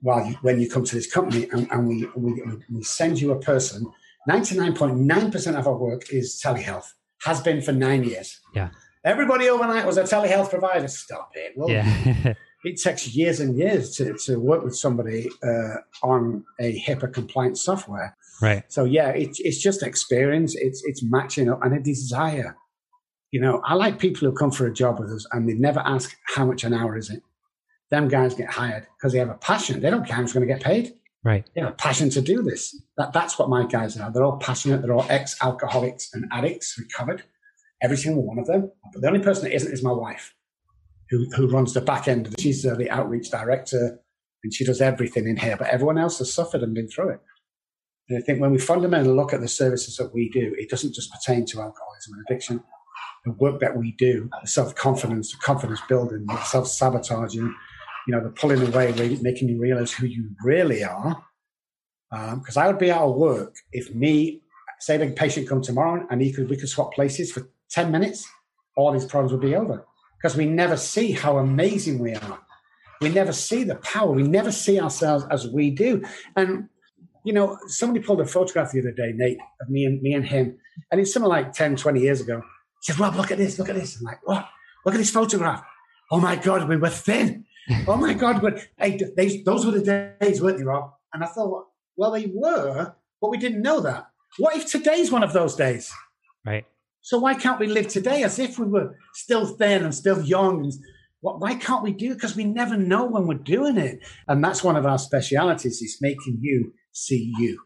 While 0.00 0.26
you, 0.26 0.36
when 0.42 0.60
you 0.60 0.70
come 0.70 0.84
to 0.84 0.94
this 0.94 1.12
company 1.12 1.48
and, 1.50 1.68
and 1.72 1.88
we, 1.88 2.08
we 2.14 2.40
we 2.72 2.82
send 2.84 3.20
you 3.20 3.32
a 3.32 3.40
person, 3.40 3.84
ninety 4.28 4.56
nine 4.56 4.74
point 4.74 4.96
nine 4.96 5.30
percent 5.30 5.56
of 5.56 5.66
our 5.66 5.76
work 5.76 6.12
is 6.12 6.40
telehealth 6.44 6.92
has 7.22 7.40
been 7.40 7.60
for 7.60 7.72
nine 7.72 8.04
years. 8.04 8.38
Yeah. 8.54 8.70
Everybody 9.04 9.48
overnight 9.48 9.86
was 9.86 9.96
a 9.96 10.02
telehealth 10.02 10.50
provider. 10.50 10.88
Stop 10.88 11.30
it. 11.34 11.52
Well, 11.56 11.70
yeah. 11.70 12.34
it 12.64 12.80
takes 12.80 13.14
years 13.14 13.40
and 13.40 13.56
years 13.56 13.96
to, 13.96 14.14
to 14.24 14.38
work 14.38 14.64
with 14.64 14.76
somebody 14.76 15.30
uh, 15.42 15.76
on 16.02 16.44
a 16.60 16.80
HIPAA 16.80 17.12
compliant 17.12 17.58
software. 17.58 18.16
Right. 18.42 18.64
So 18.68 18.84
yeah, 18.84 19.08
it's 19.10 19.40
it's 19.40 19.58
just 19.58 19.82
experience. 19.82 20.54
It's 20.56 20.82
it's 20.84 21.02
matching 21.02 21.48
up 21.48 21.62
and 21.62 21.74
a 21.74 21.80
desire. 21.80 22.56
You 23.30 23.40
know, 23.40 23.60
I 23.64 23.74
like 23.74 23.98
people 23.98 24.28
who 24.28 24.34
come 24.34 24.50
for 24.50 24.66
a 24.66 24.72
job 24.72 24.98
with 24.98 25.10
us 25.10 25.26
and 25.32 25.48
they 25.48 25.54
never 25.54 25.80
ask 25.80 26.16
how 26.34 26.46
much 26.46 26.64
an 26.64 26.72
hour 26.72 26.96
is 26.96 27.10
it. 27.10 27.22
Them 27.90 28.08
guys 28.08 28.34
get 28.34 28.50
hired 28.50 28.86
because 28.96 29.12
they 29.12 29.18
have 29.18 29.30
a 29.30 29.34
passion. 29.34 29.80
They 29.80 29.90
don't 29.90 30.06
care 30.06 30.16
who's 30.16 30.32
going 30.32 30.46
to 30.46 30.52
get 30.52 30.62
paid. 30.62 30.94
Right. 31.24 31.48
A 31.56 31.72
passion 31.72 32.10
to 32.10 32.20
do 32.20 32.42
this. 32.42 32.80
That 32.96 33.12
that's 33.12 33.38
what 33.38 33.48
my 33.48 33.66
guys 33.66 33.98
are. 33.98 34.10
They're 34.10 34.24
all 34.24 34.38
passionate. 34.38 34.82
They're 34.82 34.94
all 34.94 35.06
ex-alcoholics 35.08 36.10
and 36.14 36.26
addicts 36.32 36.78
recovered. 36.78 37.24
Every 37.82 37.96
single 37.96 38.24
one 38.24 38.38
of 38.38 38.46
them. 38.46 38.70
But 38.92 39.02
the 39.02 39.08
only 39.08 39.20
person 39.20 39.44
that 39.44 39.54
isn't 39.54 39.72
is 39.72 39.82
my 39.82 39.92
wife 39.92 40.34
who, 41.10 41.26
who 41.36 41.48
runs 41.48 41.74
the 41.74 41.80
back 41.80 42.08
end. 42.08 42.34
She's 42.38 42.64
uh, 42.64 42.74
the 42.74 42.90
outreach 42.90 43.30
director 43.30 44.00
and 44.44 44.54
she 44.54 44.64
does 44.64 44.80
everything 44.80 45.26
in 45.26 45.36
here, 45.36 45.56
but 45.56 45.68
everyone 45.68 45.98
else 45.98 46.18
has 46.18 46.32
suffered 46.32 46.62
and 46.62 46.74
been 46.74 46.88
through 46.88 47.10
it. 47.10 47.20
And 48.08 48.18
I 48.18 48.24
think 48.24 48.40
when 48.40 48.52
we 48.52 48.58
fundamentally 48.58 49.14
look 49.14 49.32
at 49.32 49.40
the 49.40 49.48
services 49.48 49.96
that 49.96 50.14
we 50.14 50.30
do, 50.30 50.54
it 50.56 50.70
doesn't 50.70 50.94
just 50.94 51.12
pertain 51.12 51.44
to 51.46 51.60
alcoholism 51.60 52.14
and 52.14 52.24
addiction. 52.28 52.62
The 53.24 53.32
work 53.32 53.60
that 53.60 53.76
we 53.76 53.92
do, 53.98 54.30
the 54.40 54.46
self 54.46 54.74
confidence, 54.74 55.32
the 55.32 55.38
confidence 55.38 55.80
building, 55.88 56.24
the 56.26 56.40
self 56.44 56.68
sabotaging, 56.68 57.54
you 58.08 58.14
know, 58.14 58.22
the 58.22 58.30
pulling 58.30 58.66
away, 58.66 58.92
making 59.20 59.48
you 59.48 59.60
realize 59.60 59.92
who 59.92 60.06
you 60.06 60.30
really 60.42 60.82
are. 60.82 61.22
Because 62.10 62.56
um, 62.56 62.62
I 62.62 62.66
would 62.66 62.78
be 62.78 62.90
out 62.90 63.10
of 63.10 63.16
work 63.16 63.54
if 63.70 63.94
me, 63.94 64.40
say 64.80 64.96
the 64.96 65.10
patient 65.10 65.46
come 65.46 65.60
tomorrow 65.60 66.06
and 66.10 66.22
he 66.22 66.32
could, 66.32 66.48
we 66.48 66.56
could 66.56 66.70
swap 66.70 66.94
places 66.94 67.30
for 67.30 67.46
10 67.70 67.92
minutes, 67.92 68.26
all 68.76 68.92
these 68.92 69.04
problems 69.04 69.32
would 69.32 69.42
be 69.42 69.54
over 69.54 69.84
because 70.16 70.36
we 70.36 70.46
never 70.46 70.76
see 70.76 71.12
how 71.12 71.36
amazing 71.36 71.98
we 71.98 72.14
are. 72.14 72.40
We 73.02 73.10
never 73.10 73.32
see 73.32 73.62
the 73.62 73.76
power. 73.76 74.10
We 74.10 74.22
never 74.22 74.50
see 74.50 74.80
ourselves 74.80 75.26
as 75.30 75.46
we 75.46 75.70
do. 75.70 76.02
And 76.34 76.68
you 77.24 77.34
know, 77.34 77.58
somebody 77.66 78.02
pulled 78.02 78.22
a 78.22 78.24
photograph 78.24 78.72
the 78.72 78.80
other 78.80 78.92
day, 78.92 79.12
Nate, 79.14 79.38
of 79.60 79.68
me 79.68 79.84
and 79.84 80.00
me 80.00 80.14
and 80.14 80.26
him, 80.26 80.56
and 80.90 80.98
it's 80.98 81.12
something 81.12 81.28
like 81.28 81.52
10, 81.52 81.76
20 81.76 82.00
years 82.00 82.22
ago. 82.22 82.40
He 82.80 82.92
said, 82.92 82.98
Robb, 82.98 83.16
look 83.16 83.30
at 83.30 83.36
this, 83.36 83.58
look 83.58 83.68
at 83.68 83.74
this. 83.74 83.98
I'm 83.98 84.04
like, 84.04 84.26
what? 84.26 84.48
Look 84.86 84.94
at 84.94 84.98
this 84.98 85.10
photograph. 85.10 85.62
Oh 86.10 86.20
my 86.20 86.36
God, 86.36 86.68
we 86.68 86.76
were 86.76 86.88
thin. 86.88 87.44
Oh 87.86 87.96
my 87.96 88.14
God, 88.14 88.40
but 88.40 88.66
hey, 88.78 88.98
they, 89.16 89.42
those 89.42 89.66
were 89.66 89.72
the 89.72 90.16
days, 90.20 90.40
weren't 90.40 90.58
they, 90.58 90.64
Robb? 90.64 90.92
And 91.12 91.22
I 91.22 91.26
thought, 91.26 91.66
well, 91.96 92.10
they 92.12 92.30
were, 92.32 92.94
but 93.20 93.30
we 93.30 93.38
didn't 93.38 93.62
know 93.62 93.80
that. 93.80 94.08
What 94.38 94.56
if 94.56 94.66
today's 94.66 95.10
one 95.10 95.22
of 95.22 95.32
those 95.32 95.54
days? 95.54 95.92
Right. 96.46 96.66
So 97.00 97.18
why 97.18 97.34
can't 97.34 97.60
we 97.60 97.66
live 97.66 97.88
today 97.88 98.22
as 98.22 98.38
if 98.38 98.58
we 98.58 98.66
were 98.66 98.96
still 99.14 99.46
thin 99.46 99.84
and 99.84 99.94
still 99.94 100.22
young? 100.22 100.62
And 100.64 100.72
why 101.20 101.54
can't 101.54 101.82
we 101.82 101.92
do 101.92 102.12
it? 102.12 102.14
Because 102.14 102.36
we 102.36 102.44
never 102.44 102.76
know 102.76 103.06
when 103.06 103.26
we're 103.26 103.34
doing 103.34 103.76
it. 103.76 104.00
And 104.26 104.44
that's 104.44 104.62
one 104.62 104.76
of 104.76 104.86
our 104.86 104.98
specialities 104.98 105.82
is 105.82 105.98
making 106.00 106.38
you 106.40 106.72
see 106.92 107.32
you. 107.38 107.60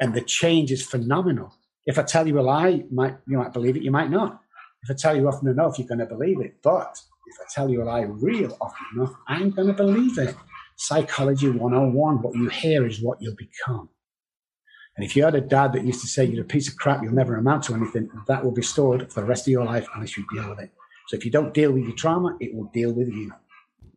And 0.00 0.14
the 0.14 0.22
change 0.22 0.72
is 0.72 0.84
phenomenal. 0.84 1.54
If 1.86 1.98
I 1.98 2.02
tell 2.02 2.26
you 2.26 2.38
a 2.38 2.42
lie, 2.42 2.68
you 2.68 2.88
might, 2.90 3.16
you 3.26 3.38
might 3.38 3.52
believe 3.52 3.76
it, 3.76 3.82
you 3.82 3.90
might 3.90 4.10
not. 4.10 4.40
If 4.82 4.90
I 4.90 4.94
tell 4.94 5.16
you 5.16 5.28
often 5.28 5.48
enough, 5.48 5.78
you're 5.78 5.86
going 5.86 5.98
to 5.98 6.06
believe 6.06 6.40
it. 6.40 6.56
But 6.62 7.00
if 7.26 7.36
I 7.40 7.44
tell 7.54 7.70
you 7.70 7.82
a 7.82 7.84
lie 7.84 8.00
real 8.00 8.56
often 8.60 8.86
enough, 8.94 9.14
I'm 9.28 9.50
going 9.50 9.68
to 9.68 9.74
believe 9.74 10.18
it. 10.18 10.34
Psychology 10.76 11.48
101, 11.48 12.22
what 12.22 12.34
you 12.34 12.48
hear 12.48 12.86
is 12.86 13.00
what 13.00 13.20
you'll 13.20 13.36
become. 13.36 13.88
And 14.96 15.06
if 15.06 15.16
you 15.16 15.24
had 15.24 15.34
a 15.34 15.40
dad 15.40 15.72
that 15.72 15.84
used 15.84 16.00
to 16.02 16.06
say 16.06 16.24
you're 16.24 16.44
a 16.44 16.46
piece 16.46 16.68
of 16.68 16.76
crap, 16.76 17.02
you'll 17.02 17.14
never 17.14 17.36
amount 17.36 17.64
to 17.64 17.74
anything, 17.74 18.10
that 18.26 18.44
will 18.44 18.52
be 18.52 18.62
stored 18.62 19.10
for 19.12 19.20
the 19.20 19.26
rest 19.26 19.46
of 19.46 19.52
your 19.52 19.64
life 19.64 19.88
unless 19.94 20.16
you 20.16 20.26
deal 20.32 20.48
with 20.50 20.60
it. 20.60 20.70
So 21.08 21.16
if 21.16 21.24
you 21.24 21.30
don't 21.30 21.54
deal 21.54 21.72
with 21.72 21.84
your 21.84 21.94
trauma, 21.94 22.36
it 22.40 22.54
will 22.54 22.70
deal 22.72 22.92
with 22.92 23.08
you. 23.08 23.32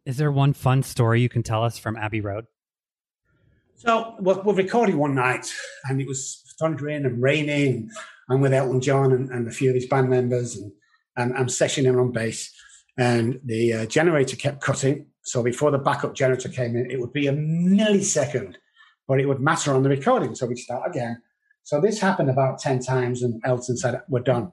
Is 0.05 0.17
there 0.17 0.31
one 0.31 0.53
fun 0.53 0.83
story 0.83 1.21
you 1.21 1.29
can 1.29 1.43
tell 1.43 1.63
us 1.63 1.77
from 1.77 1.97
Abbey 1.97 2.21
Road? 2.21 2.45
So 3.75 4.15
we're, 4.19 4.41
we're 4.41 4.53
recording 4.53 4.97
one 4.97 5.15
night, 5.15 5.51
and 5.89 5.99
it 5.99 6.07
was 6.07 6.43
thundering 6.59 7.05
and 7.05 7.21
raining. 7.21 7.89
I'm 8.29 8.39
with 8.39 8.53
Elton 8.53 8.81
John 8.81 9.11
and, 9.11 9.29
and 9.29 9.47
a 9.47 9.51
few 9.51 9.69
of 9.69 9.75
his 9.75 9.85
band 9.85 10.09
members, 10.09 10.55
and, 10.55 10.71
and 11.17 11.35
I'm 11.35 11.47
sessioning 11.47 11.99
on 11.99 12.11
bass. 12.11 12.53
And 12.97 13.39
the 13.43 13.73
uh, 13.73 13.85
generator 13.85 14.35
kept 14.35 14.61
cutting. 14.61 15.07
So 15.23 15.43
before 15.43 15.71
the 15.71 15.77
backup 15.77 16.13
generator 16.13 16.49
came 16.49 16.75
in, 16.75 16.89
it 16.89 16.99
would 16.99 17.13
be 17.13 17.27
a 17.27 17.33
millisecond 17.33 18.55
but 19.07 19.19
it 19.19 19.27
would 19.27 19.39
matter 19.39 19.73
on 19.73 19.83
the 19.83 19.89
recording. 19.89 20.35
So 20.35 20.45
we'd 20.45 20.57
start 20.57 20.89
again. 20.89 21.21
So 21.63 21.81
this 21.81 21.99
happened 21.99 22.29
about 22.29 22.59
10 22.59 22.79
times, 22.79 23.23
and 23.23 23.41
Elton 23.43 23.77
said, 23.77 24.01
We're 24.07 24.19
done. 24.19 24.51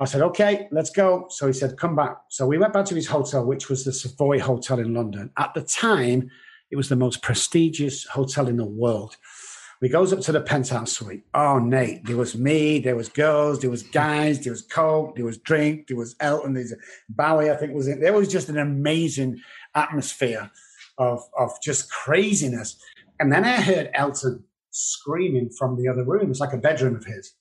I 0.00 0.04
said, 0.06 0.22
Okay, 0.22 0.68
let's 0.70 0.90
go. 0.90 1.26
So 1.28 1.46
he 1.46 1.52
said, 1.52 1.76
Come 1.76 1.94
back. 1.94 2.16
So 2.28 2.46
we 2.46 2.58
went 2.58 2.72
back 2.72 2.86
to 2.86 2.94
his 2.94 3.06
hotel, 3.06 3.44
which 3.44 3.68
was 3.68 3.84
the 3.84 3.92
Savoy 3.92 4.40
Hotel 4.40 4.78
in 4.78 4.94
London. 4.94 5.30
At 5.36 5.54
the 5.54 5.62
time, 5.62 6.30
it 6.70 6.76
was 6.76 6.88
the 6.88 6.96
most 6.96 7.22
prestigious 7.22 8.06
hotel 8.06 8.48
in 8.48 8.56
the 8.56 8.64
world. 8.64 9.16
We 9.82 9.88
goes 9.88 10.12
up 10.12 10.20
to 10.20 10.32
the 10.32 10.40
penthouse 10.40 10.92
suite. 10.92 11.24
Oh, 11.34 11.58
Nate, 11.58 12.04
there 12.04 12.16
was 12.16 12.36
me, 12.36 12.78
there 12.78 12.94
was 12.94 13.08
girls, 13.08 13.58
there 13.58 13.68
was 13.68 13.82
guys, 13.82 14.38
there 14.44 14.52
was 14.52 14.62
coke, 14.62 15.16
there 15.16 15.24
was 15.24 15.38
drink, 15.38 15.88
there 15.88 15.96
was 15.96 16.14
Elton, 16.20 16.54
there's 16.54 16.72
Bowie, 17.08 17.50
I 17.50 17.56
think 17.56 17.74
was 17.74 17.88
in. 17.88 17.98
There 17.98 18.12
was 18.12 18.28
just 18.28 18.48
an 18.48 18.58
amazing 18.58 19.40
atmosphere 19.74 20.52
of 20.98 21.24
of 21.36 21.50
just 21.60 21.90
craziness. 21.90 22.80
And 23.18 23.32
then 23.32 23.44
I 23.44 23.60
heard 23.60 23.90
Elton 23.92 24.44
screaming 24.70 25.50
from 25.50 25.76
the 25.76 25.88
other 25.88 26.04
room. 26.04 26.30
It's 26.30 26.38
like 26.38 26.52
a 26.52 26.58
bedroom 26.58 26.94
of 26.94 27.04
his. 27.04 27.34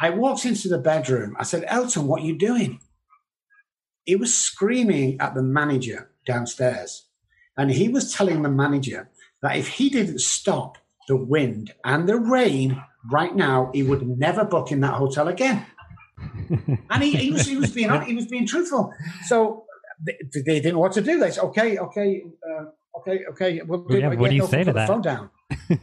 I 0.00 0.10
walked 0.10 0.44
into 0.44 0.68
the 0.68 0.78
bedroom. 0.78 1.34
I 1.40 1.42
said, 1.42 1.64
Elton, 1.66 2.06
what 2.06 2.22
are 2.22 2.26
you 2.26 2.38
doing? 2.38 2.78
He 4.04 4.14
was 4.14 4.32
screaming 4.32 5.20
at 5.20 5.34
the 5.34 5.42
manager 5.42 6.10
downstairs. 6.24 7.08
And 7.56 7.72
he 7.72 7.88
was 7.88 8.14
telling 8.14 8.42
the 8.42 8.48
manager 8.48 9.10
that 9.42 9.56
if 9.56 9.68
he 9.68 9.90
didn't 9.90 10.20
stop 10.20 10.78
the 11.08 11.16
wind 11.16 11.72
and 11.84 12.08
the 12.08 12.16
rain 12.16 12.82
right 13.10 13.34
now, 13.34 13.70
he 13.74 13.82
would 13.82 14.06
never 14.06 14.44
book 14.44 14.72
in 14.72 14.80
that 14.80 14.94
hotel 14.94 15.28
again. 15.28 15.66
and 16.90 17.02
he, 17.02 17.12
he, 17.16 17.30
was, 17.30 17.46
he, 17.46 17.56
was 17.56 17.70
being, 17.70 17.90
he 18.02 18.14
was 18.14 18.26
being 18.26 18.46
truthful. 18.46 18.92
So 19.26 19.64
they, 20.04 20.16
they 20.34 20.60
didn't 20.60 20.74
know 20.74 20.80
what 20.80 20.92
to 20.92 21.02
do. 21.02 21.18
They 21.18 21.30
said, 21.30 21.44
okay, 21.44 21.78
okay, 21.78 22.22
uh, 22.48 22.64
okay, 23.00 23.24
okay. 23.30 23.60
Well, 23.66 23.86
yeah, 23.90 24.08
what 24.14 24.30
do 24.30 24.36
you 24.36 24.46
say 24.46 24.64
to 24.64 24.72
that? 24.72 24.88
Phone 24.88 25.02
down. 25.02 25.30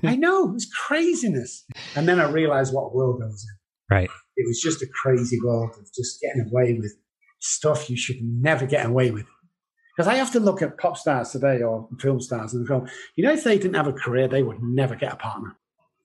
I 0.03 0.15
know 0.15 0.49
it 0.49 0.53
was 0.53 0.69
craziness, 0.87 1.65
and 1.95 2.07
then 2.07 2.19
I 2.19 2.29
realized 2.29 2.73
what 2.73 2.93
world 2.93 3.21
I 3.23 3.27
was 3.27 3.45
in. 3.47 3.95
Right. 3.95 4.09
It 4.37 4.47
was 4.47 4.59
just 4.61 4.81
a 4.81 4.87
crazy 5.03 5.37
world 5.43 5.71
of 5.77 5.85
just 5.93 6.19
getting 6.21 6.49
away 6.49 6.73
with 6.73 6.95
stuff 7.39 7.89
you 7.89 7.97
should 7.97 8.17
never 8.21 8.65
get 8.65 8.85
away 8.85 9.11
with. 9.11 9.25
Because 9.95 10.07
I 10.07 10.15
have 10.15 10.31
to 10.31 10.39
look 10.39 10.61
at 10.61 10.77
pop 10.77 10.97
stars 10.97 11.31
today 11.31 11.61
or 11.61 11.87
film 11.99 12.21
stars 12.21 12.53
and 12.53 12.67
go, 12.67 12.87
you 13.15 13.23
know, 13.23 13.33
if 13.33 13.43
they 13.43 13.57
didn't 13.57 13.75
have 13.75 13.87
a 13.87 13.93
career, 13.93 14.27
they 14.27 14.43
would 14.43 14.61
never 14.61 14.95
get 14.95 15.13
a 15.13 15.17
partner. 15.17 15.57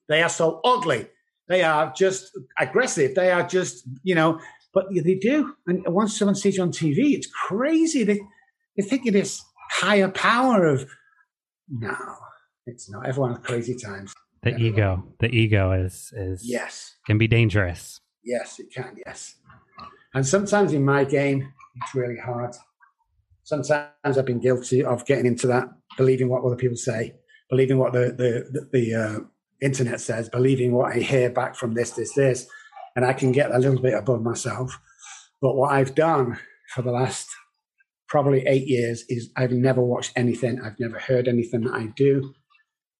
They 0.09 0.21
are 0.21 0.29
so 0.29 0.59
ugly. 0.63 1.07
They 1.47 1.63
are 1.63 1.93
just 1.95 2.37
aggressive. 2.59 3.15
They 3.15 3.31
are 3.31 3.47
just, 3.47 3.87
you 4.03 4.15
know, 4.15 4.39
but 4.73 4.87
they 4.91 5.15
do. 5.15 5.55
And 5.65 5.83
once 5.87 6.17
someone 6.17 6.35
sees 6.35 6.57
you 6.57 6.63
on 6.63 6.71
TV, 6.71 7.13
it's 7.13 7.27
crazy. 7.27 8.03
They, 8.03 8.19
they 8.75 8.83
think 8.83 9.05
it 9.05 9.15
is 9.15 9.41
higher 9.71 10.09
power 10.09 10.65
of 10.65 10.89
no, 11.69 11.95
it's 12.65 12.89
not. 12.89 13.05
Everyone 13.05 13.35
has 13.35 13.43
crazy 13.43 13.75
times. 13.75 14.13
The 14.43 14.53
Everyone. 14.53 14.73
ego, 14.73 15.03
the 15.19 15.27
ego 15.29 15.71
is 15.71 16.13
is 16.15 16.41
yes 16.43 16.95
can 17.05 17.17
be 17.17 17.27
dangerous. 17.27 17.99
Yes, 18.23 18.59
it 18.59 18.71
can. 18.73 18.95
Yes, 19.05 19.35
and 20.13 20.25
sometimes 20.25 20.73
in 20.73 20.85
my 20.85 21.03
game, 21.03 21.51
it's 21.81 21.95
really 21.95 22.17
hard. 22.17 22.55
Sometimes 23.47 23.87
I've 24.03 24.25
been 24.25 24.41
guilty 24.41 24.83
of 24.83 25.05
getting 25.05 25.25
into 25.25 25.47
that, 25.47 25.69
believing 25.95 26.27
what 26.27 26.43
other 26.43 26.57
people 26.57 26.75
say, 26.75 27.13
believing 27.49 27.77
what 27.77 27.93
the 27.93 28.11
the 28.11 28.67
the, 28.73 28.93
uh, 28.93 29.19
internet 29.61 30.01
says, 30.01 30.27
believing 30.27 30.73
what 30.73 30.91
I 30.91 30.99
hear 30.99 31.29
back 31.29 31.55
from 31.55 31.73
this, 31.73 31.91
this, 31.91 32.13
this, 32.13 32.45
and 32.97 33.05
I 33.05 33.13
can 33.13 33.31
get 33.31 33.55
a 33.55 33.57
little 33.57 33.81
bit 33.81 33.93
above 33.93 34.21
myself. 34.21 34.77
But 35.41 35.55
what 35.55 35.71
I've 35.71 35.95
done 35.95 36.37
for 36.75 36.81
the 36.81 36.91
last 36.91 37.29
probably 38.09 38.45
eight 38.47 38.67
years 38.67 39.05
is 39.07 39.31
I've 39.37 39.53
never 39.53 39.81
watched 39.81 40.11
anything. 40.17 40.59
I've 40.59 40.77
never 40.77 40.99
heard 40.99 41.29
anything 41.29 41.61
that 41.61 41.73
I 41.73 41.85
do 41.95 42.33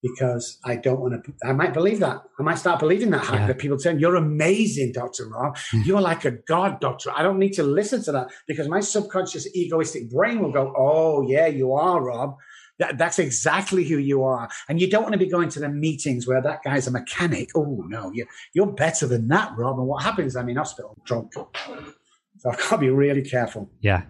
because 0.02 0.58
I 0.64 0.76
don't 0.76 1.00
want 1.00 1.24
to. 1.24 1.32
I 1.44 1.52
might 1.52 1.74
believe 1.74 2.00
that. 2.00 2.22
I 2.38 2.42
might 2.42 2.58
start 2.58 2.80
believing 2.80 3.10
that 3.10 3.24
hype 3.24 3.40
yeah. 3.40 3.46
that 3.48 3.58
people 3.58 3.78
saying, 3.78 3.98
You're 3.98 4.16
amazing, 4.16 4.92
Dr. 4.92 5.28
Robb. 5.28 5.56
Hmm. 5.70 5.82
You're 5.82 6.00
like 6.00 6.24
a 6.24 6.32
God, 6.32 6.80
Doctor. 6.80 7.10
I 7.14 7.22
don't 7.22 7.38
need 7.38 7.52
to 7.54 7.62
listen 7.62 8.02
to 8.04 8.12
that 8.12 8.28
because 8.46 8.68
my 8.68 8.80
subconscious 8.80 9.46
egoistic 9.54 10.10
brain 10.10 10.40
will 10.40 10.52
go, 10.52 10.72
Oh, 10.76 11.22
yeah, 11.28 11.46
you 11.46 11.72
are, 11.72 12.02
Robb. 12.02 12.36
That, 12.78 12.96
that's 12.96 13.18
exactly 13.18 13.84
who 13.84 13.98
you 13.98 14.22
are. 14.22 14.48
And 14.68 14.80
you 14.80 14.88
don't 14.88 15.02
want 15.02 15.14
to 15.14 15.18
be 15.18 15.28
going 15.28 15.48
to 15.48 15.60
the 15.60 15.68
meetings 15.68 16.28
where 16.28 16.40
that 16.40 16.62
guy's 16.62 16.86
a 16.86 16.92
mechanic. 16.92 17.50
Oh, 17.56 17.82
no, 17.88 18.12
you're, 18.14 18.28
you're 18.54 18.72
better 18.72 19.08
than 19.08 19.26
that, 19.28 19.52
Robb. 19.56 19.78
And 19.78 19.88
what 19.88 20.04
happens? 20.04 20.36
I'm 20.36 20.48
in 20.48 20.56
hospital 20.56 20.96
drunk. 21.04 21.32
So 21.34 22.50
I've 22.50 22.56
got 22.56 22.70
to 22.70 22.78
be 22.78 22.90
really 22.90 23.22
careful. 23.22 23.68
Yeah. 23.80 24.02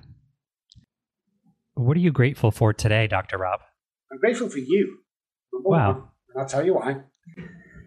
What 1.75 1.97
are 1.97 2.01
you 2.01 2.13
grateful 2.13 2.51
for 2.51 2.75
today, 2.75 3.07
Dr. 3.07 3.39
Robb? 3.39 3.61
I'm 4.13 4.19
grateful 4.19 4.51
for 4.51 4.59
you. 4.59 4.99
Wow. 5.53 6.09
I'll 6.37 6.47
tell 6.47 6.65
you 6.65 6.75
why. 6.75 7.03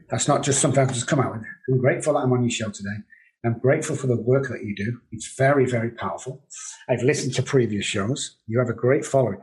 That's 0.09 0.27
not 0.27 0.43
just 0.43 0.59
something 0.59 0.81
I 0.81 0.85
can 0.85 0.93
just 0.93 1.07
come 1.07 1.19
out 1.19 1.33
with. 1.33 1.43
I'm 1.69 1.79
grateful 1.79 2.13
that 2.13 2.19
I'm 2.19 2.33
on 2.33 2.43
your 2.43 2.51
show 2.51 2.69
today. 2.69 2.97
I'm 3.45 3.57
grateful 3.59 3.95
for 3.95 4.07
the 4.07 4.21
work 4.21 4.49
that 4.49 4.63
you 4.63 4.75
do. 4.75 4.99
It's 5.11 5.35
very, 5.35 5.65
very 5.65 5.89
powerful. 5.89 6.43
I've 6.89 7.01
listened 7.01 7.33
to 7.35 7.43
previous 7.43 7.85
shows. 7.85 8.37
You 8.45 8.59
have 8.59 8.69
a 8.69 8.73
great 8.73 9.05
following. 9.05 9.41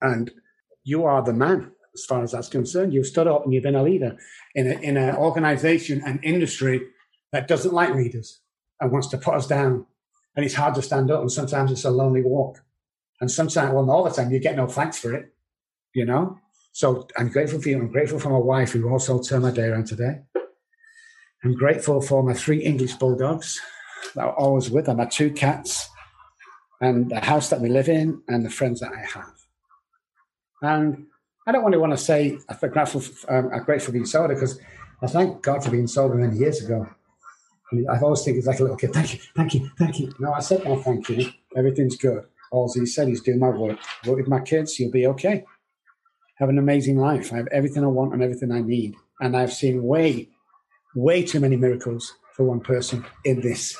And 0.00 0.30
you 0.84 1.04
are 1.04 1.22
the 1.22 1.32
man 1.32 1.72
as 1.94 2.04
far 2.04 2.22
as 2.22 2.32
that's 2.32 2.48
concerned. 2.48 2.92
You've 2.92 3.06
stood 3.06 3.26
up 3.26 3.44
and 3.44 3.52
you've 3.52 3.62
been 3.62 3.74
a 3.74 3.82
leader 3.82 4.16
in, 4.54 4.66
in 4.66 4.96
an 4.96 5.16
organization 5.16 6.02
and 6.04 6.22
industry 6.22 6.82
that 7.32 7.48
doesn't 7.48 7.72
like 7.72 7.94
leaders 7.94 8.40
and 8.80 8.92
wants 8.92 9.08
to 9.08 9.18
put 9.18 9.34
us 9.34 9.46
down. 9.46 9.86
And 10.36 10.44
it's 10.44 10.54
hard 10.54 10.74
to 10.76 10.82
stand 10.82 11.10
up. 11.10 11.20
And 11.20 11.32
sometimes 11.32 11.72
it's 11.72 11.84
a 11.84 11.90
lonely 11.90 12.22
walk. 12.22 12.62
And 13.20 13.30
sometimes, 13.30 13.72
well, 13.72 13.90
all 13.90 14.04
the 14.04 14.10
time, 14.10 14.30
you 14.30 14.38
get 14.38 14.56
no 14.56 14.66
thanks 14.66 14.98
for 14.98 15.14
it, 15.14 15.32
you 15.94 16.04
know? 16.04 16.38
So 16.74 17.06
I'm 17.16 17.28
grateful 17.28 17.62
for 17.62 17.68
you. 17.68 17.78
I'm 17.78 17.92
grateful 17.92 18.18
for 18.18 18.30
my 18.30 18.38
wife 18.38 18.72
who 18.72 18.88
also 18.90 19.22
turned 19.22 19.44
my 19.44 19.52
day 19.52 19.68
around 19.68 19.86
today. 19.86 20.22
I'm 21.44 21.54
grateful 21.54 22.00
for 22.00 22.20
my 22.24 22.34
three 22.34 22.64
English 22.64 22.94
bulldogs 22.94 23.60
that 24.16 24.24
are 24.24 24.32
always 24.32 24.70
with 24.70 24.86
them, 24.86 24.96
my 24.96 25.04
two 25.04 25.30
cats, 25.30 25.88
and 26.80 27.08
the 27.12 27.20
house 27.20 27.48
that 27.50 27.60
we 27.60 27.68
live 27.68 27.88
in, 27.88 28.20
and 28.26 28.44
the 28.44 28.50
friends 28.50 28.80
that 28.80 28.92
I 28.92 29.02
have. 29.02 29.34
And 30.62 31.06
I 31.46 31.52
don't 31.52 31.64
really 31.64 31.78
want 31.78 31.92
to 31.92 31.96
say 31.96 32.38
I'm 32.48 32.70
grateful, 32.70 33.04
um, 33.28 33.50
I'm 33.54 33.62
grateful 33.62 33.86
for 33.86 33.92
being 33.92 34.04
sober 34.04 34.34
because 34.34 34.58
I 35.00 35.06
thank 35.06 35.42
God 35.42 35.62
for 35.62 35.70
being 35.70 35.86
sober 35.86 36.16
many 36.16 36.36
years 36.36 36.60
ago. 36.60 36.88
I 37.70 37.76
mean, 37.76 37.86
I've 37.88 38.02
always 38.02 38.24
think 38.24 38.36
it's 38.36 38.48
like 38.48 38.58
a 38.58 38.62
little 38.62 38.76
kid. 38.76 38.92
Thank 38.92 39.14
you, 39.14 39.20
thank 39.36 39.54
you, 39.54 39.70
thank 39.78 40.00
you. 40.00 40.12
No, 40.18 40.32
I 40.32 40.40
said 40.40 40.64
no, 40.64 40.82
thank 40.82 41.08
you. 41.08 41.30
Everything's 41.54 41.96
good. 41.96 42.24
All 42.50 42.72
he 42.74 42.84
said, 42.84 43.06
he's 43.06 43.20
doing 43.20 43.38
my 43.38 43.50
work. 43.50 43.78
Work 44.06 44.16
with 44.16 44.28
my 44.28 44.40
kids, 44.40 44.80
you'll 44.80 44.90
be 44.90 45.06
okay. 45.06 45.44
Have 46.36 46.48
an 46.48 46.58
amazing 46.58 46.98
life. 46.98 47.32
I 47.32 47.36
have 47.36 47.48
everything 47.48 47.84
I 47.84 47.88
want 47.88 48.12
and 48.12 48.22
everything 48.22 48.50
I 48.50 48.60
need. 48.60 48.96
And 49.20 49.36
I've 49.36 49.52
seen 49.52 49.82
way, 49.82 50.28
way 50.94 51.22
too 51.22 51.40
many 51.40 51.56
miracles 51.56 52.12
for 52.34 52.44
one 52.44 52.60
person 52.60 53.04
in 53.24 53.40
this, 53.40 53.76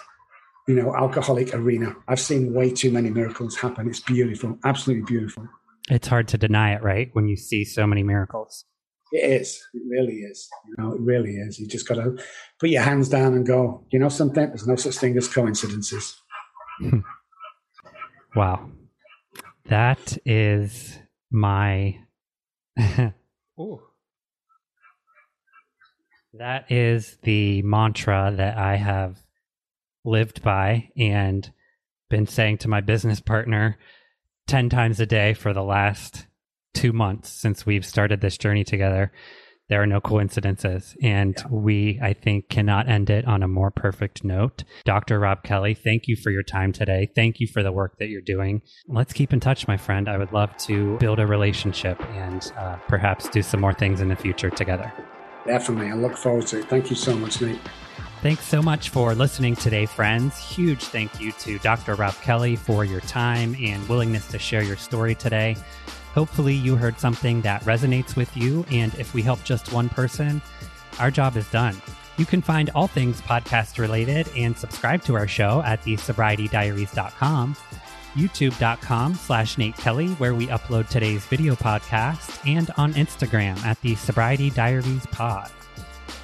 you 0.69 0.75
know, 0.75 0.95
alcoholic 0.95 1.55
arena. 1.55 1.97
I've 2.07 2.21
seen 2.21 2.55
way 2.55 2.71
too 2.71 2.93
many 2.93 3.11
miracles 3.11 3.57
happen. 3.57 3.89
It's 3.89 4.01
beautiful, 4.01 4.59
absolutely 4.65 5.05
beautiful. 5.05 5.49
It's 5.91 6.07
hard 6.09 6.29
to 6.29 6.39
deny 6.39 6.75
it, 6.75 6.83
right? 6.83 7.11
When 7.13 7.29
you 7.29 7.37
see 7.37 7.65
so 7.65 7.87
many 7.87 8.03
miracles. 8.03 8.65
It 9.13 9.43
is. 9.43 9.63
It 9.75 9.83
really 9.89 10.15
is. 10.15 10.49
You 10.67 10.75
know, 10.79 10.93
it 10.95 11.01
really 11.01 11.37
is. 11.37 11.59
You 11.59 11.67
just 11.67 11.87
got 11.87 11.97
to 11.97 12.17
put 12.59 12.71
your 12.71 12.83
hands 12.83 13.09
down 13.09 13.35
and 13.35 13.47
go, 13.47 13.85
you 13.91 13.99
know 13.99 14.09
something? 14.09 14.47
There's 14.47 14.67
no 14.67 14.77
such 14.77 14.97
thing 14.97 15.17
as 15.17 15.29
coincidences. 15.29 16.21
Hmm. 16.79 17.01
wow. 18.35 18.71
That 19.67 20.19
is 20.25 20.99
my. 21.31 21.99
that 26.35 26.71
is 26.71 27.19
the 27.23 27.63
mantra 27.63 28.33
that 28.37 28.59
I 28.59 28.77
have 28.77 29.19
lived 30.05 30.43
by 30.43 30.91
and 30.97 31.51
been 32.11 32.27
saying 32.27 32.59
to 32.59 32.69
my 32.69 32.81
business 32.81 33.21
partner 33.21 33.79
10 34.47 34.69
times 34.69 35.01
a 35.01 35.07
day 35.07 35.35
for 35.35 35.53
the 35.53 35.63
last 35.63 36.27
two 36.75 36.93
months 36.93 37.31
since 37.31 37.65
we've 37.65 37.87
started 37.87 38.21
this 38.21 38.37
journey 38.37 38.65
together. 38.65 39.13
There 39.69 39.83
are 39.83 39.87
no 39.87 40.01
coincidences. 40.01 40.97
And 41.03 41.35
yeah. 41.37 41.47
we, 41.51 41.99
I 42.03 42.13
think, 42.13 42.49
cannot 42.49 42.89
end 42.89 43.11
it 43.11 43.27
on 43.27 43.43
a 43.43 43.49
more 43.49 43.71
perfect 43.71 44.25
note. 44.25 44.65
Dr. 44.85 45.19
Robb 45.19 45.43
Kelly, 45.43 45.75
thank 45.75 46.07
you 46.07 46.17
for 46.17 46.31
your 46.31 46.43
time 46.43 46.73
today. 46.73 47.11
Thank 47.15 47.41
you 47.41 47.47
for 47.47 47.63
the 47.63 47.73
work 47.73 47.99
that 47.99 48.09
you're 48.09 48.21
doing. 48.21 48.63
Let's 48.89 49.13
keep 49.13 49.33
in 49.33 49.41
touch, 49.41 49.67
my 49.67 49.77
friend. 49.77 50.09
I 50.09 50.19
would 50.19 50.33
love 50.33 50.57
to 50.59 50.99
build 50.99 51.19
a 51.19 51.27
relationship 51.27 52.01
and 52.11 52.53
uh, 52.59 52.77
perhaps 52.89 53.29
do 53.29 53.43
some 53.43 53.61
more 53.61 53.75
things 53.75 54.01
in 54.01 54.09
the 54.09 54.17
future 54.17 54.51
together. 54.51 54.93
Definitely. 55.47 55.91
I 55.91 55.95
look 55.95 56.17
forward 56.17 56.47
to 56.49 56.61
it. 56.61 56.69
Thank 56.69 56.91
you 56.91 56.97
so 56.97 57.17
much, 57.17 57.41
Nate. 57.41 57.59
Thanks 58.23 58.47
so 58.47 58.63
much 58.63 58.89
for 58.89 59.15
listening 59.15 59.55
today, 59.55 59.85
friends. 59.85 60.39
Huge 60.39 60.83
thank 60.85 61.21
you 61.21 61.33
to 61.33 61.59
Dr. 61.59 61.95
Robb 61.95 62.15
Kelly 62.23 62.57
for 62.57 62.83
your 62.85 63.01
time 63.01 63.55
and 63.61 63.87
willingness 63.87 64.27
to 64.29 64.39
share 64.39 64.63
your 64.63 64.79
story 64.79 65.15
today. 65.15 65.57
Hopefully, 66.15 66.55
you 66.55 66.77
heard 66.77 67.01
something 67.01 67.41
that 67.41 67.63
resonates 67.63 68.15
with 68.15 68.35
you, 68.37 68.65
and 68.71 68.95
if 68.95 69.15
we 69.15 69.21
help 69.21 69.43
just 69.43 69.73
one 69.73 69.89
person, 69.89 70.41
our 71.01 71.11
job 71.11 71.37
is 71.37 71.51
done. 71.51 71.77
You 72.17 72.25
can 72.25 72.41
find 72.41 72.71
all 72.73 72.87
things 72.87 73.21
podcast 73.21 73.81
related 73.81 74.29
and 74.37 74.57
subscribe 74.57 75.03
to 75.05 75.17
our 75.17 75.27
show 75.27 75.61
at 75.67 75.83
thesobrietydiaries.com, 75.83 77.57
youtube.com 78.15 79.15
slash 79.17 79.59
Nate 79.59 79.77
Kelly, 79.77 80.11
where 80.13 80.37
we 80.37 80.47
upload 80.47 80.89
today's 80.89 81.27
video 81.27 81.57
podcast, 81.57 82.47
and 82.47 82.71
on 82.77 82.95
Instagram 82.95 83.59
at 83.65 83.81
the 83.81 83.97
Sobriety 83.97 84.51
Diaries 84.51 85.07
Pod. 85.07 85.51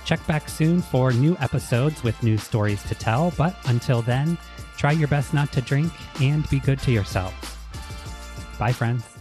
Check 0.04 0.24
back 0.28 0.48
soon 0.48 0.82
for 0.82 1.12
new 1.12 1.36
episodes 1.40 2.04
with 2.04 2.22
new 2.22 2.38
stories 2.38 2.82
to 2.84 2.94
tell, 2.94 3.32
but 3.36 3.56
until 3.66 4.02
then, 4.02 4.38
try 4.76 4.92
your 4.92 5.08
best 5.08 5.34
not 5.34 5.50
to 5.50 5.60
drink 5.60 5.92
and 6.20 6.48
be 6.48 6.60
good 6.60 6.78
to 6.80 6.92
yourself. 6.92 7.34
Bye, 8.56 8.72
friends. 8.72 9.19